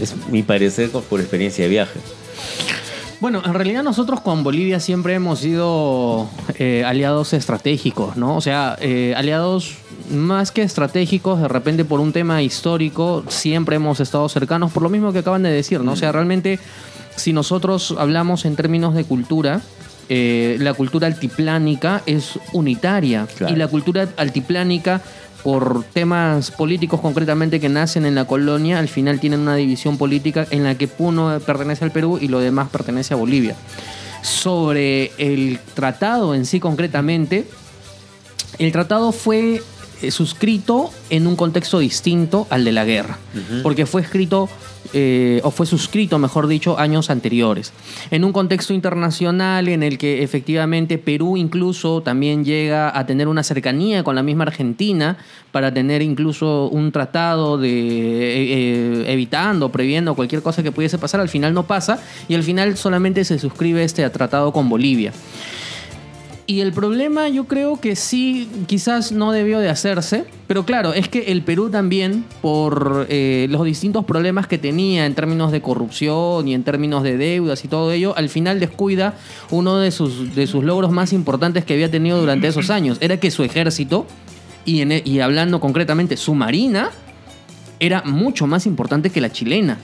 [0.00, 1.98] Es mi parecer por experiencia de viaje.
[3.18, 6.28] Bueno, en realidad nosotros con Bolivia siempre hemos sido
[6.58, 8.36] eh, aliados estratégicos, ¿no?
[8.36, 9.74] O sea, eh, aliados
[10.10, 14.90] más que estratégicos, de repente por un tema histórico, siempre hemos estado cercanos, por lo
[14.90, 15.92] mismo que acaban de decir, ¿no?
[15.92, 16.58] O sea, realmente,
[17.16, 19.62] si nosotros hablamos en términos de cultura,
[20.10, 23.52] eh, la cultura altiplánica es unitaria Claro.
[23.54, 25.00] y la cultura altiplánica
[25.42, 30.46] por temas políticos concretamente que nacen en la colonia, al final tienen una división política
[30.50, 33.56] en la que uno pertenece al Perú y lo demás pertenece a Bolivia.
[34.22, 37.46] Sobre el tratado en sí concretamente,
[38.58, 39.62] el tratado fue
[40.10, 43.18] suscrito en un contexto distinto al de la guerra,
[43.62, 44.48] porque fue escrito,
[44.92, 47.72] eh, o fue suscrito, mejor dicho, años anteriores,
[48.10, 53.42] en un contexto internacional en el que efectivamente Perú incluso también llega a tener una
[53.42, 55.16] cercanía con la misma Argentina
[55.50, 61.20] para tener incluso un tratado de eh, eh, evitando, previendo cualquier cosa que pudiese pasar,
[61.20, 61.98] al final no pasa
[62.28, 65.12] y al final solamente se suscribe este tratado con Bolivia.
[66.48, 71.08] Y el problema yo creo que sí, quizás no debió de hacerse, pero claro, es
[71.08, 76.46] que el Perú también, por eh, los distintos problemas que tenía en términos de corrupción
[76.46, 79.14] y en términos de deudas y todo ello, al final descuida
[79.50, 82.98] uno de sus, de sus logros más importantes que había tenido durante esos años.
[83.00, 84.06] Era que su ejército,
[84.64, 86.90] y, en- e, y hablando concretamente su marina,
[87.80, 89.78] era mucho más importante que la chilena.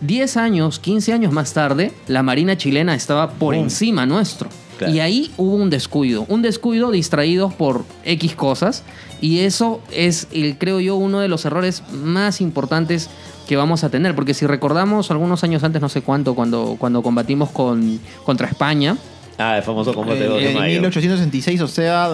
[0.00, 4.48] 10 años, 15 años más tarde, la Marina chilena estaba por encima nuestro.
[4.78, 4.92] Claro.
[4.92, 8.82] Y ahí hubo un descuido, un descuido distraídos por X cosas.
[9.20, 13.08] Y eso es, el, creo yo, uno de los errores más importantes
[13.48, 14.14] que vamos a tener.
[14.14, 18.96] Porque si recordamos algunos años antes, no sé cuánto, cuando, cuando combatimos con, contra España,
[19.38, 20.72] Ah, el famoso combate de 2 de en mayo.
[20.80, 22.08] 1866, o sea,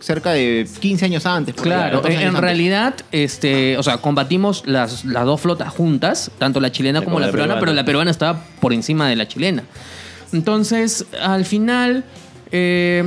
[0.00, 1.54] cerca de 15 años antes.
[1.54, 2.40] Claro, ahí, 14 en, años en antes.
[2.40, 7.20] realidad, este, o sea, combatimos las, las dos flotas juntas, tanto la chilena como como
[7.20, 7.60] la la peruana, peruana.
[7.60, 9.62] pero la peruana estaba por encima de la chilena.
[10.32, 12.04] Entonces, al final,
[12.52, 13.04] eh,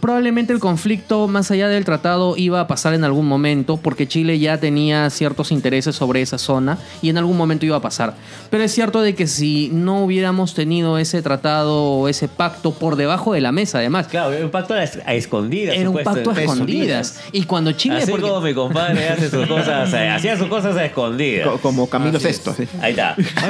[0.00, 4.38] probablemente el conflicto más allá del tratado iba a pasar en algún momento, porque Chile
[4.40, 8.14] ya tenía ciertos intereses sobre esa zona y en algún momento iba a pasar.
[8.50, 12.96] Pero es cierto de que si no hubiéramos tenido ese tratado o ese pacto por
[12.96, 14.82] debajo de la mesa, además, Claro, era un pacto a,
[15.14, 15.76] escondidas.
[15.76, 17.20] era un pacto a escondidas.
[17.30, 17.98] Y cuando Chile...
[17.98, 21.46] Así porque- como mi compadre hace sus cosas, eh, hacía sus cosas a escondidas.
[21.48, 22.28] Co- Como Camilo Así.
[22.58, 22.68] VI.
[22.82, 23.14] Ahí está.
[23.36, 23.48] A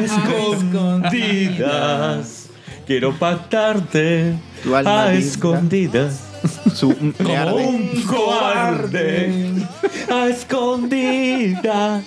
[1.25, 2.44] escondidas.
[2.87, 4.35] Quiero pactarte.
[4.63, 5.27] Tu alma A linda.
[5.27, 6.21] escondidas.
[6.75, 7.67] Su, le Como arde.
[7.67, 9.53] un cobarde.
[10.13, 12.03] A escondidas.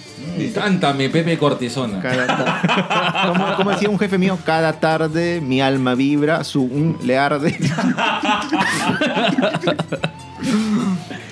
[0.54, 2.00] Cántame, Pepe Cortisona.
[2.00, 7.18] Cada como, como decía un jefe mío, cada tarde mi alma vibra, su mm, le
[7.18, 7.58] arde.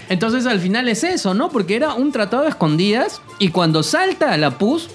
[0.10, 1.50] Entonces al final es eso, ¿no?
[1.50, 4.90] Porque era un tratado de escondidas y cuando salta a la PUS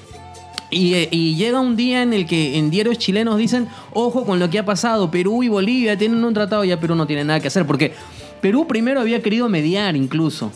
[0.71, 4.39] y, eh, y llega un día en el que en diarios chilenos dicen, ojo con
[4.39, 7.41] lo que ha pasado, Perú y Bolivia tienen un tratado, ya Perú no tiene nada
[7.41, 7.93] que hacer, porque
[8.41, 10.53] Perú primero había querido mediar incluso.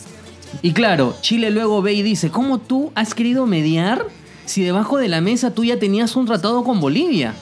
[0.61, 4.05] Y claro, Chile luego ve y dice, ¿cómo tú has querido mediar
[4.45, 7.33] si debajo de la mesa tú ya tenías un tratado con Bolivia?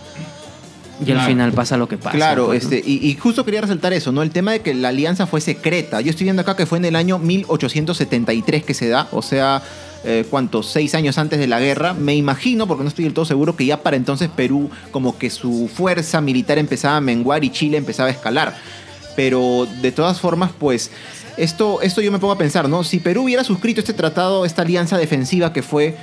[1.05, 2.15] Y al final pasa lo que pasa.
[2.15, 2.71] Claro, pues, ¿no?
[2.71, 4.21] este, y, y justo quería resaltar eso, ¿no?
[4.21, 5.99] El tema de que la alianza fue secreta.
[6.01, 9.61] Yo estoy viendo acá que fue en el año 1873 que se da, o sea,
[10.03, 10.69] eh, ¿cuántos?
[10.69, 11.93] Seis años antes de la guerra.
[11.93, 15.29] Me imagino, porque no estoy del todo seguro, que ya para entonces Perú, como que
[15.29, 18.55] su fuerza militar empezaba a menguar y Chile empezaba a escalar.
[19.15, 20.91] Pero de todas formas, pues,
[21.37, 22.83] esto, esto yo me pongo a pensar, ¿no?
[22.83, 25.95] Si Perú hubiera suscrito este tratado, esta alianza defensiva que fue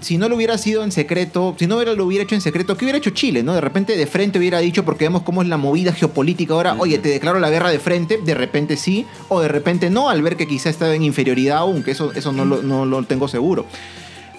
[0.00, 2.76] si no lo hubiera sido en secreto, si no hubiera, lo hubiera hecho en secreto,
[2.76, 3.42] ¿qué hubiera hecho Chile?
[3.42, 3.54] ¿no?
[3.54, 6.98] De repente de frente hubiera dicho, porque vemos cómo es la movida geopolítica ahora, oye,
[6.98, 10.36] te declaro la guerra de frente, de repente sí, o de repente no, al ver
[10.36, 13.66] que quizá estaba en inferioridad aún, que eso, eso no, lo, no lo tengo seguro.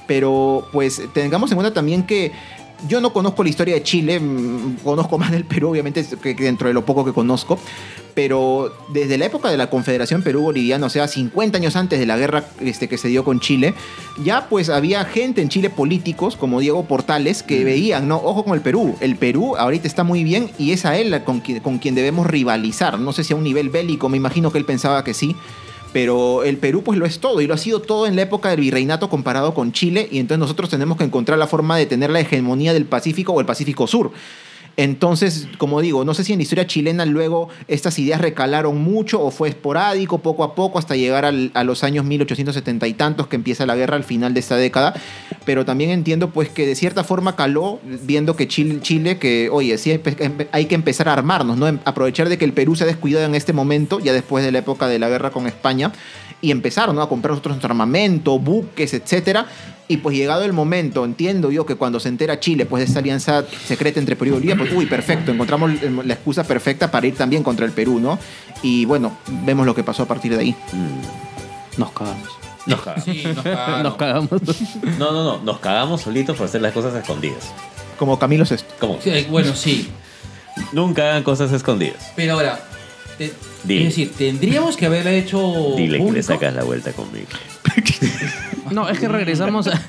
[0.07, 2.31] Pero pues tengamos en cuenta también que
[2.87, 6.67] yo no conozco la historia de Chile, mm, conozco más del Perú, obviamente, que, dentro
[6.67, 7.59] de lo poco que conozco,
[8.13, 12.17] pero desde la época de la Confederación Perú-Boliviana, o sea, 50 años antes de la
[12.17, 13.73] guerra este, que se dio con Chile,
[14.23, 18.53] ya pues había gente en Chile, políticos como Diego Portales, que veían, no, ojo con
[18.53, 21.59] el Perú, el Perú ahorita está muy bien y es a él la- con quien,
[21.61, 24.65] con quien debemos rivalizar, no sé si a un nivel bélico, me imagino que él
[24.65, 25.35] pensaba que sí.
[25.93, 28.49] Pero el Perú pues lo es todo y lo ha sido todo en la época
[28.49, 32.09] del virreinato comparado con Chile y entonces nosotros tenemos que encontrar la forma de tener
[32.09, 34.11] la hegemonía del Pacífico o el Pacífico Sur.
[34.77, 39.21] Entonces, como digo, no sé si en la historia chilena luego estas ideas recalaron mucho
[39.21, 43.27] o fue esporádico poco a poco hasta llegar al- a los años 1870 y tantos
[43.27, 44.93] que empieza la guerra al final de esta década,
[45.45, 49.77] pero también entiendo pues que de cierta forma caló viendo que Chile, Chile que oye,
[49.77, 49.99] sí
[50.51, 51.67] hay, que empezar a armarnos, ¿no?
[51.67, 54.51] Em- Aprovechar de que el Perú se ha descuidado en este momento, ya después de
[54.51, 55.91] la época de la guerra con España,
[56.41, 57.01] y empezaron ¿no?
[57.01, 59.45] a comprar nosotros nuestro armamento, buques, etcétera.
[59.87, 62.99] Y pues llegado el momento, entiendo yo que cuando se entera Chile, pues de esta
[62.99, 65.71] alianza secreta entre Perú y Bolivia, pues uy, perfecto, encontramos
[66.05, 68.17] la excusa perfecta para ir también contra el Perú, ¿no?
[68.63, 70.55] Y bueno, vemos lo que pasó a partir de ahí.
[71.77, 72.29] Nos cagamos.
[72.65, 73.03] Nos cagamos.
[73.05, 73.23] Sí,
[73.83, 74.29] nos cagamos.
[74.97, 75.41] No, no, no.
[75.43, 77.51] Nos cagamos solitos por hacer las cosas escondidas.
[77.99, 78.57] Como Camilo VI.
[78.79, 78.97] ¿Cómo?
[79.01, 79.89] Sí, bueno, sí.
[80.71, 82.11] Nunca hagan cosas escondidas.
[82.15, 82.59] Pero ahora,
[83.17, 83.81] te- Dile.
[83.87, 85.73] es decir, tendríamos que haberla hecho.
[85.77, 86.23] Dile que le público.
[86.27, 87.27] sacas la vuelta conmigo.
[88.71, 89.73] No, es que regresamos a,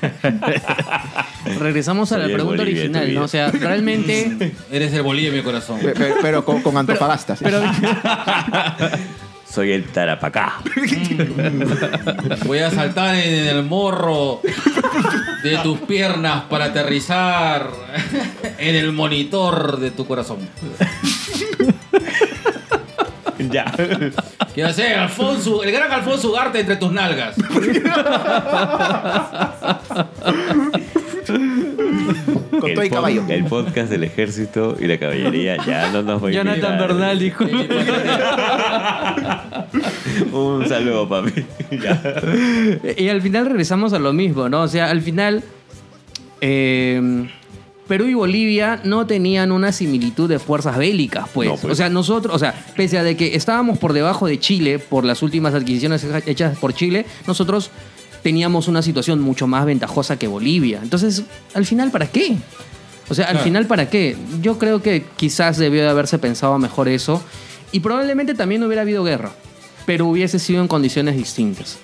[1.59, 3.13] regresamos a la Soy pregunta Bolivia original.
[3.13, 3.23] ¿no?
[3.23, 5.79] O sea, realmente Eres el Bolivia de mi corazón.
[5.79, 7.37] Pe- pe- Pero, con, con Antofagasta.
[7.37, 7.45] sí.
[9.49, 10.55] Soy el Tarapacá.
[12.45, 14.41] Voy a saltar en el morro
[15.43, 17.69] de tus piernas para aterrizar
[18.57, 20.39] en el monitor de tu corazón.
[23.53, 23.71] Ya.
[24.53, 27.35] Quiero ser Alfonso, el gran Alfonso Ugarte entre tus nalgas.
[32.59, 33.23] Con El todo y caballo.
[33.29, 36.77] El podcast del ejército y la caballería ya no nos va a Jonathan.
[36.77, 37.45] Bernal dijo.
[40.31, 41.45] Un saludo, papi.
[41.71, 42.01] Ya.
[42.97, 44.63] Y al final regresamos a lo mismo, ¿no?
[44.63, 45.43] O sea, al final
[46.41, 47.27] eh,
[47.93, 51.47] Perú y Bolivia no tenían una similitud de fuerzas bélicas, pues.
[51.47, 51.73] No, pues.
[51.73, 55.05] O sea, nosotros, o sea, pese a de que estábamos por debajo de Chile por
[55.05, 57.69] las últimas adquisiciones hechas por Chile, nosotros
[58.23, 60.79] teníamos una situación mucho más ventajosa que Bolivia.
[60.81, 61.21] Entonces,
[61.53, 62.35] al final, ¿para qué?
[63.09, 63.43] O sea, al Claro.
[63.43, 64.17] final, ¿para qué?
[64.41, 67.23] Yo creo que quizás debió de haberse pensado mejor eso.
[67.71, 69.33] Y probablemente también hubiera habido guerra,
[69.85, 71.77] pero hubiese sido en condiciones distintas.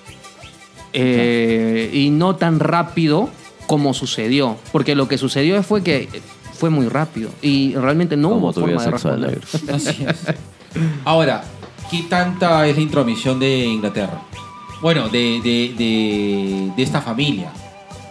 [0.92, 3.30] Eh, y no tan rápido
[3.70, 4.58] como sucedió.
[4.72, 6.10] Porque lo que sucedió fue que
[6.54, 7.30] fue muy rápido.
[7.44, 9.76] Y realmente no Como hubo tu forma vida de sexual, responder.
[9.76, 10.36] Así es.
[11.06, 11.44] Ahora,
[11.92, 14.24] ¿qué tanta es la intromisión de Inglaterra?
[14.82, 17.52] Bueno, de, de, de, de esta familia.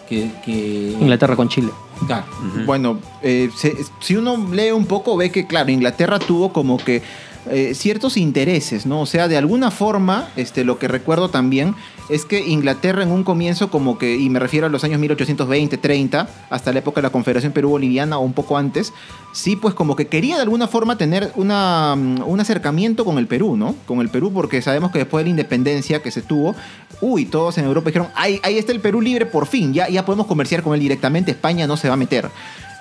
[0.09, 1.71] Que, que- Inglaterra con Chile.
[2.07, 2.25] Claro.
[2.65, 7.03] Bueno, eh, se- si uno lee un poco, ve que, claro, Inglaterra tuvo como que
[7.51, 9.01] eh, ciertos intereses, ¿no?
[9.01, 11.75] O sea, de alguna forma, este, lo que recuerdo también
[12.09, 15.77] es que Inglaterra en un comienzo como que, y me refiero a los años 1820,
[15.77, 18.93] 30, hasta la época de la Confederación Perú-Boliviana o un poco antes,
[19.33, 23.27] sí, pues como que quería de alguna forma tener una, mm, un acercamiento con el
[23.27, 23.75] Perú, ¿no?
[23.87, 26.55] Con el Perú, porque sabemos que después de la independencia que se tuvo,
[27.01, 30.05] uy, todos en Europa dijeron, ahí, ahí está el Perú libre por fin, ya, ya
[30.05, 32.31] podemos comerciar con él directamente, España no se va a meter.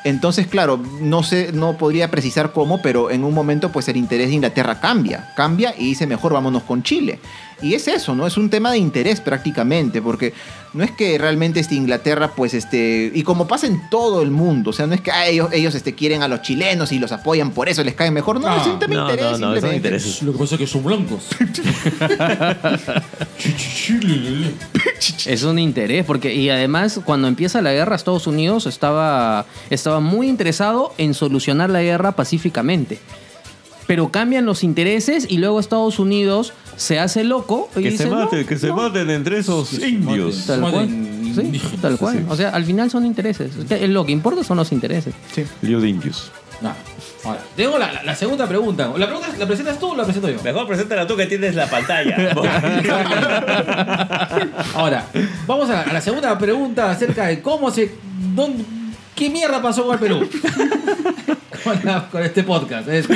[0.07, 4.29] Entonces, claro, no sé, no podría precisar cómo, pero en un momento, pues el interés
[4.29, 7.19] de Inglaterra cambia, cambia y dice mejor vámonos con Chile.
[7.61, 8.27] Y es eso, ¿no?
[8.27, 10.31] Es un tema de interés prácticamente, porque
[10.73, 14.69] no es que realmente este Inglaterra, pues este, y como pasa en todo el mundo,
[14.69, 17.11] o sea, no es que ah, ellos, ellos este, quieren a los chilenos y los
[17.11, 19.31] apoyan por eso, les caen mejor, no, Ah, es un tema de No, interés.
[19.31, 19.75] no, no, simplemente.
[19.75, 20.21] intereses.
[20.21, 21.23] Lo que pasa es que son blancos.
[25.25, 30.27] Es un interés, porque y además cuando empieza la guerra Estados Unidos estaba, estaba muy
[30.27, 32.99] interesado en solucionar la guerra pacíficamente.
[33.87, 38.09] Pero cambian los intereses y luego Estados Unidos se hace loco y Que dice, se
[38.09, 38.75] "No, maten, que se no".
[38.75, 40.45] maten entre esos indios.
[40.45, 40.87] Tal cual.
[41.33, 42.17] Sí, tal cual.
[42.17, 42.25] Sí.
[42.29, 43.55] O sea, al final son intereses.
[43.55, 45.13] Es que Lo que importa son los intereses.
[45.61, 46.31] Lío de indios.
[47.23, 48.91] Ahora, tengo la, la- la segunda pregunta.
[48.97, 50.41] ¿La pregunta la presentas tú o la presento yo?
[50.43, 52.33] Mejor preséntala tú que tienes la pantalla.
[54.73, 55.05] Ahora,
[55.45, 57.91] vamos a la, a la segunda pregunta acerca de cómo se.
[58.35, 58.63] dónde-
[59.15, 60.19] ¿Qué mierda pasó con el Perú?
[61.63, 62.87] con, la- con este podcast.
[62.87, 63.07] Es,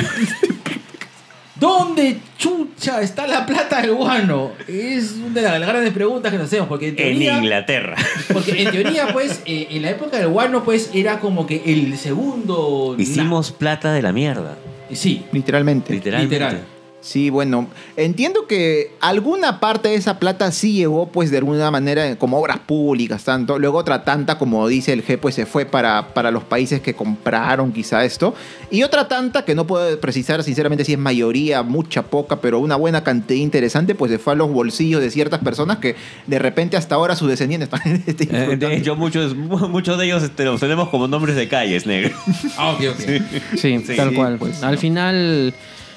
[1.62, 4.50] ¿Dónde chucha está la plata del guano?
[4.66, 6.66] Es una de las grandes preguntas que nos hacemos.
[6.66, 7.36] Porque en en teoría.
[7.38, 7.96] Inglaterra.
[8.32, 11.96] Porque en teoría, pues, eh, en la época del guano, pues, era como que el
[11.98, 12.96] segundo.
[12.98, 14.56] Hicimos plata de la mierda.
[14.90, 15.92] Sí, Literalmente.
[15.92, 16.34] Literalmente.
[16.34, 16.60] literal.
[17.02, 17.66] Sí, bueno,
[17.96, 22.60] entiendo que alguna parte de esa plata sí llegó, pues de alguna manera, como obras
[22.60, 23.58] públicas, tanto.
[23.58, 26.94] Luego otra tanta, como dice el G, pues se fue para, para los países que
[26.94, 28.34] compraron quizá esto.
[28.70, 32.76] Y otra tanta, que no puedo precisar sinceramente si es mayoría, mucha, poca, pero una
[32.76, 35.96] buena cantidad interesante, pues se fue a los bolsillos de ciertas personas que
[36.28, 38.56] de repente hasta ahora sus descendientes están este, Eh.
[38.56, 42.16] De hecho, muchos, muchos de ellos este, los tenemos como nombres de calles, negro.
[42.56, 43.00] Ah, ok, ok.
[43.58, 44.36] Sí, Sí, tal sí, cual.
[44.38, 44.80] pues, Al no.
[44.80, 45.52] final,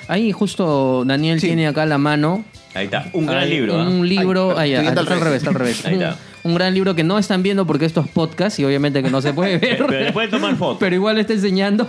[0.07, 1.47] ahí justo Daniel Sí.
[1.47, 2.43] tiene acá la mano.
[2.73, 3.09] Ahí está.
[3.13, 3.79] Un gran libro.
[3.79, 3.87] ¿ah?
[3.87, 4.57] Un libro.
[4.57, 5.85] Ah, estoy viendo está al revés, está al revés.
[5.85, 6.17] Ahí está.
[6.43, 9.09] Un, un gran libro que no están viendo porque esto es podcast y obviamente que
[9.09, 9.77] no se puede ver.
[9.77, 10.77] Pero le pueden tomar foto.
[10.79, 11.87] Pero igual está enseñando.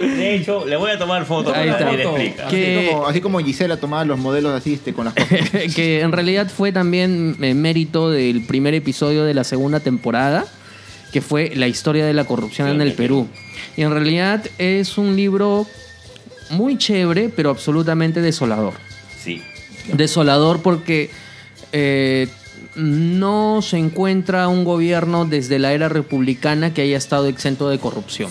[0.00, 1.90] De hecho, le voy a tomar foto Ahí para está.
[1.90, 2.48] que le explica.
[2.48, 5.50] Que- Así como, así como Gisela tomaba los modelos así este, con las cosas.
[5.76, 10.46] que en realidad fue también eh, mérito del primer episodio de la segunda temporada,
[11.12, 13.28] que fue la historia de la corrupción en el Perú.
[13.76, 15.66] Y en realidad es un libro
[16.50, 18.74] muy chévere, pero absolutamente desolador.
[19.22, 19.42] Sí.
[19.92, 21.10] Desolador porque
[21.72, 22.28] eh,
[22.76, 28.30] no se encuentra un gobierno desde la era republicana que haya estado exento de corrupción.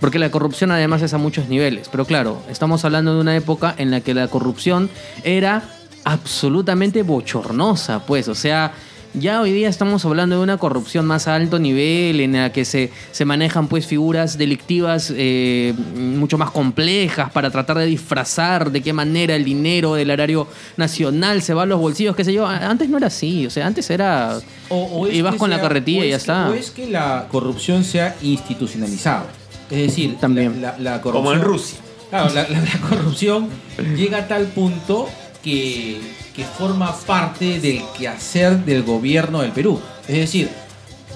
[0.00, 1.88] Porque la corrupción además es a muchos niveles.
[1.90, 4.88] Pero claro, estamos hablando de una época en la que la corrupción
[5.24, 5.62] era
[6.04, 8.28] absolutamente bochornosa, pues.
[8.28, 8.72] O sea,
[9.14, 12.64] ya hoy día estamos hablando de una corrupción más a alto nivel, en la que
[12.64, 18.80] se, se manejan pues figuras delictivas eh, mucho más complejas para tratar de disfrazar de
[18.82, 20.46] qué manera el dinero del erario
[20.76, 22.46] nacional se va a los bolsillos, qué sé yo.
[22.46, 24.38] Antes no era así, o sea, antes era...
[24.68, 26.48] O, o Ibas con la carretilla y ya que- está.
[26.48, 29.26] O es que la corrupción sea institucionalizada.
[29.70, 30.60] Es decir, También.
[30.62, 31.24] La, la- la corrupción.
[31.24, 31.78] Como en Rusia.
[32.10, 33.48] Claro, la, la- la corrupción
[33.96, 35.08] llega a tal punto
[35.42, 36.00] que,
[36.34, 39.80] que forma parte del quehacer del gobierno del Perú.
[40.08, 40.48] Es decir,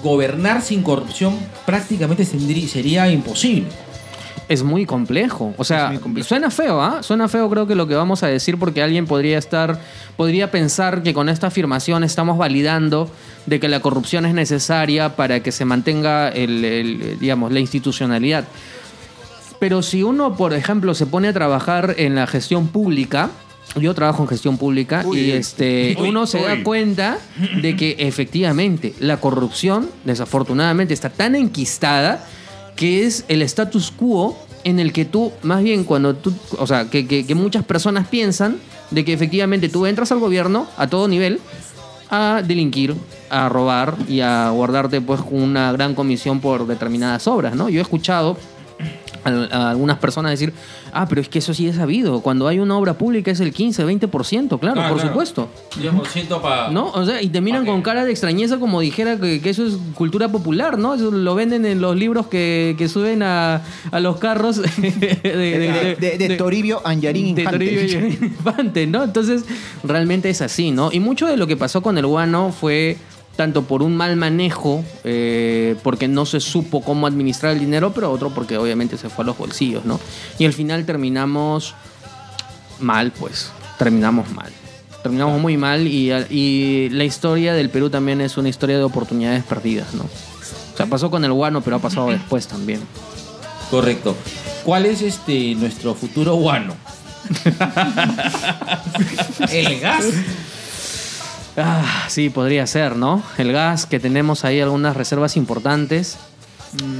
[0.02, 3.68] gobernar sin corrupción prácticamente sería imposible.
[4.46, 5.54] Es muy complejo.
[5.56, 6.28] O sea, complejo.
[6.28, 7.02] suena feo, ¿ah?
[7.02, 9.80] Suena feo creo que lo que vamos a decir porque alguien podría estar,
[10.18, 13.10] podría pensar que con esta afirmación estamos validando
[13.46, 18.44] de que la corrupción es necesaria para que se mantenga el, el, digamos, la institucionalidad.
[19.58, 23.30] Pero si uno, por ejemplo, se pone a trabajar en la gestión pública,
[23.80, 27.18] yo trabajo en gestión pública Uy, y este, Uy, uno se da cuenta
[27.60, 32.24] de que efectivamente la corrupción, desafortunadamente, está tan enquistada
[32.76, 36.88] que es el status quo en el que tú, más bien cuando tú, o sea,
[36.88, 38.56] que, que- que muchas personas piensan
[38.90, 41.40] de que efectivamente tú entras al gobierno a todo nivel
[42.10, 42.94] a delinquir,
[43.30, 47.68] a robar y a guardarte pues una gran comisión por determinadas obras, ¿no?
[47.68, 48.36] Yo he escuchado
[49.24, 50.52] a, a algunas personas decir,
[50.92, 53.52] ah, pero es que eso sí es sabido, cuando hay una obra pública es el
[53.52, 55.08] 15, 20%, claro, Ah, por claro.
[55.10, 55.48] supuesto.
[55.80, 56.70] 10% para.
[56.70, 56.88] ¿No?
[56.90, 59.74] O sea, y te miran con cara de extrañeza como dijera que, que eso es
[59.94, 60.94] cultura popular, ¿no?
[60.94, 64.90] Eso lo venden en los libros que, que suben a, a los carros de,
[65.22, 67.58] De, de- de Toribio Anjarín de Infante.
[67.66, 69.04] Toribio y Infante, ¿no?
[69.04, 69.44] Entonces,
[69.82, 70.90] realmente es así, ¿no?
[70.92, 72.96] Y mucho de lo que pasó con el guano fue
[73.36, 78.10] tanto por un mal manejo, eh, porque no se supo cómo administrar el dinero, pero
[78.10, 80.00] otro porque obviamente se fue a los bolsillos, ¿no?
[80.38, 81.74] Y al final terminamos
[82.80, 83.50] mal, pues.
[83.78, 84.52] Terminamos mal.
[85.02, 89.44] Terminamos muy mal y, y la historia del Perú también es una historia de oportunidades
[89.44, 90.04] perdidas, ¿no?
[90.04, 92.80] O sea, pasó con el guano, pero ha pasado después también.
[93.70, 94.16] Correcto.
[94.64, 96.74] ¿Cuál es este nuestro futuro guano?
[99.50, 100.04] El gas.
[101.56, 103.22] Ah, sí, podría ser, ¿no?
[103.38, 106.18] El gas, que tenemos ahí algunas reservas importantes.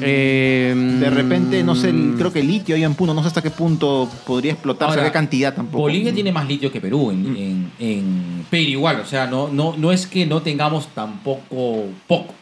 [0.03, 1.01] Eh, Mm.
[1.01, 3.43] De repente, no sé, el- creo que el litio ahí en Puno, no sé hasta
[3.43, 5.79] qué punto podría explotar, Ahora, qué cantidad tampoco.
[5.83, 7.37] Bolivia tiene más litio que Perú, en, Mm.
[7.37, 12.35] en- en- pero igual, o sea, no, no, no es que no tengamos tampoco poco.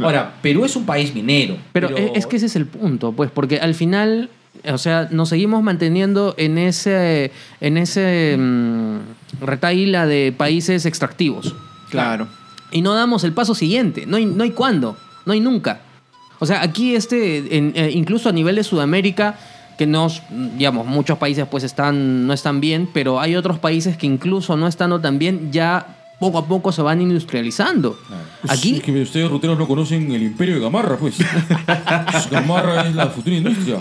[0.00, 1.56] Ahora, Perú es un país minero.
[1.72, 4.28] Pero es que ese es el punto, pues, porque al final,
[4.72, 7.30] o sea, nos seguimos manteniendo en ese,
[7.60, 8.96] en ese mm,
[9.40, 11.54] retaíla de países extractivos.
[11.90, 12.28] Claro.
[12.70, 14.04] Y no damos el paso siguiente.
[14.06, 15.80] No hay, no hay cuándo, no hay nunca.
[16.38, 19.38] O sea, aquí este, en- eh, incluso a nivel de Sudamérica,
[19.76, 20.22] que nos,
[20.56, 24.66] digamos, muchos países pues están, no están bien, pero hay otros países que incluso no
[24.66, 27.98] estando tan bien, ya poco a poco se van industrializando.
[28.48, 31.16] Aquí, que ustedes ruteros no conocen el imperio de Gamarra, pues.
[32.30, 33.80] Gamarra es la futura industria.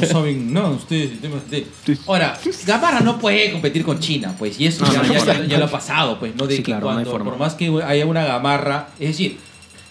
[0.00, 1.66] No saben nada ustedes de temas de...
[2.06, 5.44] Ahora, Gamarra no puede competir con China, pues, y eso No, ya, no ya- ya-
[5.46, 6.46] ya lo ha pasado, pues, ¿no?
[6.46, 7.30] De Sí, que claro, no hay cuando, forma.
[7.30, 9.38] por más que haya una Gamarra, es decir,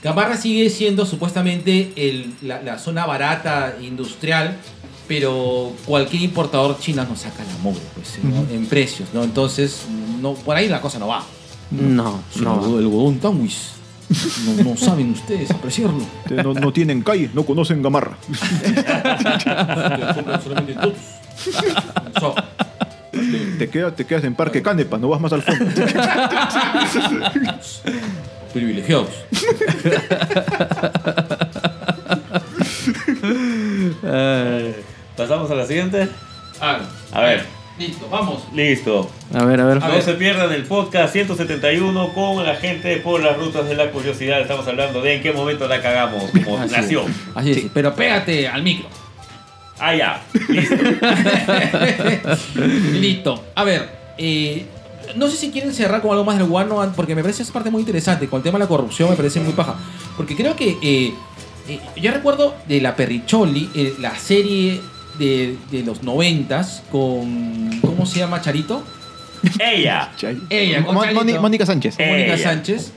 [0.04, 4.58] Gamarra sigue siendo supuestamente el- la, la zona barata industrial,
[5.08, 8.46] pero cualquier importador china nos saca la mugre, pues, ¿no?
[8.54, 9.24] en precios, ¿no?
[9.24, 9.86] Entonces,
[10.22, 11.24] no, por ahí la cosa no va.
[11.72, 12.78] No, no.
[12.78, 13.72] El algodón Tanguis.
[14.46, 16.04] No, no saben ustedes apreciarlo.
[16.30, 18.18] No, no tienen calle, no conocen Gamarra.
[20.44, 20.94] Solamente.
[22.20, 22.36] So,
[23.58, 25.66] te quedas, te quedas en Parque Canepa, no vas más al fondo.
[28.54, 29.10] Privilegiados.
[35.18, 36.08] Pasamos a la siguiente.
[36.60, 36.80] Ah,
[37.12, 37.46] A ver.
[37.82, 38.44] Listo, vamos.
[38.54, 39.10] Listo.
[39.34, 39.78] A ver, a ver.
[39.84, 40.04] A No ver.
[40.04, 44.40] se pierdan el podcast 171 con la gente por las rutas de la curiosidad.
[44.40, 47.10] Estamos hablando de en qué momento la cagamos como Así nación.
[47.10, 48.88] es, Así es, pero pégate al micro.
[49.80, 50.22] Ah, ya.
[50.48, 50.76] Listo.
[53.00, 53.44] Listo.
[53.56, 53.90] A ver,
[54.20, 54.64] eh,
[55.16, 57.52] no sé si quieren cerrar con algo más del guano, an- porque me parece esa
[57.54, 58.28] parte muy interesante.
[58.28, 59.76] Con el tema de la corrupción me parece muy paja.
[60.16, 61.14] Porque creo que eh,
[61.68, 64.80] eh, yo recuerdo de la Perricholi, eh, la serie
[65.22, 67.70] de, de los noventas con...
[67.82, 68.84] ¿Cómo se llama, Charito?
[69.60, 70.12] Ella.
[70.50, 71.42] Ella, con Charito.
[71.42, 71.96] Mónica Sánchez.
[71.98, 72.44] con Mónica Ella.
[72.44, 72.92] Sánchez.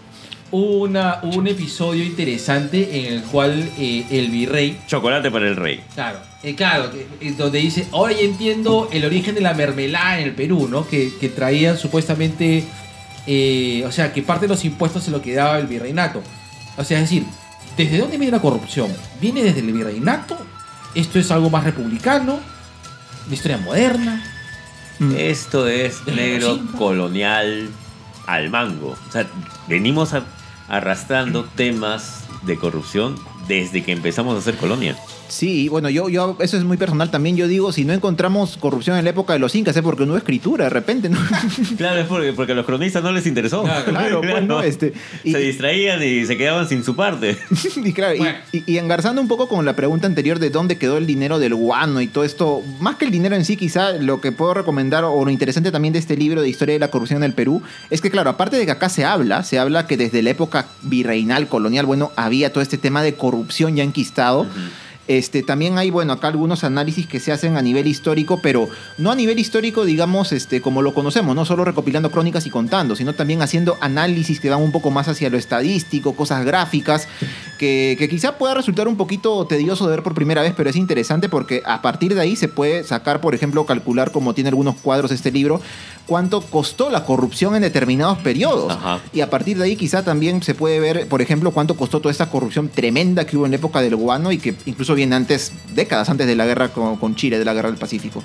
[0.50, 5.56] Hubo Una, hubo un episodio interesante en el cual eh, el virrey Chocolate para el
[5.56, 5.80] rey.
[5.94, 10.18] Claro, eh, claro, que- eh, donde dice, ahora ya entiendo el origen de la mermelada
[10.20, 10.86] en el Perú, ¿no?
[10.86, 12.62] Que, que traían supuestamente,
[13.26, 16.22] eh, o sea, que parte de los impuestos se lo quedaba el virreinato.
[16.76, 17.24] O sea, es decir,
[17.76, 18.92] ¿desde dónde viene la corrupción?
[19.20, 20.38] ¿Viene desde el virreinato?
[20.94, 22.38] ¿Esto es algo más republicano?
[23.28, 24.22] ¿La historia moderna?
[25.16, 27.68] Esto es negro colonial
[28.26, 28.96] al mango.
[29.08, 29.26] O sea,
[29.68, 30.22] venimos a-
[30.68, 33.16] arrastrando temas de corrupción
[33.48, 34.96] desde que empezamos a hacer colonia.
[35.28, 37.36] Sí, bueno, yo, yo, eso es muy personal también.
[37.36, 40.12] Yo digo, si no encontramos corrupción en la época de los incas, es porque no
[40.12, 41.18] hubo escritura, de repente, ¿no?
[41.76, 43.62] Claro, es porque, porque a los cronistas no les interesó.
[43.62, 44.62] Claro, claro, pues, ¿no?
[44.62, 44.92] Este,
[45.24, 47.36] y- Se distraían y se quedaban sin su parte.
[47.84, 48.38] y claro, y- Bueno.
[48.52, 51.54] y, y engarzando un poco con la pregunta anterior de dónde quedó el dinero del
[51.54, 55.04] guano y todo esto, más que el dinero en sí, quizá lo que puedo recomendar
[55.04, 57.62] o lo interesante también de este libro de historia de la corrupción en el Perú
[57.90, 60.66] es que, claro, aparte de que acá se habla, se habla que desde la época
[60.82, 64.46] virreinal, colonial, bueno, había todo este tema de corrupción ya enquistado.
[65.06, 69.10] Este, también hay, bueno, acá algunos análisis que se hacen a nivel histórico, pero no
[69.10, 73.12] a nivel histórico, digamos, este, como lo conocemos, no solo recopilando crónicas y contando, sino
[73.12, 77.06] también haciendo análisis que van un poco más hacia lo estadístico, cosas gráficas,
[77.58, 80.76] que, que quizá pueda resultar un poquito tedioso de ver por primera vez, pero es
[80.76, 84.76] interesante porque a partir de ahí se puede sacar, por ejemplo, calcular, como tiene algunos
[84.76, 85.60] cuadros este libro,
[86.06, 88.72] cuánto costó la corrupción en determinados periodos.
[88.72, 89.00] Ajá.
[89.12, 92.12] Y a partir de ahí quizá también se puede ver, por ejemplo, cuánto costó toda
[92.12, 95.52] esta corrupción tremenda que hubo en la época del guano y que incluso viene antes,
[95.74, 98.22] décadas antes de la guerra con, con Chile, de la guerra del Pacífico.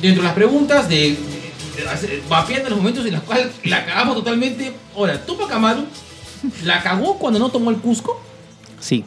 [0.00, 1.16] Dentro de las preguntas de,
[2.28, 4.72] vapeando en los momentos en los cuales la cagamos totalmente.
[4.96, 5.84] Ahora, Tupac Amaru
[6.64, 8.20] la cagó cuando no tomó el Cusco.
[8.80, 9.04] Sí.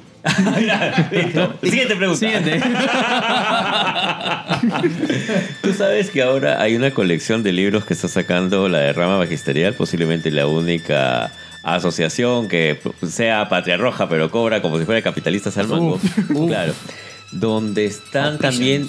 [1.12, 1.56] Listo.
[1.64, 2.20] Siguiente pregunta.
[2.20, 2.62] Siguiente.
[5.62, 9.18] Tú sabes que ahora hay una colección de libros que está sacando la de rama
[9.18, 11.32] magisterial, posiblemente la única
[11.64, 16.00] asociación que sea patria roja, pero cobra como si fuera capitalistas al mango.
[16.48, 16.74] Claro.
[17.32, 18.88] Donde están también.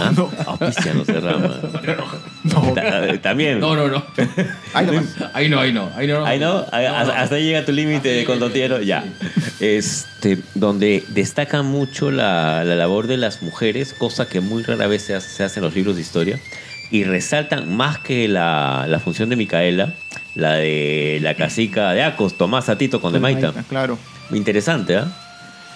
[0.00, 0.12] ¿Ah?
[0.46, 1.56] Auspicianos de rama.
[2.74, 3.60] Ta- También.
[3.60, 4.04] No, no, no.
[4.74, 5.04] Ahí nomás.
[5.34, 5.90] Ahí no, ahí no.
[5.96, 6.24] Ahí no.
[6.24, 9.04] Ahí no, A- hasta ahí llega tu límite de condottiero, ya.
[9.60, 15.02] Este, donde destaca mucho la, la labor de las mujeres, cosa que muy rara vez
[15.02, 16.38] se hace, se hace en los libros de historia,
[16.90, 19.94] y resaltan más que la, la función de Micaela,
[20.34, 23.52] la de la casica de Acos, Tomás Atito con de Maita.
[23.68, 23.98] Claro.
[24.32, 25.08] Interesante, ¿ah?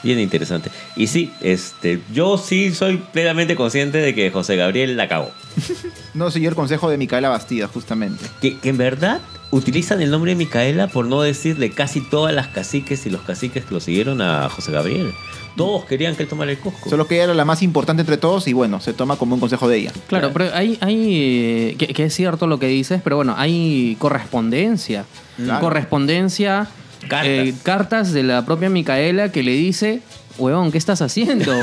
[0.03, 0.71] Bien interesante.
[0.97, 5.31] Y sí, este, yo sí soy plenamente consciente de que José Gabriel la cagó.
[6.15, 8.25] No siguió el consejo de Micaela Bastida, justamente.
[8.43, 9.21] Que, que en verdad
[9.51, 13.65] utilizan el nombre de Micaela por no decirle casi todas las caciques y los caciques
[13.65, 15.13] que lo siguieron a José Gabriel.
[15.57, 16.89] Todos querían que él tomara el Cusco.
[16.89, 19.41] Solo que ella era la más importante entre todos y bueno, se toma como un
[19.41, 19.93] consejo de ella.
[20.07, 23.97] Claro, pero hay, hay eh, que, que es cierto lo que dices, pero bueno, hay
[23.99, 25.05] correspondencia.
[25.37, 25.61] Claro.
[25.61, 26.69] Correspondencia,
[27.09, 27.27] Cartas.
[27.29, 30.01] eh, cartas de la propia Micaela que le dice,
[30.39, 31.53] huevón, ¿qué estás haciendo?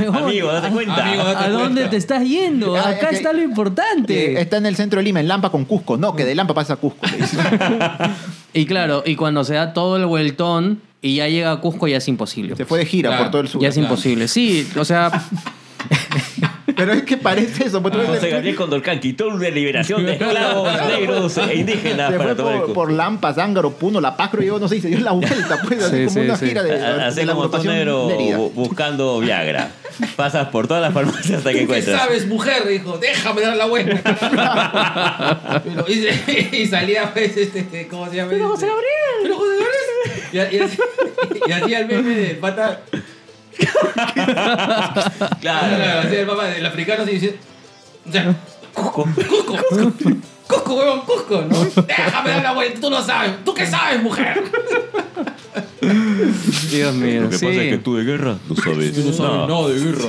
[0.00, 1.06] Huevón, Amigo, date ¿a- cuenta.
[1.06, 1.90] Amigo, date ¿A dónde cuenta.
[1.90, 2.76] te estás yendo?
[2.76, 4.32] Ah, Acá está lo importante.
[4.34, 5.96] Eh, está en el centro de Lima, en Lampa con Cusco.
[5.96, 7.06] No, que de Lampa pasa a Cusco.
[7.06, 7.36] le dice.
[8.52, 11.98] Y claro, y cuando se da todo el vueltón y ya llega a Cusco ya
[11.98, 12.56] es imposible.
[12.56, 13.22] Se fue de gira Claro.
[13.24, 13.62] por todo el sur.
[13.62, 14.26] Ya es imposible.
[14.26, 15.10] Sí, o sea,
[16.80, 17.80] Pero es que parece eso.
[17.98, 22.30] ves José el- Gabriel Condorcanqui, tour de liberación de esclavos negros e indígenas se para
[22.30, 22.74] fue tomar el por, Cusco.
[22.80, 25.82] por Lampa, Zángaro, Puno, La Pacro, yo no sé, y se dio la vuelta, pues,
[25.82, 26.46] así Sí, como sí, una sí.
[26.48, 27.48] gira de, A- de la como
[28.50, 29.70] buscando Viagra.
[30.16, 32.00] Pasas por todas las farmacias hasta que ¿Qué encuentras.
[32.00, 32.66] sabes, mujer?
[32.66, 35.60] Dijo, déjame dar la vuelta.
[35.64, 38.30] Pero, y, y salía, pues, este, ¿cómo se llama?
[38.30, 38.88] Pero José Gabriel.
[39.22, 40.50] Pero José Gabriel.
[40.52, 40.78] Y, y, así-
[41.46, 42.80] y hacía el meme del pata.
[44.24, 45.10] Claro.
[45.40, 47.38] Claro, hacía el papá del africano así diciendo.
[48.08, 48.34] O sea,
[48.72, 49.92] Cusco, Cusco, Cusco,
[50.46, 51.82] Cusco, huevón, Cusco, ¿no?
[51.82, 53.44] Déjame dar la vuelta, tú no sabes.
[53.44, 54.42] ¿Tú qué sabes, mujer?
[56.70, 57.22] Dios mío.
[57.22, 57.46] Lo que sí.
[57.46, 58.94] pasa es que tú de guerra no sabes.
[58.94, 59.46] Tú no sabes nada.
[59.46, 60.08] nada de guerra.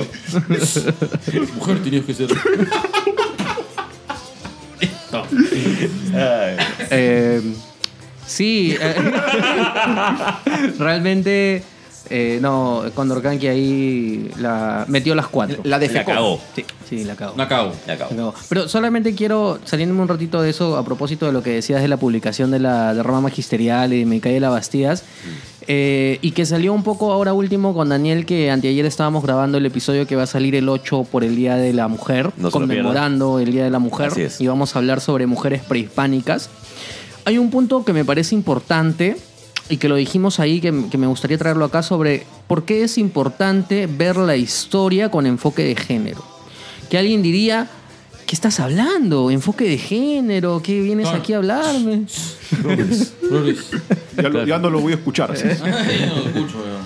[1.56, 2.28] Mujer tenías que ser.
[6.90, 7.42] Eh,
[8.26, 8.94] sí, eh,
[10.78, 11.62] realmente,
[12.14, 15.58] eh, no, Condor Kanki ahí la, metió las cuatro.
[15.64, 16.10] La La defecó.
[16.12, 16.40] cagó.
[16.54, 17.34] Sí, sí, la cagó.
[17.36, 17.72] No acabo.
[17.86, 18.34] La cagó.
[18.48, 21.88] Pero solamente quiero saliéndome un ratito de eso a propósito de lo que decías de
[21.88, 25.04] la publicación de la de Roma Magisterial y de Micaela la Bastías.
[25.68, 29.64] eh, y que salió un poco ahora último con Daniel, que anteayer estábamos grabando el
[29.66, 33.38] episodio que va a salir el 8 por el Día de la Mujer, No conmemorando
[33.38, 34.08] el Día de la Mujer.
[34.08, 34.40] Así es.
[34.40, 36.50] Y vamos a hablar sobre mujeres prehispánicas.
[37.24, 39.16] Hay un punto que me parece importante
[39.68, 42.98] y que lo dijimos ahí, que, que me gustaría traerlo acá, sobre por qué es
[42.98, 46.24] importante ver la historia con enfoque de género.
[46.90, 47.68] Que alguien diría,
[48.26, 49.30] ¿qué estás hablando?
[49.30, 50.60] ¿Enfoque de género?
[50.62, 51.22] ¿Qué vienes Claro.
[51.22, 52.02] aquí a hablarme?
[54.16, 55.32] Ya, lo- ya no lo voy a escuchar.
[55.32, 55.44] así.
[55.46, 56.82] Ay, no lo escucho, weón.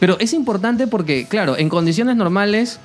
[0.00, 2.78] Pero es importante porque, claro, en condiciones normales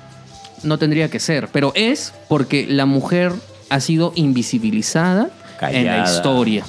[0.62, 3.32] no tendría que ser, pero es porque la mujer
[3.68, 5.30] ha sido invisibilizada
[5.60, 6.64] en la historia.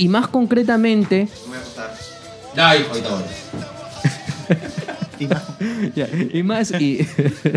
[0.00, 1.28] Y más concretamente,
[2.56, 3.22] Ya, hijo, ahorita voy.
[5.94, 7.06] Ya, y más y,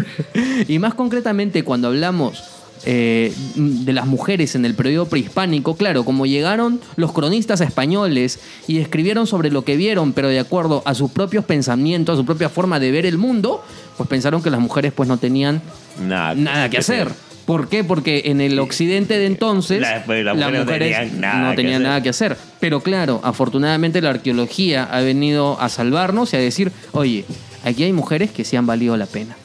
[0.68, 2.44] y más concretamente cuando hablamos
[2.86, 8.80] eh, de las mujeres en el periodo prehispánico, claro, como llegaron los cronistas españoles y
[8.80, 12.49] escribieron sobre lo que vieron, pero de acuerdo a sus propios pensamientos, a su propia
[12.49, 13.64] forma de ver el mundo,
[13.95, 15.61] pues pensaron que las mujeres pues no tenían
[16.06, 17.07] Nada, nada que hacer.
[17.45, 17.84] ¿Por qué?
[17.84, 21.41] Porque en el occidente de entonces La- pues, las las mujeres no mujeres tenían nada
[21.44, 21.88] no que tenían hacer.
[21.88, 22.38] nada que hacer.
[22.60, 27.26] Pero claro, afortunadamente la arqueología ha venido a salvarnos y a decir, oye,
[27.65, 29.36] aquí hay mujeres que sí han valido la pena.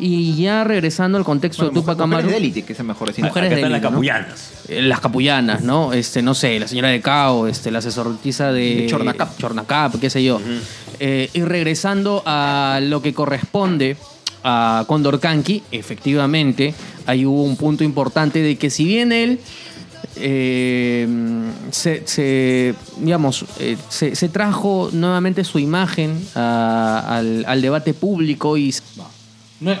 [0.00, 3.08] Y ya regresando al contexto Bueno, de Tupac mujeres Amaru, de élite, que es mejor
[3.08, 3.24] decir.
[3.24, 3.88] Mujeres Acá de están las ¿no?
[3.90, 4.50] capullanas.
[4.68, 5.92] eh, las capullanas, ¿no?
[5.92, 9.38] Este, no sé, la señora de Cao, este, la sacerdotisa de, De Chornacap.
[9.38, 10.40] Chornacap, qué sé yo.
[10.98, 13.96] Eh, y regresando a lo que corresponde
[14.44, 16.74] a Condor Kanki, efectivamente,
[17.06, 19.40] ahí hubo un punto importante de que si bien él
[20.16, 21.08] eh,
[21.70, 28.56] se, se, digamos, eh, se, se trajo nuevamente su imagen a- al, al debate público
[28.56, 28.72] y
[29.60, 29.74] No,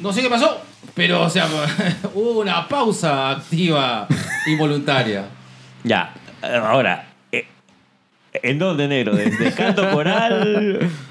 [0.00, 0.58] no sé qué pasó,
[0.94, 1.46] pero, o sea,
[2.14, 4.08] hubo una pausa activa
[4.46, 5.26] involuntaria.
[5.84, 6.12] Ya,
[6.42, 7.44] ahora, eh,
[8.42, 9.14] ¿en dónde, negro?
[9.14, 10.90] ¿Desde canto coral?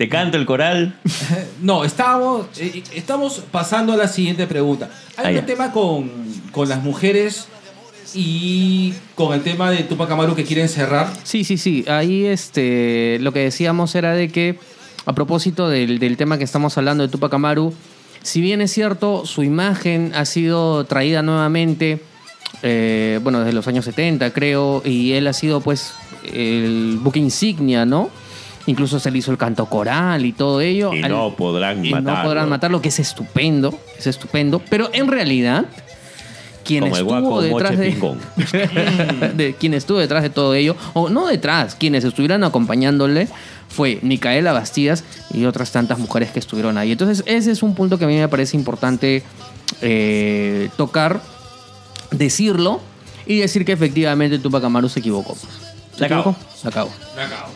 [0.00, 0.94] ¿Te canto el coral?
[1.60, 4.88] No, estamos, eh, estamos pasando a la siguiente pregunta.
[5.18, 6.10] Hay un tema con,
[6.52, 7.48] con las mujeres
[8.14, 11.12] y con el tema de Tupac Amaru que quieren cerrar.
[11.22, 11.84] Sí, sí, sí.
[11.86, 14.58] Ahí este, lo que decíamos era de que,
[15.04, 17.74] a propósito del, del tema que estamos hablando de Tupac Amaru,
[18.22, 22.00] si bien es cierto, su imagen ha sido traída nuevamente,
[22.62, 25.92] eh, bueno, desde los años 70, creo, y él ha sido, pues,
[26.32, 28.08] el buque insignia, ¿no?
[28.70, 30.94] Incluso se le hizo el canto coral y todo ello.
[30.94, 34.62] Y Al- no podrán y no podrán matarlo, que es estupendo, es estupendo.
[34.70, 35.64] Pero en realidad,
[36.64, 37.76] quien Como estuvo detrás
[39.36, 43.26] de, quien estuvo detrás de todo ello, o no detrás, quienes estuvieran acompañándole,
[43.68, 45.02] fue Micaela Bastidas
[45.34, 46.92] y otras tantas mujeres que estuvieron ahí.
[46.92, 49.24] Entonces, ese es un punto que a mí me parece importante
[49.82, 51.20] eh, tocar,
[52.12, 52.80] decirlo
[53.26, 55.36] y decir que efectivamente Tupac Amaru se equivocó.
[55.94, 56.36] ¿Se La cagó.
[56.64, 56.90] equivocó?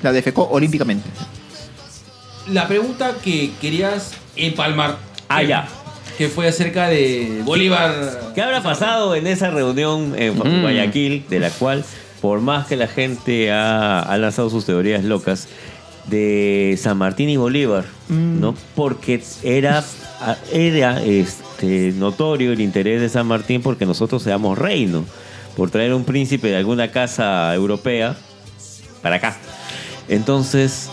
[0.02, 1.08] La defecó olímpicamente.
[2.50, 4.98] La pregunta que querías empalmar.
[5.28, 5.68] Ah, que- ya.
[6.18, 8.32] Que fue acerca de Bolívar.
[8.34, 10.60] ¿Qué habrá pasado en esa reunión en Mm.
[10.62, 11.84] Guayaquil, de la cual,
[12.20, 15.48] por más que la gente ha, ha lanzado sus teorías locas,
[16.06, 18.54] de San Martín y Bolívar, ¿no?
[18.74, 19.82] Porque era,
[20.52, 25.04] era este, notorio el interés de San Martín porque nosotros seamos reino,
[25.56, 28.16] por traer un príncipe de alguna casa europea
[29.02, 29.36] para acá.
[30.08, 30.90] Entonces,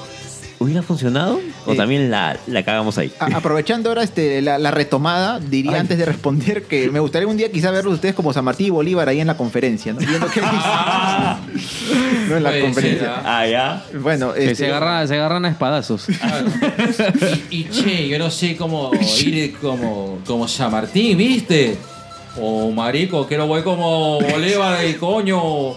[0.59, 1.39] ¿hubiera funcionado?
[1.65, 3.11] ¿O Eh, también la, la cagamos ahí?
[3.19, 5.79] A- aprovechando ahora este, la, la retomada, diría Ay.
[5.81, 8.69] antes de responder que me gustaría un día quizá verlos ustedes como San Martín y
[8.69, 9.99] Bolívar ahí en la conferencia, ¿no?
[9.99, 10.41] Viendo qué
[12.29, 12.99] No en la conferencia.
[12.99, 13.23] ser, ¿ah?
[13.39, 13.85] Ah, ya.
[13.99, 16.05] Bueno, Que este, se, agarran, se agarran a espadazos.
[16.05, 16.47] Claro.
[17.49, 18.91] Y, y, che, yo no sé cómo
[19.25, 21.77] ir como, como San Martín, ¿viste?
[22.37, 25.73] O marico, que no voy como Bolívar y coño.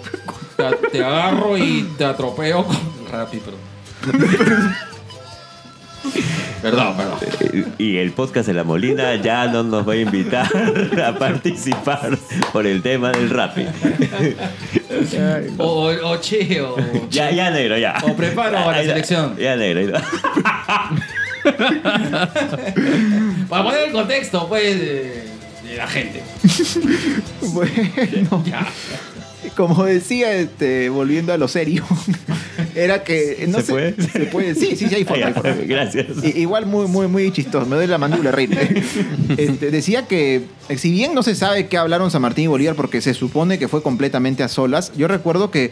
[0.57, 2.77] Te, te agarro y te atropeo con.
[3.11, 4.75] Rápido, perdón.
[6.63, 7.19] Perdón, perdón.
[7.53, 10.47] Eh, Y el podcast de La Molina ya no nos va a invitar
[11.05, 12.17] a participar
[12.53, 13.57] por el tema del rap.
[15.59, 16.77] O, o, o che, o.
[17.11, 17.97] Ya, ya, negro, ya.
[18.03, 19.37] O preparo a la Ahí selección.
[19.37, 19.81] Ya, negro.
[19.81, 20.05] ahí está.
[23.49, 25.34] Para poner el contexto, pues, de
[25.77, 26.23] la gente.
[27.53, 28.67] bueno, Ya.
[29.57, 31.85] como decía, este, volviendo a lo serio,
[32.75, 33.95] era que no ¿Se sé- puede?
[34.03, 35.55] se puede sí sí sí hay forma, hay forma.
[35.67, 36.07] Gracias.
[36.25, 37.67] I- Igual muy, muy, muy chistoso.
[37.67, 38.59] Me doy la mandíbula, reina.
[39.37, 42.75] Este, decía que, eh, si bien no se sabe qué hablaron San Martín y Bolívar,
[42.75, 45.71] porque se supone que fue completamente a solas, yo recuerdo que,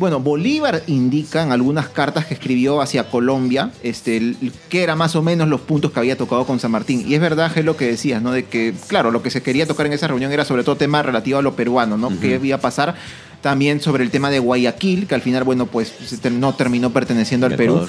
[0.00, 4.34] bueno, Bolívar indica en algunas cartas que escribió hacia Colombia, este,
[4.68, 7.04] que era más o menos los puntos que había tocado con San Martín.
[7.06, 8.32] Y es verdad, es lo que decías, ¿no?
[8.32, 11.02] De que, claro, lo que se quería tocar en esa reunión era sobre todo tema
[11.02, 12.10] relativo a lo peruano, ¿no?
[12.18, 12.96] ¿Qué iba a pasar?
[13.42, 15.92] También sobre el tema de Guayaquil, que al final, bueno, pues
[16.32, 17.86] no terminó perteneciendo al Perú.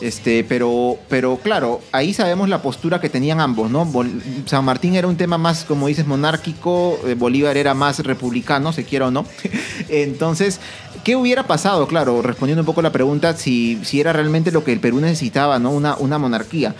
[0.00, 3.84] Este, pero, pero claro, ahí sabemos la postura que tenían ambos, ¿no?
[3.86, 8.72] Bol- San Martín era un tema más, como dices, monárquico, eh, Bolívar era más republicano,
[8.72, 9.24] se quiera o no.
[9.88, 10.58] Entonces,
[11.04, 11.86] ¿qué hubiera pasado?
[11.86, 15.00] Claro, respondiendo un poco a la pregunta, si, si era realmente lo que el Perú
[15.00, 15.70] necesitaba, ¿no?
[15.70, 16.74] Una, una monarquía.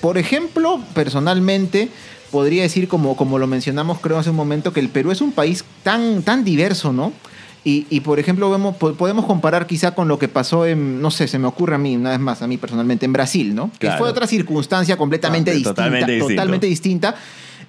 [0.00, 1.88] Por ejemplo, personalmente,
[2.30, 5.32] podría decir, como, como lo mencionamos creo hace un momento, que el Perú es un
[5.32, 7.12] país tan, tan diverso, ¿no?
[7.64, 11.12] Y, y, por ejemplo, vemos, po- podemos comparar quizá con lo que pasó en, no
[11.12, 13.70] sé, se me ocurre a mí, una vez más, a mí personalmente, en Brasil, ¿no?
[13.78, 15.74] Que fue otra circunstancia completamente Ah, distinta.
[15.84, 17.14] totalmente totalmente distinta.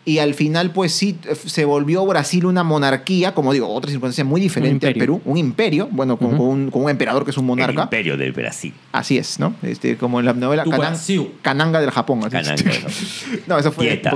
[0.06, 4.26] Y al final, pues sí, eh, se volvió Brasil una monarquía, como digo, otra circunstancia
[4.26, 5.00] muy diferente al.
[5.00, 7.84] Perú, un imperio, bueno, con, un, con un emperador que es un El monarca.
[7.84, 8.74] imperio del Brasil.
[8.92, 9.56] Así es, ¿no?
[9.64, 11.32] Este, como en la novela Canan- Brasil.
[11.42, 12.20] Cananga del Japón.
[12.26, 12.32] así.
[12.32, 12.64] Cananga,
[13.48, 13.88] No, eso fue.
[13.88, 14.14] Quieta.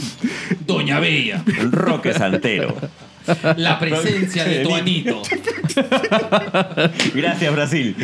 [0.66, 1.42] Doña Bella.
[1.70, 2.74] Roque Santero.
[3.56, 5.20] La presencia de tu anito.
[7.14, 7.96] Gracias, Brasil.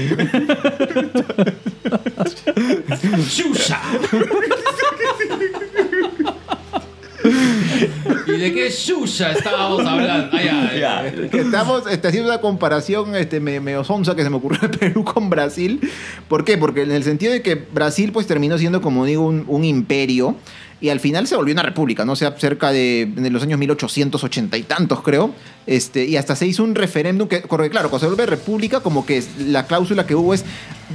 [8.27, 10.37] ¿Y de qué Xuxa estábamos hablando?
[10.37, 11.03] Ah.
[11.31, 14.69] Que Estamos este, haciendo una comparación este, me- medio sonsa que se me ocurrió de
[14.79, 15.81] Perú con Brasil.
[16.29, 16.59] ¿Por qué?
[16.59, 20.37] Porque en el sentido de que Brasil pues terminó siendo, como digo, un, un imperio
[20.81, 22.13] y al final se volvió una república, ¿no?
[22.13, 25.33] O sea, cerca de, de los años 1880 y tantos, creo.
[25.65, 29.07] Este, y hasta se hizo un referéndum que, porque claro, cuando se vuelve república, como
[29.07, 30.45] que la cláusula que hubo es,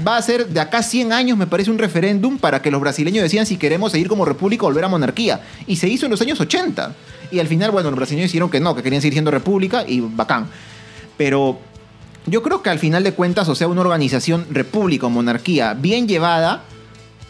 [0.05, 2.81] va a ser de acá a 100 años, me parece, un referéndum para que los
[2.81, 5.39] brasileños decían si queremos seguir como república o volver a monarquía.
[5.67, 6.93] Y se hizo en los años 80.
[7.31, 9.99] Y al final, bueno, los brasileños dijeron que no, que querían seguir siendo república y
[10.01, 10.47] bacán.
[11.17, 11.59] Pero
[12.25, 16.07] yo creo que al final de cuentas, o sea, una organización república o monarquía bien
[16.07, 16.63] llevada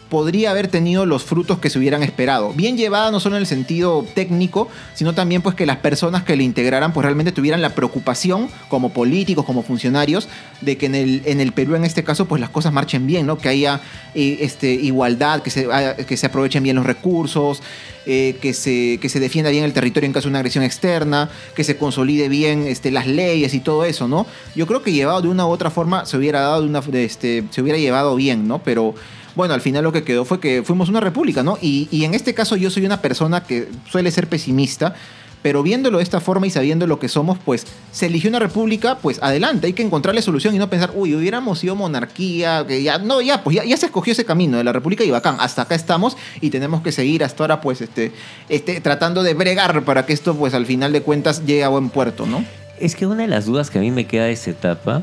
[0.08, 2.54] podría haber tenido los frutos que se hubieran esperado.
[2.54, 6.34] Bien llevada no solo en el sentido técnico, sino también pues que las personas que
[6.34, 10.26] le integraran pues realmente tuvieran la preocupación como políticos, como funcionarios,
[10.62, 13.26] de que en el, en el Perú en este caso pues las cosas marchen bien,
[13.26, 13.36] ¿no?
[13.36, 13.82] Que haya
[14.14, 17.62] eh, este, igualdad, que se, haya- que se aprovechen bien los recursos,
[18.10, 21.28] eh, que, se, que se defienda bien el territorio en caso de una agresión externa,
[21.54, 24.26] que se consolide bien este, las leyes y todo eso, ¿no?
[24.56, 27.44] Yo creo que llevado de una u otra forma se hubiera dado de una, este,
[27.50, 28.60] se hubiera llevado bien, ¿no?
[28.60, 28.94] Pero
[29.36, 31.58] bueno, al final lo que quedó fue que fuimos una república, ¿no?
[31.60, 34.94] Y, y en este caso yo soy una persona que suele ser pesimista,
[35.42, 38.98] pero viéndolo de esta forma y sabiendo lo que somos, pues se eligió una república,
[38.98, 42.98] pues adelante, hay que encontrarle solución y no pensar, uy, hubiéramos sido monarquía, que ya,
[42.98, 45.62] no, ya, pues ya, ya se escogió ese camino de la república y bacán, hasta
[45.62, 48.12] acá estamos y tenemos que seguir hasta ahora, pues, este,
[48.48, 51.90] este, tratando de bregar para que esto, pues, al final de cuentas llegue a buen
[51.90, 52.44] puerto, ¿no?
[52.80, 55.02] Es que una de las dudas que a mí me queda de esa etapa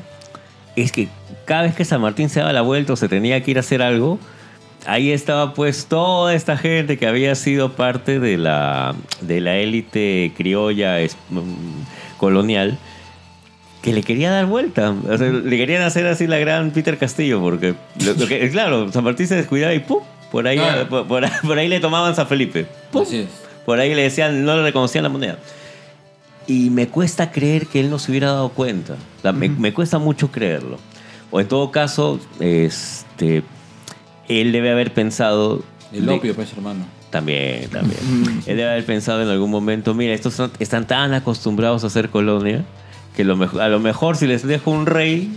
[0.75, 1.09] es que
[1.45, 3.61] cada vez que San Martín se daba la vuelta o se tenía que ir a
[3.61, 4.19] hacer algo,
[4.85, 10.31] ahí estaba pues toda esta gente que había sido parte de la, de la élite
[10.37, 11.41] criolla es- mm,
[12.17, 12.77] colonial
[13.81, 14.95] que le quería dar vuelta.
[15.09, 18.91] O sea, le querían hacer así la gran Peter Castillo, porque, lo- lo que- claro,
[18.91, 19.99] San Martín se descuidaba y ¡pum!
[20.31, 20.59] Por ahí,
[20.89, 22.65] por, por- por ahí le tomaban San Felipe.
[22.91, 23.03] ¡Pum!
[23.03, 23.27] Así es.
[23.65, 25.37] Por ahí le decían, no le reconocían la moneda.
[26.47, 28.93] Y me cuesta creer que él no se hubiera dado cuenta.
[28.93, 30.77] O sea, me, me cuesta mucho creerlo.
[31.31, 33.43] O en todo caso, este,
[34.27, 35.63] él debe haber pensado...
[35.93, 36.85] El de- opio, pues, hermano.
[37.09, 37.99] También, también.
[38.45, 42.65] él debe haber pensado en algún momento, mira, estos están tan acostumbrados a ser colonia
[43.15, 45.31] que lo mejor, a lo mejor si les dejo un rey,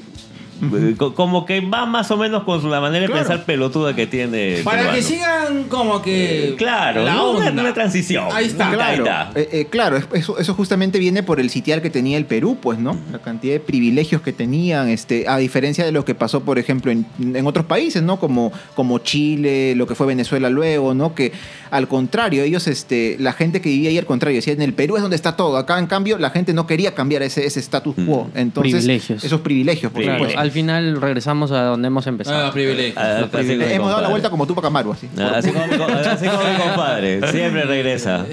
[1.14, 4.59] como que va más o menos con la manera de pensar pelotuda que tiene.
[4.64, 6.51] Para que sigan como que.
[6.51, 7.30] Eh, claro, la ¿no?
[7.32, 7.62] una, onda.
[7.62, 8.24] una transición.
[8.32, 8.68] Ahí está.
[8.70, 9.30] Ahí Claro, está.
[9.35, 12.59] eh, eh, claro, es- eso, eso justamente viene por el sitial que tenía el Perú,
[12.60, 12.97] pues, ¿no?
[13.12, 16.90] La cantidad de privilegios que tenían, este, a diferencia de lo que pasó, por ejemplo,
[16.93, 18.18] en, en otros países, ¿no?
[18.18, 21.14] Como, como Chile, lo que fue Venezuela luego, ¿no?
[21.14, 21.32] Que
[21.70, 24.97] al contrario, ellos, este, la gente que vivía ahí al contrario, decía, en el Perú
[24.97, 25.56] es donde está todo.
[25.56, 28.30] Acá, en cambio, la gente no quería cambiar ese, ese status quo.
[28.35, 29.24] Entonces, Privilegios.
[29.24, 30.39] esos privilegios, por supuesto.
[30.39, 32.46] al final regresamos a donde hemos empezado.
[32.46, 32.94] Ah, privilegio.
[33.00, 34.10] Ah, Los así como mi Eh, Hemos dado la compadre.
[34.10, 35.08] vuelta como tú para Camaru, así.
[35.18, 38.24] Ah, Así como, mi co- así como mi compadre, siempre regresa.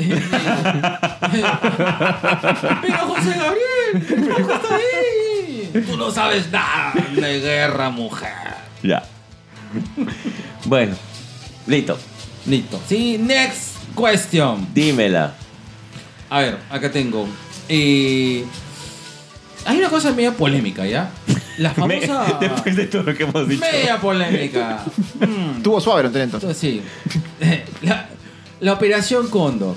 [2.82, 4.06] Pero José Gabriel,
[4.36, 5.84] ¿qué está ahí?
[5.90, 8.32] Tú no sabes nada de guerra, mujer.
[8.84, 9.04] Ya.
[10.66, 10.96] Bueno,
[11.68, 11.98] listo.
[12.46, 12.80] Listo.
[12.88, 14.68] Sí, next question.
[14.74, 15.34] Dímela.
[16.30, 17.28] A ver, acá tengo.
[17.68, 18.46] Eh,
[19.66, 21.10] hay una cosa media polémica, ¿ya?
[21.58, 22.38] La Me- famosa...
[22.42, 23.62] después de todo lo que hemos dicho.
[23.72, 24.84] Media polémica.
[25.20, 25.62] Mm.
[25.64, 26.16] Tuvo suave el.
[26.16, 26.82] Entonces, sí.
[27.82, 28.10] La,
[28.60, 29.76] la operación Cóndor.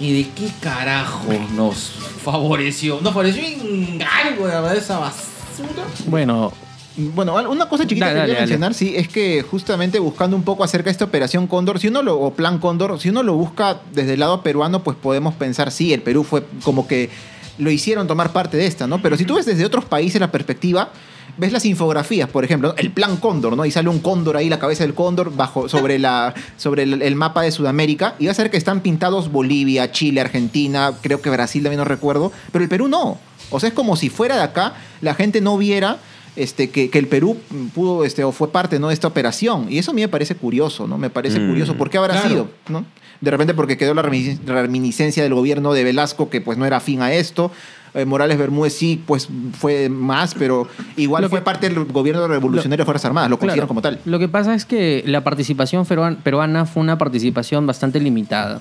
[0.00, 1.26] ¿Y de qué carajo
[1.56, 1.90] nos
[2.22, 3.00] favoreció?
[3.00, 5.82] Nos favoreció en algo de verdad esa basura.
[6.06, 6.52] Bueno,
[6.96, 8.50] Bueno, una cosa chiquita Dale, que dale, quería dale.
[8.52, 12.02] mencionar, sí, es que justamente buscando un poco acerca de esta operación Cóndor, si uno
[12.02, 15.72] lo, o plan Cóndor, si uno lo busca desde el lado peruano, pues podemos pensar,
[15.72, 17.10] sí, el Perú fue como que
[17.58, 19.00] lo hicieron tomar parte de esta, ¿no?
[19.02, 20.90] Pero si tú ves desde otros países la perspectiva,
[21.36, 23.64] ves las infografías, por ejemplo, el plan Cóndor, ¿no?
[23.64, 27.14] Y sale un cóndor ahí, la cabeza del cóndor, bajo, sobre, la, sobre el, el
[27.14, 31.30] mapa de Sudamérica, y vas a ver que están pintados Bolivia, Chile, Argentina, creo que
[31.30, 33.18] Brasil también no recuerdo, pero el Perú no.
[33.50, 35.98] O sea, es como si fuera de acá, la gente no viera
[36.36, 37.36] este, que, que el Perú
[37.74, 38.88] pudo este, o fue parte ¿no?
[38.88, 39.66] de esta operación.
[39.70, 40.96] Y eso a mí me parece curioso, ¿no?
[40.98, 41.48] Me parece Mm.
[41.48, 41.76] curioso.
[41.76, 42.28] ¿Por qué habrá Claro.
[42.28, 42.48] sido?
[42.68, 42.84] ¿no?
[43.20, 46.76] De repente porque quedó la reminis- reminiscencia del gobierno de Velasco, que pues no era
[46.78, 47.50] afín a esto.
[47.94, 49.28] Eh, Morales Bermúdez sí, pues
[49.58, 53.38] fue más, pero igual Lo fue que- parte del gobierno revolucionario de Fuerzas Armadas, lo
[53.38, 53.68] consideran Claro.
[53.68, 53.98] como tal.
[54.04, 58.60] Lo que pasa es que la participación peruan- peruana fue una participación bastante limitada.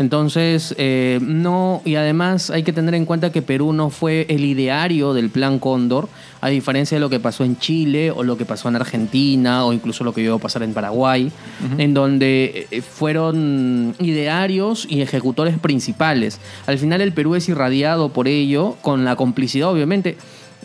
[0.00, 4.46] Entonces, eh, no, y además hay que tener en cuenta que Perú no fue el
[4.46, 6.08] ideario del Plan Cóndor,
[6.40, 9.74] a diferencia de lo que pasó en Chile o lo que pasó en Argentina o
[9.74, 11.30] incluso lo que iba a pasar en Paraguay,
[11.76, 16.40] en donde eh, fueron idearios y ejecutores principales.
[16.66, 20.16] Al final el Perú es irradiado por ello, con la complicidad obviamente.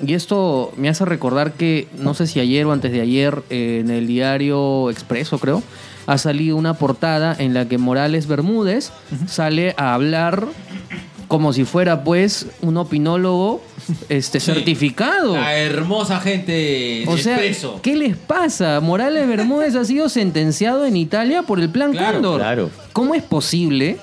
[0.05, 3.79] Y esto me hace recordar que, no sé si ayer o antes de ayer, eh,
[3.83, 5.61] en el diario Expreso, creo,
[6.07, 8.91] ha salido una portada en la que Morales Bermúdez
[9.27, 10.47] sale a hablar
[11.27, 13.63] como si fuera, pues, un opinólogo
[14.09, 14.45] este, Sí.
[14.51, 15.33] certificado.
[15.35, 17.79] La hermosa gente de O sea, Expreso.
[17.81, 18.79] ¿qué les pasa?
[18.79, 22.39] Morales Bermúdez ha sido sentenciado en Italia por el plan Claro, Cóndor.
[22.41, 22.69] claro.
[22.93, 23.97] ¿Cómo es posible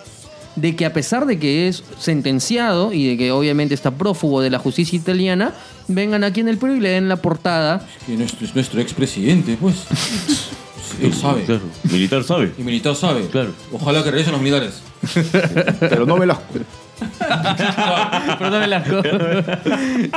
[0.57, 4.51] de que a pesar de que es sentenciado y de que obviamente está prófugo de
[4.51, 5.55] la justicia italiana,
[5.87, 7.87] vengan aquí en el Perú y le den la portada?
[8.05, 9.77] Que nuestro, es nuestro expresidente, pues.
[11.01, 11.43] Él sabe.
[11.45, 11.63] Claro.
[11.91, 12.53] Militar sabe.
[12.59, 13.27] Y militar sabe.
[13.29, 13.53] Claro.
[13.73, 14.83] Ojalá que regresen los militares.
[15.81, 16.45] Pero no Velasco.
[18.39, 19.21] Perdón las cosas.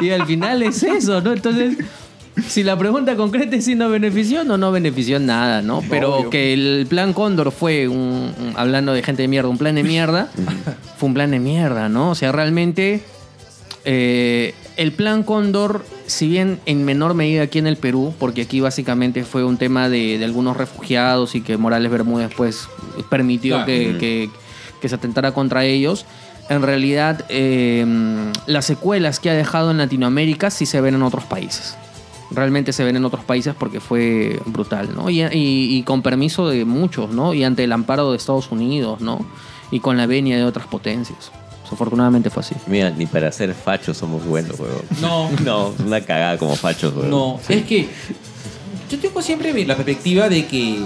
[0.02, 1.34] Y al final es eso, ¿no?
[1.34, 1.78] Entonces,
[2.48, 5.82] si la pregunta concreta es si no benefició, no, no benefició en nada, ¿no?
[5.90, 6.30] Pero Obvio.
[6.30, 9.84] que el plan Cóndor fue, un, un- hablando de gente de mierda, un plan de
[9.84, 10.30] mierda,
[10.98, 12.12] fue un plan de mierda, ¿no?
[12.12, 13.02] O sea, realmente
[13.86, 18.60] eh, el plan Cóndor, si bien en menor medida aquí en el Perú, porque aquí
[18.60, 22.68] básicamente fue un tema de, de algunos refugiados y que Morales Bermúdez pues
[23.10, 24.30] permitió que, que-
[24.82, 26.06] que se atentara contra ellos,
[26.50, 27.86] en realidad eh,
[28.46, 31.76] las secuelas que ha dejado en Latinoamérica sí se ven en otros países.
[32.32, 35.10] Realmente se ven en otros países porque fue brutal, ¿no?
[35.10, 37.34] Y, y- y con permiso de muchos, ¿no?
[37.34, 39.26] Y ante el amparo de Estados Unidos, ¿no?
[39.72, 41.32] Y con la venia de otras potencias.
[41.72, 42.56] Afortunadamente fue así.
[42.68, 44.82] Mira, ni para ser fachos somos buenos, weón.
[45.02, 45.30] No.
[45.44, 47.10] No, una cagada como fachos, weón.
[47.10, 47.88] No, es que
[48.90, 50.80] yo tengo siempre la perspectiva de que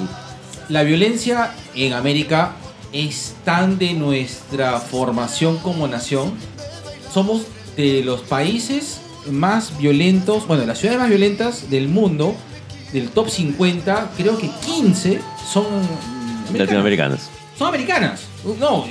[0.69, 2.55] la violencia en América
[2.91, 6.33] es tan de nuestra formación como nación.
[7.13, 7.43] Somos
[7.75, 12.35] de los países más violentos, bueno, de las ciudades más violentas del mundo,
[12.93, 16.59] del top 50, creo que 15 son americanas.
[16.59, 17.19] Latinoamericanos.
[17.57, 18.21] Son americanas.
[18.59, 18.85] No,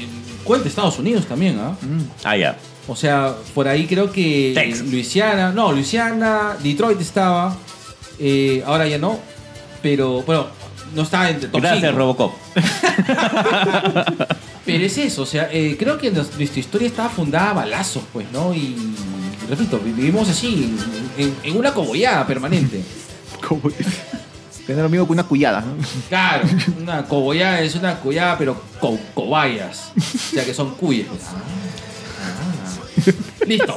[0.49, 1.77] cuenta Estados Unidos también, ¿ah?
[2.25, 2.57] Ah, ya.
[2.89, 4.87] O sea, por ahí creo que Texas.
[4.87, 7.57] Luisiana, no, Luisiana, Detroit estaba,
[8.19, 9.19] eh, ahora ya no,
[9.83, 10.47] pero bueno,
[10.95, 11.97] no está entre top Gracias, 5.
[11.99, 12.33] Robocop.
[14.65, 18.27] Pero es eso, o sea, eh, creo que nuestra historia estaba fundada a balazos, pues,
[18.33, 18.53] ¿no?
[18.55, 18.77] Y
[19.49, 20.75] repito, vi- vivimos así,
[21.16, 22.83] en, en una cobollada permanente.
[24.69, 25.65] Tener lo mismo que una cuyada.
[26.11, 26.47] Claro,
[26.78, 29.93] una cobollada es una cobollada, pero con cobayas.
[29.97, 31.07] O sea, que son cuyes.
[31.09, 32.35] Ah.
[33.47, 33.74] Listo.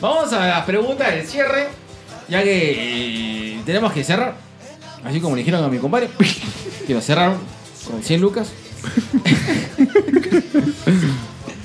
[0.00, 1.68] Vamos a las preguntas del cierre,
[2.28, 4.34] ya que eh, tenemos que cerrar.
[5.04, 6.10] Así como le dijeron a mi compadre,
[6.84, 7.38] que lo cerraron
[7.88, 8.48] con 100 lucas.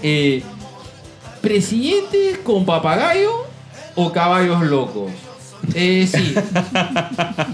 [0.05, 0.43] Eh,
[1.41, 3.45] ¿Presidentes con papagayo
[3.95, 5.11] o caballos locos?
[5.75, 6.35] Eh, sí.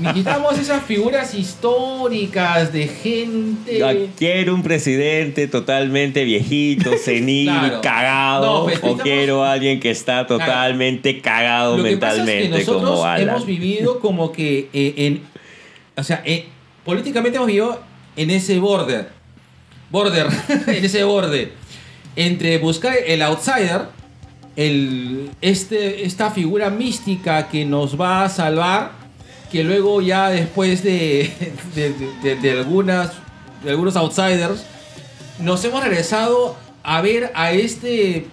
[0.02, 4.10] Necesitamos esas figuras históricas de gente.
[4.18, 7.82] Quiero un presidente totalmente viejito, senil, Claro.
[7.82, 8.46] cagado.
[8.60, 12.26] No, pues, o quiero a alguien que está totalmente cagado Lo que pasa es que
[12.26, 13.30] mentalmente nosotros como Alan.
[13.30, 15.22] hemos vivido como que eh, en.
[15.96, 16.46] O sea, eh,
[16.84, 17.80] políticamente hemos vivido
[18.16, 19.10] en ese border.
[19.92, 20.28] Border.
[20.68, 21.52] en ese borde.
[22.16, 23.84] Entre buscar el outsider,
[24.56, 28.92] el, este, esta figura mística que nos va a salvar,
[29.52, 31.32] que luego ya después de,
[31.76, 33.12] de, algunas,
[33.64, 34.66] de algunos outsiders,
[35.40, 38.28] nos hemos regresado a ver a este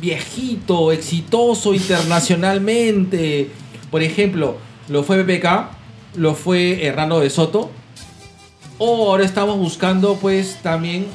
[0.00, 3.50] viejito, exitoso internacionalmente.
[3.90, 4.56] Por ejemplo,
[4.88, 5.70] lo fue PPK,
[6.16, 7.70] lo fue Hernando de Soto.
[8.78, 11.06] O ahora estamos buscando pues también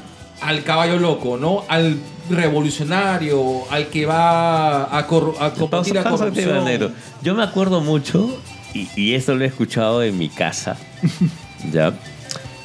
[0.42, 1.64] al caballo loco, ¿no?
[1.68, 1.98] Al
[2.30, 6.94] revolucionario, al que va a, cor- a combatir la corrupción.
[7.22, 8.40] Yo me acuerdo mucho,
[8.74, 10.78] y, y esto lo he escuchado en mi casa,
[11.72, 11.94] ¿ya?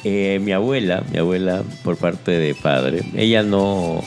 [0.03, 4.01] Eh, mi abuela, mi abuela por parte de padre, ella no,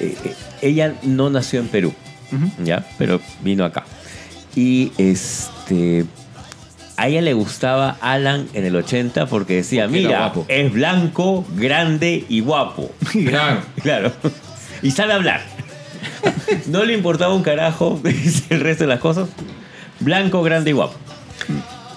[0.00, 1.92] eh, eh, ella no nació en Perú,
[2.62, 2.86] ¿ya?
[2.98, 3.84] Pero vino acá.
[4.56, 6.04] Y este,
[6.96, 10.44] a ella le gustaba Alan en el 80 porque decía, Porque mira, guapo".
[10.46, 12.92] es blanco, grande y guapo.
[13.26, 13.60] Claro.
[13.82, 14.12] Claro.
[14.84, 15.40] Y sabe hablar.
[16.66, 17.98] No le importaba un carajo
[18.50, 19.30] el resto de las cosas.
[19.98, 20.94] Blanco, grande y guapo.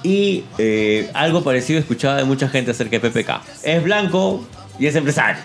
[0.03, 3.41] Y eh, algo parecido escuchaba de mucha gente acerca de PPK.
[3.63, 4.47] Es blanco
[4.79, 5.41] y es empresario.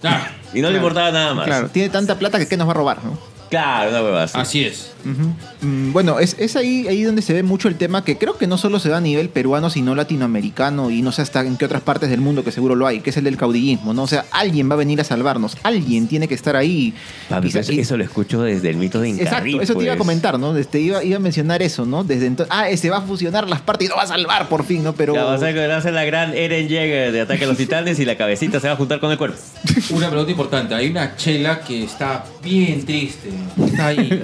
[0.00, 0.24] Claro.
[0.54, 1.44] Y no le importaba nada más.
[1.44, 3.04] Claro, tiene tanta plata que ¿qué nos va a robar?
[3.04, 3.18] ¿no?
[3.50, 4.38] Claro, una hueva así.
[4.38, 4.94] Así es.
[5.04, 5.32] Mm,
[5.62, 8.58] Bueno, es, es ahí, ahí donde se ve mucho el tema que creo que no
[8.58, 11.82] solo se da a nivel peruano, sino latinoamericano y no sé hasta en qué otras
[11.82, 14.02] partes del mundo que seguro lo hay, que es el del caudillismo, ¿no?
[14.02, 16.94] O sea, alguien va a venir a salvarnos, alguien tiene que estar ahí.
[17.28, 19.84] Papi, pero eso, y- eso lo escucho desde el mito de Incarri, Exacto, eso te
[19.84, 20.06] iba a pues.
[20.06, 20.56] comentar, ¿no?
[20.56, 22.02] Este, iba, iba a mencionar eso, ¿no?
[22.04, 24.64] Desde entonces, ah, se va a fusionar las partes y lo va a salvar por
[24.64, 24.94] fin, ¿no?
[24.94, 25.14] Pero...
[25.14, 27.46] Ya va a ser que va a ser la gran Eren Jäger de Ataque a
[27.48, 29.38] los Titanes y la cabecita se va a juntar con el cuerpo.
[29.90, 30.74] Una pregunta importante.
[30.74, 33.30] Hay una chela que está bien triste.
[33.64, 34.22] Está ahí.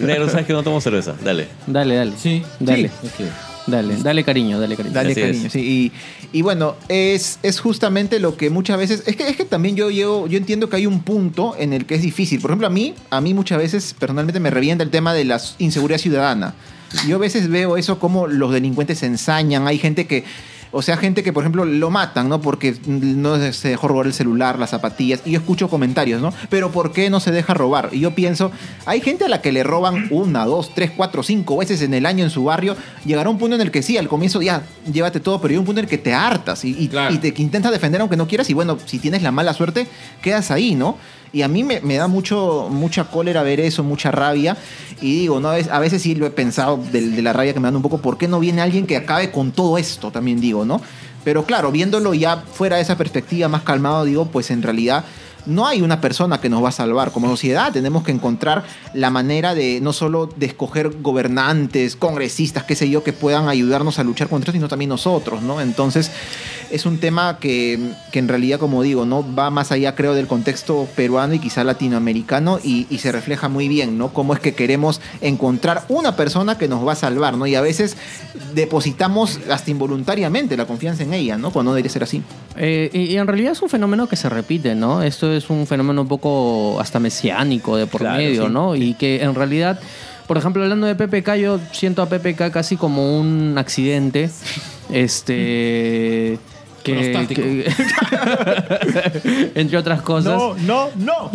[0.00, 1.14] Negro, sabes que no tomo cerveza.
[1.22, 1.48] Dale.
[1.66, 2.12] Dale, dale.
[2.16, 2.42] Sí.
[2.60, 2.90] Dale.
[3.66, 4.94] Dale, dale cariño, dale cariño.
[4.94, 5.52] Dale Así cariño, es.
[5.52, 5.92] sí.
[6.32, 9.04] Y, y bueno, es, es justamente lo que muchas veces.
[9.06, 11.86] Es que, es que también yo, yo, yo entiendo que hay un punto en el
[11.86, 12.40] que es difícil.
[12.40, 15.40] Por ejemplo, a mí, a mí muchas veces personalmente me revienta el tema de la
[15.58, 16.54] inseguridad ciudadana.
[17.06, 19.66] Yo a veces veo eso como los delincuentes se ensañan.
[19.66, 20.24] Hay gente que.
[20.74, 22.40] O sea, gente que, por ejemplo, lo matan, ¿no?
[22.40, 25.20] Porque no se dejó robar el celular, las zapatillas.
[25.26, 26.32] Y yo escucho comentarios, ¿no?
[26.48, 27.90] Pero ¿por qué no se deja robar?
[27.92, 28.50] Y yo pienso,
[28.86, 32.06] hay gente a la que le roban una, dos, tres, cuatro, cinco veces en el
[32.06, 32.74] año en su barrio.
[33.04, 35.64] Llegará un punto en el que sí, al comienzo ya, llévate todo, pero hay un
[35.66, 37.14] punto en el que te hartas y, y- Claro.
[37.14, 38.48] y te que intentas defender aunque no quieras.
[38.48, 39.86] Y bueno, si tienes la mala suerte,
[40.22, 40.96] quedas ahí, ¿no?
[41.32, 44.56] Y a mí me, da mucho, mucha cólera ver eso, mucha rabia.
[45.00, 45.48] Y digo, ¿no?
[45.48, 47.98] a veces, sí lo he pensado de, de la rabia que me dan un poco.
[47.98, 50.10] ¿Por qué no viene alguien que acabe con todo esto?
[50.10, 50.80] También digo, ¿no?
[51.24, 55.04] Pero claro, viéndolo ya fuera de esa perspectiva más calmado, digo, pues en realidad
[55.46, 57.12] no hay una persona que nos va a salvar.
[57.12, 58.64] Como sociedad tenemos que encontrar
[58.94, 63.98] la manera de no solo de escoger gobernantes, congresistas, qué sé yo, que puedan ayudarnos
[63.98, 65.60] a luchar contra esto, sino también nosotros, ¿no?
[65.60, 66.10] Entonces
[66.72, 67.78] es un tema que,
[68.10, 71.64] que en realidad, como digo, no va más allá, creo, del contexto peruano y quizá
[71.64, 74.12] latinoamericano y, y se refleja muy bien, ¿no?
[74.12, 77.46] Cómo es que queremos encontrar una persona que nos va a salvar, ¿no?
[77.46, 77.96] Y a veces
[78.54, 81.50] depositamos hasta involuntariamente la confianza en ella, ¿no?
[81.50, 82.22] Cuando no debería ser así.
[82.56, 85.02] Eh, y, y en realidad es un fenómeno que se repite, ¿no?
[85.02, 88.52] Esto es un fenómeno un poco hasta mesiánico de por Claro, medio, sí.
[88.52, 88.74] ¿no?
[88.74, 89.78] Y que en realidad,
[90.26, 94.30] por ejemplo, hablando de PPK, yo siento a PPK casi como un accidente.
[94.90, 96.38] Este.
[96.82, 97.14] Que,
[99.54, 100.40] entre otras cosas.
[100.62, 101.30] no, no.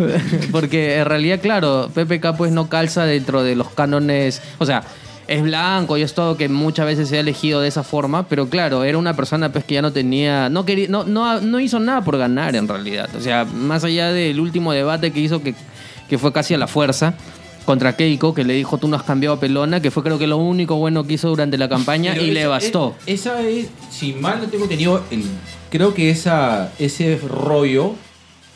[0.51, 4.41] Porque en realidad, claro, PPK pues no calza dentro de los cánones.
[4.57, 4.83] O sea,
[5.27, 8.49] es blanco y es todo que muchas veces se ha elegido de esa forma, pero
[8.49, 10.49] claro, era una persona pues que ya no tenía.
[10.49, 13.09] No, quería, no, no, no hizo nada por ganar en realidad.
[13.15, 15.53] O sea, más allá del último debate que hizo que,
[16.09, 17.13] que fue casi a la fuerza.
[17.67, 20.25] Contra Keiko, que le dijo tú no has cambiado a pelona, que fue creo que
[20.25, 22.95] lo único bueno que hizo durante la campaña Pero y le bastó.
[23.05, 25.25] es- esa es, si mal no tengo entendido, el-
[25.69, 27.91] creo que esa, ese rollo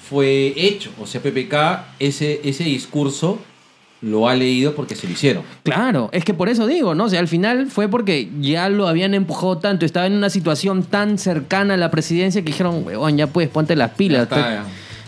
[0.10, 0.92] fue hecho.
[0.98, 3.38] O sea, PPK, ese, ese discurso
[4.02, 5.44] lo ha leído porque se lo hicieron.
[5.64, 7.04] Claro, es que por eso digo, ¿no?
[7.04, 10.84] O sea, al final fue porque ya lo habían empujado tanto, estaba en una situación
[10.84, 14.30] tan cercana a la presidencia que dijeron, weón, ya puedes, ponte las pilas.
[14.30, 14.64] Ya está, ya.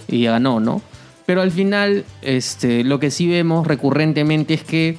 [0.10, 0.82] Y ganó, ¿no?
[1.26, 4.98] Pero al final, este, lo que sí vemos recurrentemente es que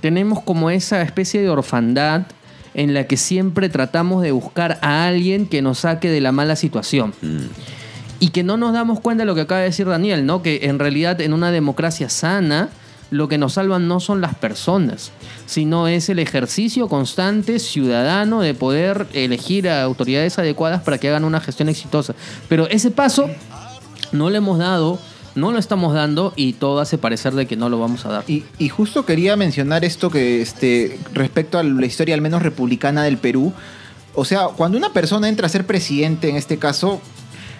[0.00, 2.26] tenemos como esa especie de orfandad
[2.74, 6.56] en la que siempre tratamos de buscar a alguien que nos saque de la mala
[6.56, 7.14] situación.
[8.20, 10.42] Y que no nos damos cuenta de lo que acaba de decir Daniel, ¿no?
[10.42, 12.68] Que en realidad en una democracia sana,
[13.10, 15.12] lo que nos salvan no son las personas,
[15.46, 21.24] sino es el ejercicio constante ciudadano de poder elegir a autoridades adecuadas para que hagan
[21.24, 22.14] una gestión exitosa.
[22.48, 23.30] Pero ese paso
[24.12, 24.98] no lo hemos dado,
[25.34, 28.24] no lo estamos dando y todo hace parecer de que no lo vamos a dar.
[28.28, 33.02] Y, y justo quería mencionar esto que este, respecto a la historia al menos republicana
[33.02, 33.52] del Perú.
[34.14, 37.00] O sea, cuando una persona entra a ser presidente, en este caso,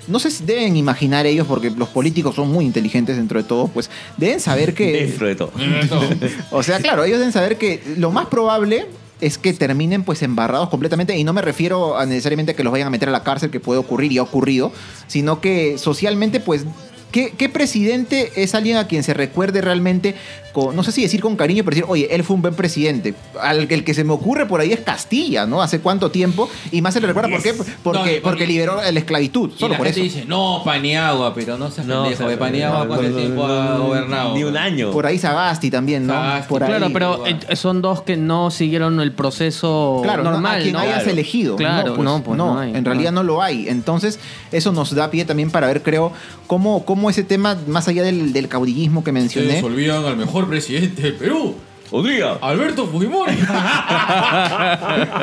[0.06, 3.68] no sé si deben imaginar ellos, porque los políticos son muy inteligentes dentro de todo,
[3.68, 4.92] pues deben saber que...
[5.06, 5.52] Dentro de todo.
[6.50, 8.86] O sea, claro, ellos deben saber que lo más probable
[9.20, 12.88] es que terminen pues embarrados completamente y no me refiero a necesariamente que los vayan
[12.88, 14.72] a meter a la cárcel que puede ocurrir y ha ocurrido,
[15.06, 16.66] sino que socialmente pues
[17.14, 20.16] ¿qué, presidente es alguien a quien se recuerde realmente,
[20.54, 23.14] con, no sé si decir con cariño, pero decir, oye, él fue un buen presidente?
[23.40, 25.60] Al, el que se me ocurre por ahí es Castilla, ¿no?
[25.60, 26.48] ¿Hace cuánto tiempo?
[26.70, 27.52] Y más se le recuerda, ¿por qué?
[27.54, 29.96] Porque, No, porque- porque liberó la esclavitud, Y solo la por eso.
[30.00, 32.28] gente dice, no, Paniagua, pero no seas No, pendejo.
[32.28, 34.34] de Paniagua, no, ¿cuánto no, tiempo no, ha gobernado?
[34.36, 34.92] Ni un año.
[34.92, 36.12] Por ahí Sagasti también, ¿no?
[36.14, 36.68] Sagasti, por ahí.
[36.68, 40.72] Claro, pero eh, son dos que no siguieron el proceso Claro, no, normal, a quien
[40.74, 40.78] ¿no?
[40.78, 41.10] hayas Claro.
[41.10, 41.56] elegido.
[41.56, 43.22] Claro, pues, no, pues no hay, en realidad no.
[43.22, 43.68] no lo hay.
[43.68, 44.20] Entonces,
[44.52, 46.12] eso nos da pie también para ver, creo,
[46.46, 50.43] cómo, cómo ese tema, más allá del, del caudillismo que mencioné, Ustedes olvidan al mejor
[50.46, 51.56] presidente del Perú,
[51.90, 52.32] ¡Odría!
[52.40, 53.32] Alberto Fujimori.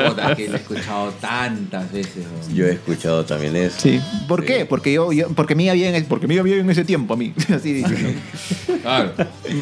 [0.08, 2.24] Puta, que lo he escuchado tantas veces.
[2.48, 2.54] ¿no?
[2.54, 3.76] Yo he escuchado también eso.
[3.80, 4.00] Sí.
[4.28, 4.64] ¿Por qué?
[4.66, 7.16] Porque yo, yo- porque me iba bien, porque me iba bien en ese tiempo a
[7.16, 7.32] mí.
[7.54, 8.16] Así dice.
[8.82, 9.12] Claro.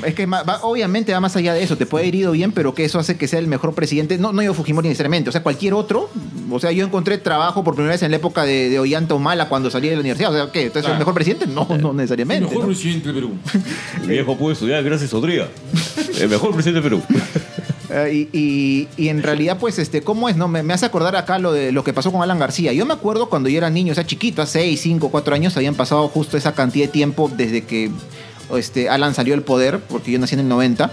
[0.05, 1.77] Es que ma- va- obviamente va más allá de eso.
[1.77, 4.19] Te puede haber ido bien, pero que eso hace que sea el mejor presidente.
[4.19, 5.29] No, no yo Fujimori necesariamente.
[5.31, 6.11] O sea, cualquier otro.
[6.53, 9.49] O sea, yo encontré trabajo por primera vez en la época de, de Ollanta Humala
[9.49, 10.31] cuando salí de la universidad.
[10.33, 10.63] O sea, ¿qué?
[10.63, 10.99] ¿Entonces es el Claro.
[11.01, 11.47] mejor presidente?
[11.47, 12.47] No, no El necesariamente.
[12.47, 12.67] mejor ¿no?
[12.67, 13.31] presidente del Perú.
[14.03, 15.49] Mi viejo pudo estudiar gracias a Odría.
[16.19, 17.00] El mejor presidente de Perú.
[17.93, 20.37] Eh, y, y- y en realidad, pues, este, ¿cómo es?
[20.37, 22.73] No, me, me hace acordar acá lo de lo que pasó con Alan García.
[22.73, 25.57] Yo me acuerdo cuando yo era niño, o sea, chiquito, a 6, 5, 4 años,
[25.57, 27.91] habían pasado justo esa cantidad de tiempo desde que
[28.57, 30.93] este, Alan salió del poder, porque yo nací en el 90.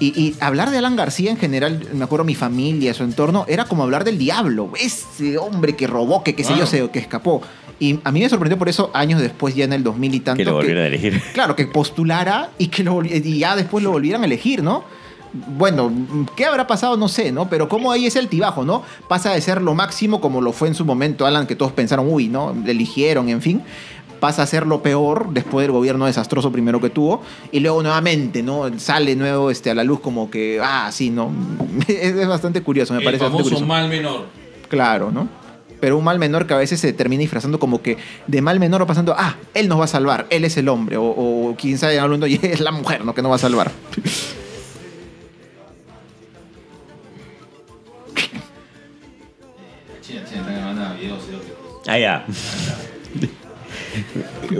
[0.00, 3.66] y, y hablar de Alan García en general, me acuerdo mi familia, su entorno, era
[3.66, 4.72] como hablar del diablo.
[4.80, 7.42] Ese hombre que robó, que qué sé yo, se, que escapó.
[7.78, 10.38] Y a mí me sorprendió por eso años después, ya en el 2000 y tanto.
[10.38, 11.22] Que lo volvieron a elegir.
[11.32, 14.84] Claro, que postulara y que lo, y ya después lo volvieran a elegir, ¿no?
[15.56, 15.90] Bueno,
[16.36, 16.96] ¿qué habrá pasado?
[16.96, 17.48] No sé, ¿no?
[17.48, 18.82] Pero cómo ahí es el tibajo, ¿no?
[19.08, 22.06] Pasa de ser lo máximo como lo fue en su momento Alan, que todos pensaron,
[22.08, 22.54] uy, ¿no?
[22.64, 23.62] Le eligieron, en fin.
[24.20, 27.20] Pasa a ser lo peor después del gobierno desastroso primero que tuvo.
[27.50, 28.70] Y luego nuevamente, ¿no?
[28.78, 31.32] Sale nuevo este, a la luz como que, ah, sí, ¿no?
[31.88, 33.66] Es, es bastante curioso, me El parece famoso curioso.
[33.66, 34.26] mal menor.
[34.68, 35.28] Claro, ¿no?
[35.80, 38.80] Pero un mal menor que a veces se termina disfrazando como que de mal menor
[38.80, 41.76] o pasando, ah, él nos va a salvar, él es el hombre, o, o quién
[41.76, 43.14] sabe, hablando, y es la mujer, ¿no?
[43.14, 43.72] Que nos va a salvar.
[51.86, 52.24] Ah, ya.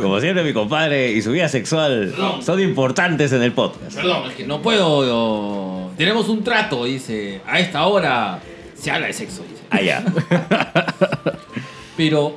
[0.01, 3.97] Como siempre, mi compadre y su vida sexual son importantes en el podcast.
[3.97, 5.05] Perdón, es que no puedo.
[5.05, 7.41] yo- Tenemos un trato, dice.
[7.47, 8.41] A esta hora
[8.75, 9.63] se habla de sexo, dice.
[9.71, 10.05] Ah, ya.
[11.97, 12.37] Pero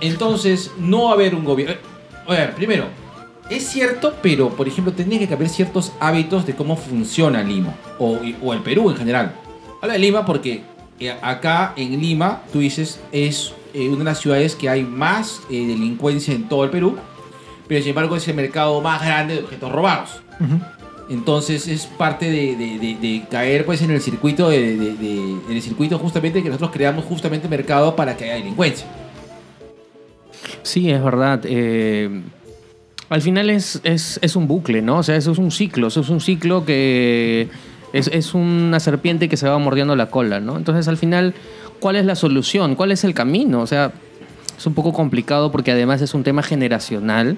[0.00, 1.76] entonces no va a haber un gobierno.
[2.26, 2.86] A ver, primero,
[3.48, 8.18] es cierto, pero por ejemplo, tendría que cambiar ciertos hábitos de cómo funciona Lima o,
[8.42, 9.32] o el Perú en general.
[9.80, 10.62] Habla de Lima porque
[10.98, 15.40] eh, acá en Lima, tú dices, es eh, una de las ciudades que hay más
[15.50, 16.96] eh, delincuencia en todo el Perú,
[17.68, 20.10] pero sin embargo es el mercado más grande de objetos robados.
[21.08, 25.98] Entonces es parte de, de- de- de caer pues en el circuito en el circuito
[25.98, 28.86] justamente que nosotros creamos justamente mercado para que haya delincuencia.
[30.62, 31.40] Sí, es verdad.
[31.44, 32.22] eh,
[33.08, 34.98] al final es, es, es un bucle, ¿no?
[34.98, 35.86] O sea, eso es un ciclo.
[35.86, 37.48] Eso es un ciclo que
[37.92, 40.56] es, es una serpiente que se va mordiendo la cola, ¿no?
[40.56, 41.34] Entonces, al final,
[41.80, 42.74] ¿cuál es la solución?
[42.74, 43.60] ¿Cuál es el camino?
[43.60, 43.92] O sea,
[44.56, 47.36] es un poco complicado porque además es un tema generacional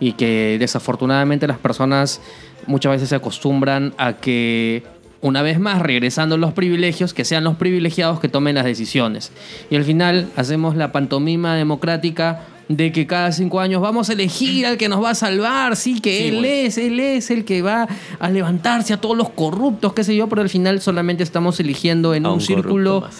[0.00, 2.20] y que desafortunadamente las personas
[2.66, 4.82] muchas veces se acostumbran a que
[5.20, 9.32] una vez más regresando los privilegios, que sean los privilegiados que tomen las decisiones.
[9.70, 14.66] Y al final hacemos la pantomima democrática de que cada cinco años vamos a elegir
[14.66, 16.48] al que nos va a salvar, sí, que Sí, él bueno.
[16.48, 17.88] es, él es el que va
[18.18, 22.14] a levantarse a todos los corruptos, qué sé yo, pero al final solamente estamos eligiendo
[22.14, 23.16] en A un, círculo más.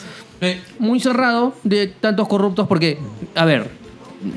[0.79, 2.99] Muy cerrado de tantos corruptos porque,
[3.35, 3.69] a ver,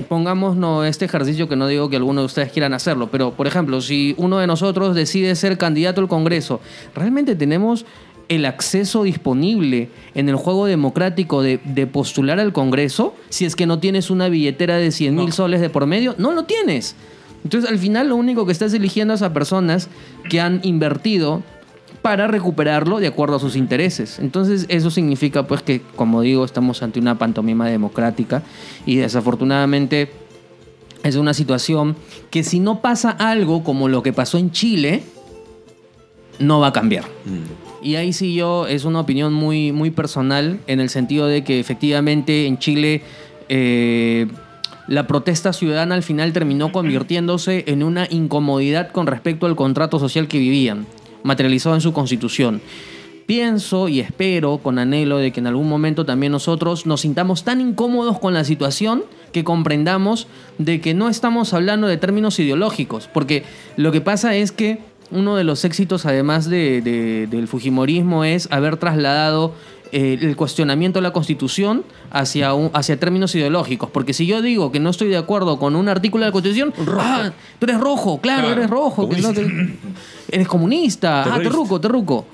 [0.09, 3.81] pongámonos este ejercicio que no digo que alguno de ustedes quieran hacerlo, pero por ejemplo,
[3.81, 6.59] si uno de nosotros decide ser candidato al Congreso,
[6.95, 7.85] ¿realmente tenemos
[8.29, 13.65] el acceso disponible en el juego democrático de, de postular al Congreso si es que
[13.65, 15.31] no tienes una billetera de 100 mil No.
[15.31, 16.13] soles de por medio?
[16.17, 16.95] No lo tienes.
[17.43, 19.87] Entonces, al final, lo único que estás eligiendo es a personas
[20.29, 21.43] que han invertido
[22.01, 24.19] para recuperarlo de acuerdo a sus intereses.
[24.19, 28.43] Entonces, eso significa, pues, que, como digo, estamos ante una pantomima democrática
[28.85, 30.11] y desafortunadamente
[31.03, 31.95] es una situación
[32.29, 35.03] que si no pasa algo como lo que pasó en Chile,
[36.39, 37.05] no va a cambiar.
[37.81, 41.59] Y ahí sí yo, es una opinión muy, muy personal, en el sentido de que
[41.59, 43.01] efectivamente en Chile
[43.49, 44.27] eh,
[44.87, 50.27] la protesta ciudadana al final terminó convirtiéndose en una incomodidad con respecto al contrato social
[50.27, 50.85] que vivían,
[51.23, 52.61] materializado en su constitución.
[53.25, 57.59] Pienso y espero con anhelo de que en algún momento también nosotros nos sintamos tan
[57.59, 59.03] incómodos con la situación
[59.33, 60.27] que comprendamos
[60.59, 63.43] de que no estamos hablando de términos ideológicos, porque
[63.75, 64.79] lo que pasa es que
[65.11, 69.53] uno de los éxitos además de- de- del Fujimorismo es haber trasladado
[69.91, 73.89] eh, el cuestionamiento de la Constitución hacia, un- hacia términos ideológicos.
[73.89, 76.73] Porque si yo digo que no estoy de acuerdo con un artículo de la Constitución,
[76.99, 78.57] ah, tú eres rojo, claro, Claro.
[78.61, 79.77] eres rojo, que no te-
[80.31, 82.25] eres comunista, ah, terruco, terruco.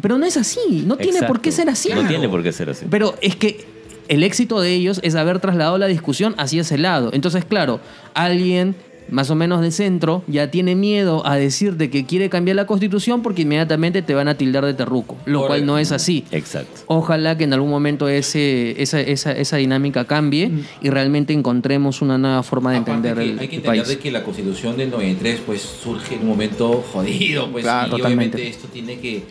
[0.00, 1.90] Pero no es así, no tiene por qué ser así.
[1.94, 2.86] No tiene por qué ser así.
[2.90, 3.66] Pero es que
[4.08, 7.10] el éxito de ellos es haber trasladado la discusión hacia ese lado.
[7.12, 7.80] Entonces, claro,
[8.14, 8.74] alguien
[9.10, 13.22] más o menos de centro ya tiene miedo a decirte que quiere cambiar la constitución
[13.22, 16.24] porque inmediatamente te van a tildar de terruco, lo cual no es así.
[16.30, 16.82] Exacto.
[16.86, 20.50] Ojalá que en algún momento ese, esa, esa, esa dinámica cambie
[20.80, 23.82] y realmente encontremos una nueva forma de Aparte entender que el, hay que el entender
[23.84, 23.96] país.
[23.96, 27.90] de que la constitución del 93 pues surge en un momento jodido, pues Claro, y
[27.90, 28.36] totalmente.
[28.36, 29.24] obviamente esto tiene que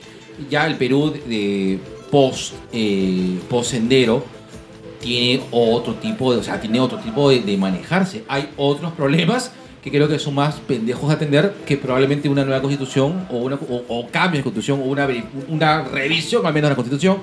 [0.49, 1.80] ya el Perú de
[2.11, 4.23] post eh, post sendero
[5.01, 8.23] tiene otro tipo de, o sea, tiene otro tipo de, de manejarse.
[8.27, 9.51] Hay otros problemas
[9.84, 13.56] que creo que son más pendejos de atender que probablemente una nueva constitución o una
[13.56, 15.07] o, o cambios de constitución o una,
[15.47, 17.18] una revisión al menos de la constitución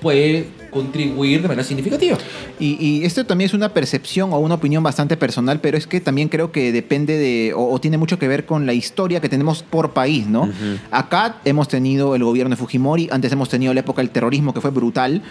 [0.00, 2.16] puede contribuir de manera significativa.
[2.58, 6.00] Y, y esto también es una percepción o una opinión bastante personal, pero es que
[6.00, 9.28] también creo que depende de, o, o tiene mucho que ver con la historia que
[9.28, 10.48] tenemos por país, ¿no?
[10.90, 14.60] Acá hemos tenido el gobierno de Fujimori, antes hemos tenido la época del terrorismo que
[14.60, 15.22] fue brutal.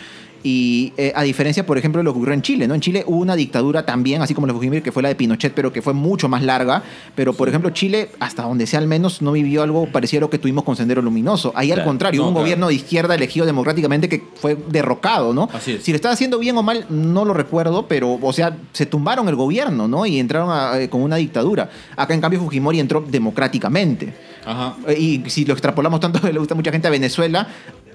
[0.46, 2.76] Y eh, a diferencia, por ejemplo, de lo que ocurrió en Chile, ¿no?
[2.76, 5.16] En Chile hubo una dictadura también, así como la de Fujimori, que fue la de
[5.16, 6.84] Pinochet, pero que fue mucho más larga.
[7.16, 10.30] Pero, por ejemplo, Chile, hasta donde sea al menos, no vivió algo parecido a lo
[10.30, 11.54] que tuvimos con Sendero Luminoso.
[11.56, 12.44] Ahí al contrario, No, hubo un claro.
[12.44, 15.48] gobierno de izquierda elegido democráticamente que fue derrocado, ¿no?
[15.54, 15.84] Así es.
[15.84, 19.30] Si lo estaba haciendo bien o mal, no lo recuerdo, pero, o sea, se tumbaron
[19.30, 20.06] el gobierno, ¿no?
[20.06, 21.70] Y entraron a- eh, con una dictadura.
[21.96, 24.14] Acá, en cambio, Fujimori entró democráticamente.
[24.46, 24.76] Ajá.
[24.88, 27.48] Eh, Y si lo extrapolamos tanto, le gusta mucha gente a Venezuela,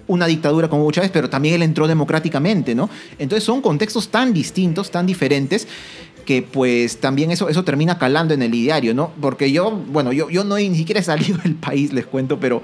[0.08, 2.90] una dictadura como Hugo Chávez, pero también él entró democráticamente, ¿no?
[3.18, 5.68] Entonces son contextos tan distintos, tan diferentes,
[6.26, 9.12] que pues también eso, eso termina calando en el ideario, ¿no?
[9.20, 12.38] Porque yo, bueno, yo, yo no he- ni siquiera he salido del país, les cuento,
[12.40, 12.60] pero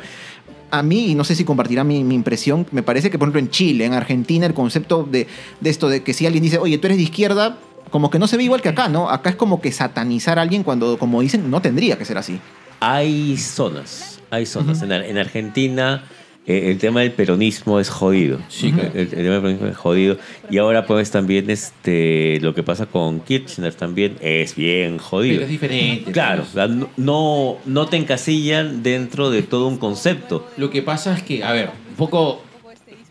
[0.71, 3.41] a mí, y no sé si compartirá mi, mi impresión, me parece que, por ejemplo,
[3.41, 5.29] en Chile, en Argentina, el concepto de,
[5.61, 7.59] de esto, de que si alguien dice, oye, tú eres de izquierda,
[7.91, 9.09] como que no se ve igual que acá, ¿no?
[9.09, 12.41] Acá es como que satanizar a alguien cuando, como dicen, no tendría que ser así.
[12.81, 14.83] Hay zonas, hay zonas.
[14.83, 16.05] en, Ar- en Argentina
[16.47, 18.39] el tema del peronismo es jodido.
[18.49, 18.91] Sí, claro.
[18.95, 20.19] el, el tema del peronismo es jodido.
[20.51, 25.37] Y ahora pues también este, lo que pasa con Kirchner también es bien jodido.
[25.37, 26.12] Pero es diferente.
[26.12, 26.71] Claro, pues.
[26.97, 30.47] no- no, te encasillan dentro de todo un concepto.
[30.57, 32.43] Lo que pasa es que, a ver, un poco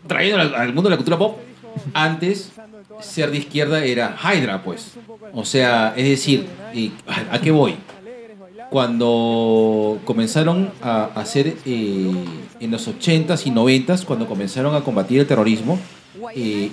[0.07, 1.37] trayendo al, al mundo de la cultura pop,
[1.93, 2.51] antes
[3.01, 4.93] ser de izquierda era Hydra, pues.
[5.33, 7.75] O sea, es decir, ¿y ¿a, a qué voy?
[8.73, 12.11] Cuando comenzaron a hacer eh,
[12.59, 15.77] en los 80s y 90s, cuando comenzaron a combatir el terrorismo,
[16.35, 16.71] eh,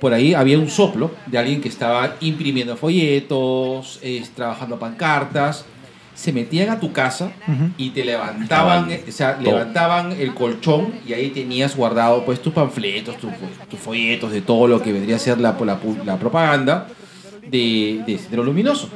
[0.00, 5.66] por ahí había un soplo de alguien que estaba imprimiendo folletos, eh, trabajando pancartas,
[6.14, 7.30] se metían a tu casa
[7.76, 13.18] y te levantaban, o sea, levantaban el colchón y ahí tenías guardado pues tus panfletos,
[13.18, 13.30] tus,
[13.68, 16.88] tus folletos de todo lo que vendría a ser la, la, la propaganda
[17.46, 18.88] de, de Sendero Luminoso.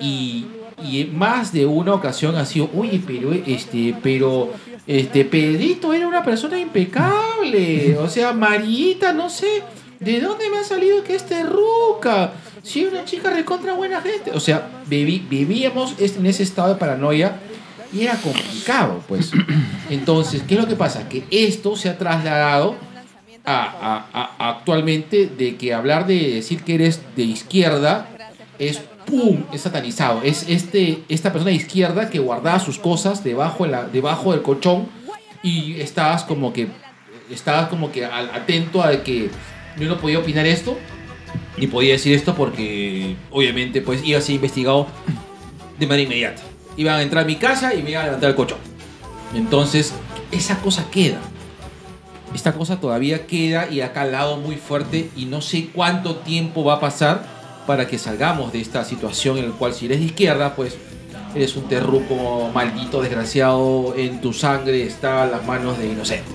[0.00, 0.46] Y,
[0.84, 4.52] y en más de una ocasión ha sido, oye, pero este, pero
[4.86, 7.96] este Pedrito era una persona impecable.
[7.98, 9.62] O sea, Marita, no sé,
[9.98, 12.32] ¿de dónde me ha salido que es terruca?
[12.62, 14.30] Sí, una chica recontra buena gente.
[14.32, 17.36] O sea, viví- vivíamos en ese estado de paranoia
[17.92, 19.32] y era complicado, pues.
[19.88, 21.08] Entonces, ¿qué es lo que pasa?
[21.08, 22.76] Que esto se ha trasladado
[23.44, 28.06] a- a- actualmente de que hablar de decir que eres de izquierda
[28.58, 30.22] es pum, es satanizado.
[30.22, 34.42] Es este, esta persona de izquierda que guardaba sus cosas debajo, de la, debajo del
[34.42, 34.88] colchón
[35.42, 36.68] y estabas como que
[37.30, 39.30] estabas como que al- atento a que
[39.78, 40.76] yo no podía opinar esto
[41.56, 44.86] ni podía decir esto porque obviamente pues iba a ser investigado
[45.78, 46.42] de manera inmediata.
[46.76, 48.58] Iban a entrar a mi casa y me iban a levantar el colchón.
[49.34, 49.92] Entonces,
[50.32, 51.18] esa cosa queda.
[52.34, 56.74] Esta cosa todavía queda y ha calado muy fuerte y no sé cuánto tiempo va
[56.74, 57.39] a pasar
[57.70, 60.76] para que salgamos de esta situación en la cual si eres de izquierda, pues
[61.36, 66.34] eres un terruco maldito, desgraciado, en tu sangre están las manos de inocentes.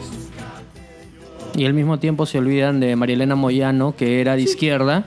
[1.58, 5.04] Y al mismo tiempo se olvidan de Marielena Moyano, que era de izquierda.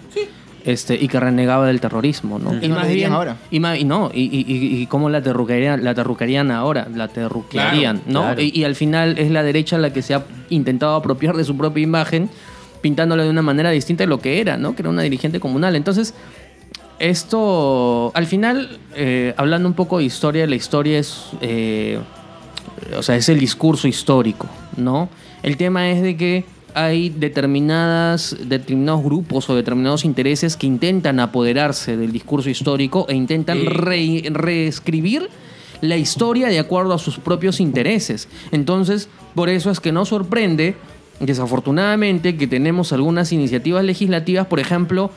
[0.67, 2.53] Este, y que renegaba del terrorismo, ¿no?
[2.53, 2.61] Mm.
[2.61, 3.37] ¿Qué no le dirían ahora?
[3.51, 7.09] Y, ma- y no, y, y, y- y cómo la terruquearían, la terruquearían ahora, la
[7.09, 8.21] terruquearían, Claro, ¿no?
[8.27, 8.43] claro.
[8.43, 11.57] Y, y al final es la derecha la que se ha intentado apropiar de su
[11.57, 12.29] propia imagen,
[12.81, 14.75] pintándola de una manera distinta de lo que era, ¿no?
[14.75, 15.77] Que era una dirigente comunal.
[15.77, 16.15] Entonces,
[16.99, 21.99] esto, al final, eh, hablando un poco de historia, la historia es, eh,
[22.97, 25.09] o sea, es el discurso histórico, ¿no?
[25.43, 26.45] El tema es de que
[26.75, 33.65] hay determinadas, determinados grupos o determinados intereses que intentan apoderarse del discurso histórico e intentan
[33.65, 35.29] re- reescribir
[35.81, 38.29] la historia de acuerdo a sus propios intereses.
[38.51, 40.75] Entonces, por eso es que no sorprende
[41.21, 45.11] desafortunadamente, que tenemos algunas iniciativas legislativas, por ejemplo,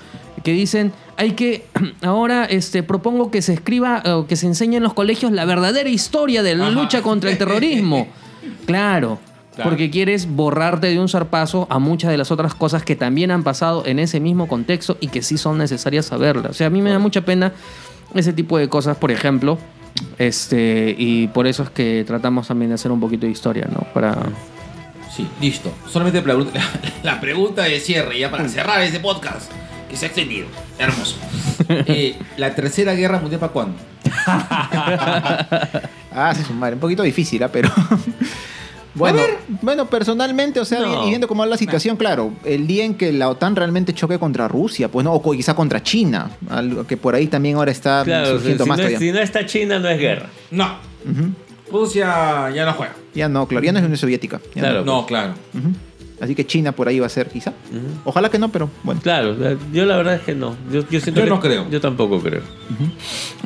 [0.43, 1.65] que dicen hay que
[2.01, 5.89] ahora este propongo que se escriba o que se enseñe en los colegios la verdadera
[5.89, 6.73] historia de la Ajá.
[6.81, 8.07] lucha contra el terrorismo.
[8.65, 9.19] Claro,
[9.55, 9.69] Claro.
[9.69, 13.43] porque quieres borrarte de un zarpazo a muchas de las otras cosas que también han
[13.43, 16.51] pasado en ese mismo contexto y que sí son necesarias saberlas.
[16.51, 17.51] O sea, a mí me da mucha pena
[18.15, 19.57] ese tipo de cosas, por ejemplo,
[20.17, 23.81] este y por eso es que tratamos también de hacer un poquito de historia, ¿no?
[23.93, 24.17] Para
[25.15, 25.73] Sí, listo.
[25.89, 26.59] Solamente la pregunta,
[27.03, 29.51] la, pregunta de cierre, ya para cerrar ese podcast,
[29.89, 30.47] que se ha extendido.
[30.77, 31.17] Hermoso.
[31.69, 33.77] Eh, ¿La tercera guerra mundial para cuándo?
[36.13, 37.49] Ah, su madre, un poquito difícil, ¿ah?
[37.51, 37.69] pero.
[38.93, 39.21] Bueno,
[39.61, 41.05] bueno, personalmente, o sea, No.
[41.05, 44.19] y viendo cómo es la situación, claro, el día en que la OTAN realmente choque
[44.19, 48.03] contra Rusia, pues no, o quizá contra China, algo que por ahí también ahora está
[48.03, 49.07] Claro, si, surgiendo si más no, es- todavía.
[49.07, 50.25] si no está China, no es guerra.
[50.51, 50.75] No.
[51.71, 52.93] Rusia ya no juega.
[53.13, 54.39] Ya no, claro, ya no es Unión Soviética.
[54.55, 54.83] ya Claro.
[54.85, 55.33] No, claro.
[55.53, 55.59] no.
[55.59, 55.69] Ujú.
[56.19, 57.51] Así que China por ahí va a ser, quizá.
[58.05, 59.01] Ojalá que no, pero bueno.
[59.01, 59.35] Claro,
[59.73, 60.55] yo la verdad es que no.
[60.71, 61.67] Yo, yo siento Yo que- no creo.
[61.71, 62.41] Yo tampoco creo.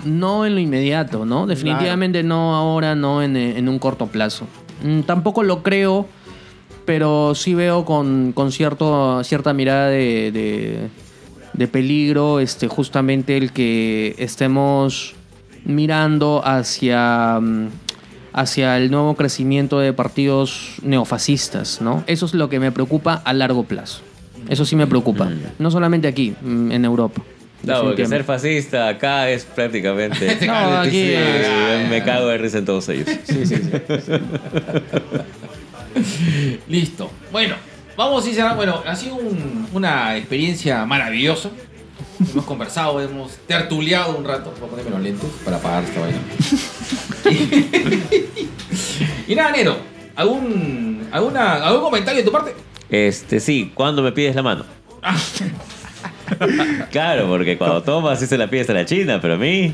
[0.04, 1.48] No en lo inmediato, ¿no?
[1.48, 4.46] Definitivamente no ahora, no en, eh, en un corto plazo.
[4.84, 6.06] Mm, tampoco lo creo,
[6.86, 10.90] pero sí veo con, con cierto, cierta mirada de, de-
[11.54, 15.16] de peligro este, justamente el que estemos
[15.64, 17.68] mirando hacia, mm,
[18.38, 22.04] hacia el nuevo crecimiento de partidos neofascistas, ¿no?
[22.06, 24.02] Eso es lo que me preocupa a largo plazo.
[24.50, 25.30] Eso sí me preocupa.
[25.58, 27.22] No solamente aquí, mm, en Europa.
[27.64, 30.38] No, porque ser fascista acá es prácticamente.
[30.46, 33.08] No, aquí- Sí, me cago de risa en todos ellos.
[36.68, 37.10] Listo.
[37.32, 37.56] Bueno,
[37.96, 38.58] vamos a ir cerrando.
[38.58, 41.50] Bueno, ha sido un- una experiencia maravillosa.
[42.32, 44.54] Hemos conversado, hemos tertuleado un rato.
[44.60, 46.20] Voy a ponerme los lentes para apagar esta vaina.
[49.28, 49.78] y, nada, Nero.
[50.16, 52.56] ¿Algún, alguna, ¿Algún comentario de tu parte?
[52.90, 54.66] Este, sí, cuando me pides la mano.
[56.92, 59.74] claro, porque cuando tomas sí se la pides a la China, pero a mí.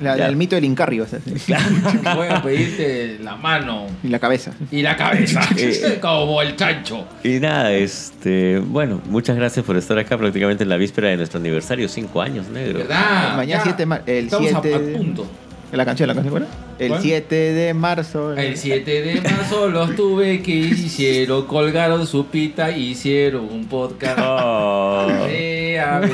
[0.00, 0.26] La- Ya.
[0.28, 1.20] el mito del Incarri va a ser.
[2.14, 4.52] Voy a pedirte la mano Y la cabeza.
[4.70, 5.40] y la cabeza.
[5.56, 5.98] Eh.
[6.02, 7.06] Como el chancho.
[7.24, 8.58] Y nada, este.
[8.58, 12.48] Bueno, muchas gracias por estar acá prácticamente en la víspera de nuestro aniversario, cinco años,
[12.48, 12.78] negro.
[12.80, 13.36] ¿Verdad?
[13.36, 15.26] Mañana Ya 7 de mar- el Estamos a- 7 a, de- punto.
[15.72, 16.46] La canción, la canción, ¿cuál?
[16.78, 17.00] El ¿Cuál?
[17.00, 18.34] 7 de marzo.
[18.36, 24.18] El 7 de marzo los tuve que hicieron, colgaron su pita, hicieron un podcast.
[24.20, 25.08] Oh.
[25.30, 26.12] Eh, a ver,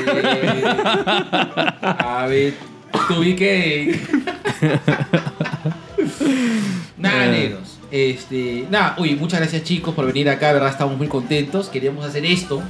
[1.83, 2.53] a ver,
[3.07, 3.99] tuve que...
[6.97, 7.77] Nada, negros.
[7.91, 11.69] Este, nada, uy, muchas gracias chicos por venir acá, verdad, estamos muy contentos.
[11.69, 12.61] Queríamos hacer esto,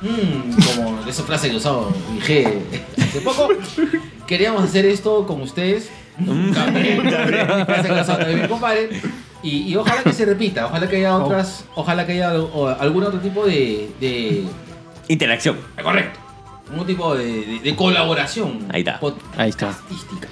[0.00, 1.88] Mm, como esa frase que usaba
[2.24, 2.46] G
[2.96, 3.48] hace poco.
[4.26, 5.88] Queríamos hacer esto con ustedes.
[6.24, 6.54] También,
[7.10, 7.66] también.
[7.66, 8.90] Frase que usaba también mi compadre.
[9.42, 13.04] Y, y ojalá que se repita, ojalá que haya otras, ojalá que haya o- algún
[13.04, 14.44] otro tipo de, de
[15.08, 15.56] Interacción.
[15.82, 16.18] correcto,
[16.76, 18.66] un tipo de, de- de colaboración.
[18.70, 19.00] Ahí está.
[19.36, 19.68] Ahí está.
[19.68, 20.28] podcastística.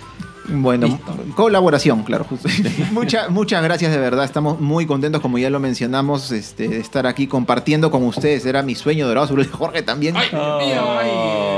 [0.48, 1.12] Bueno, Listo.
[1.34, 2.22] colaboración, claro.
[2.22, 2.48] justo.
[2.92, 4.24] Mucha- muchas gracias de verdad.
[4.24, 8.46] Estamos muy contentos, como ya lo mencionamos, este, de estar aquí compartiendo con ustedes.
[8.46, 10.16] Era mi sueño dorado sobre Jorge también.
[10.16, 11.10] Ay, Dios mío, ay,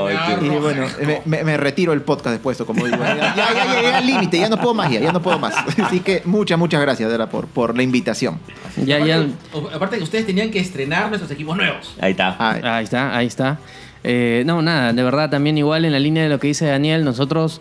[0.08, 0.86] Ay, Y bueno,
[1.26, 2.96] me, retiro el podcast después, como digo.
[2.96, 5.54] Ya, ya, ya llegué al límite, ya no puedo más, ya, ya no puedo más.
[5.84, 8.38] Así que muchas, muchas gracias, de verdad, por, por la invitación.
[8.76, 9.16] Ya, ya.
[9.52, 11.94] Aparte, aparte que ustedes tenían que estrenar nuestros equipos nuevos.
[12.00, 12.36] Ahí está.
[12.38, 13.58] Ah, Ahí está, ahí está.
[14.04, 17.04] Eh, no, nada, de verdad también igual en la línea de lo que dice Daniel,
[17.04, 17.60] nosotros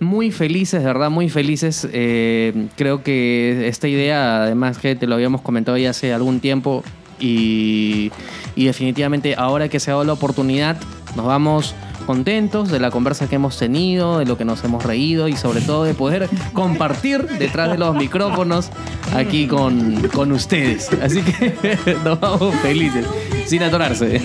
[0.00, 1.86] muy felices, de verdad, muy felices.
[1.92, 6.82] Eh, creo que esta idea, además que te lo habíamos comentado ya hace algún tiempo
[7.18, 8.10] y,
[8.56, 10.78] y definitivamente ahora que se ha dado la oportunidad,
[11.16, 11.74] nos vamos
[12.06, 15.60] contentos de la conversa que hemos tenido, de lo que nos hemos reído y sobre
[15.60, 18.70] todo de poder compartir detrás de los micrófonos
[19.14, 20.88] aquí con, con ustedes.
[21.02, 21.54] Así que
[22.04, 23.06] nos vamos felices,
[23.46, 24.20] sin atorarse.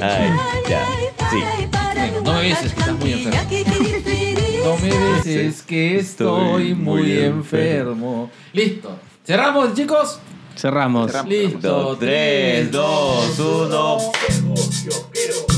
[0.00, 0.30] Ay,
[0.68, 0.84] ya.
[1.30, 1.38] Sí.
[1.94, 3.40] Bueno, no me beses, que estás muy enfermo.
[4.64, 8.30] No me beses, que estoy muy enfermo.
[8.52, 8.98] Listo.
[9.24, 10.18] Cerramos, chicos.
[10.56, 11.10] Cerramos.
[11.10, 11.30] Cerramos.
[11.30, 11.58] Listo.
[11.58, 13.98] Dos, tres, dos, uno.
[14.84, 15.49] Yo quiero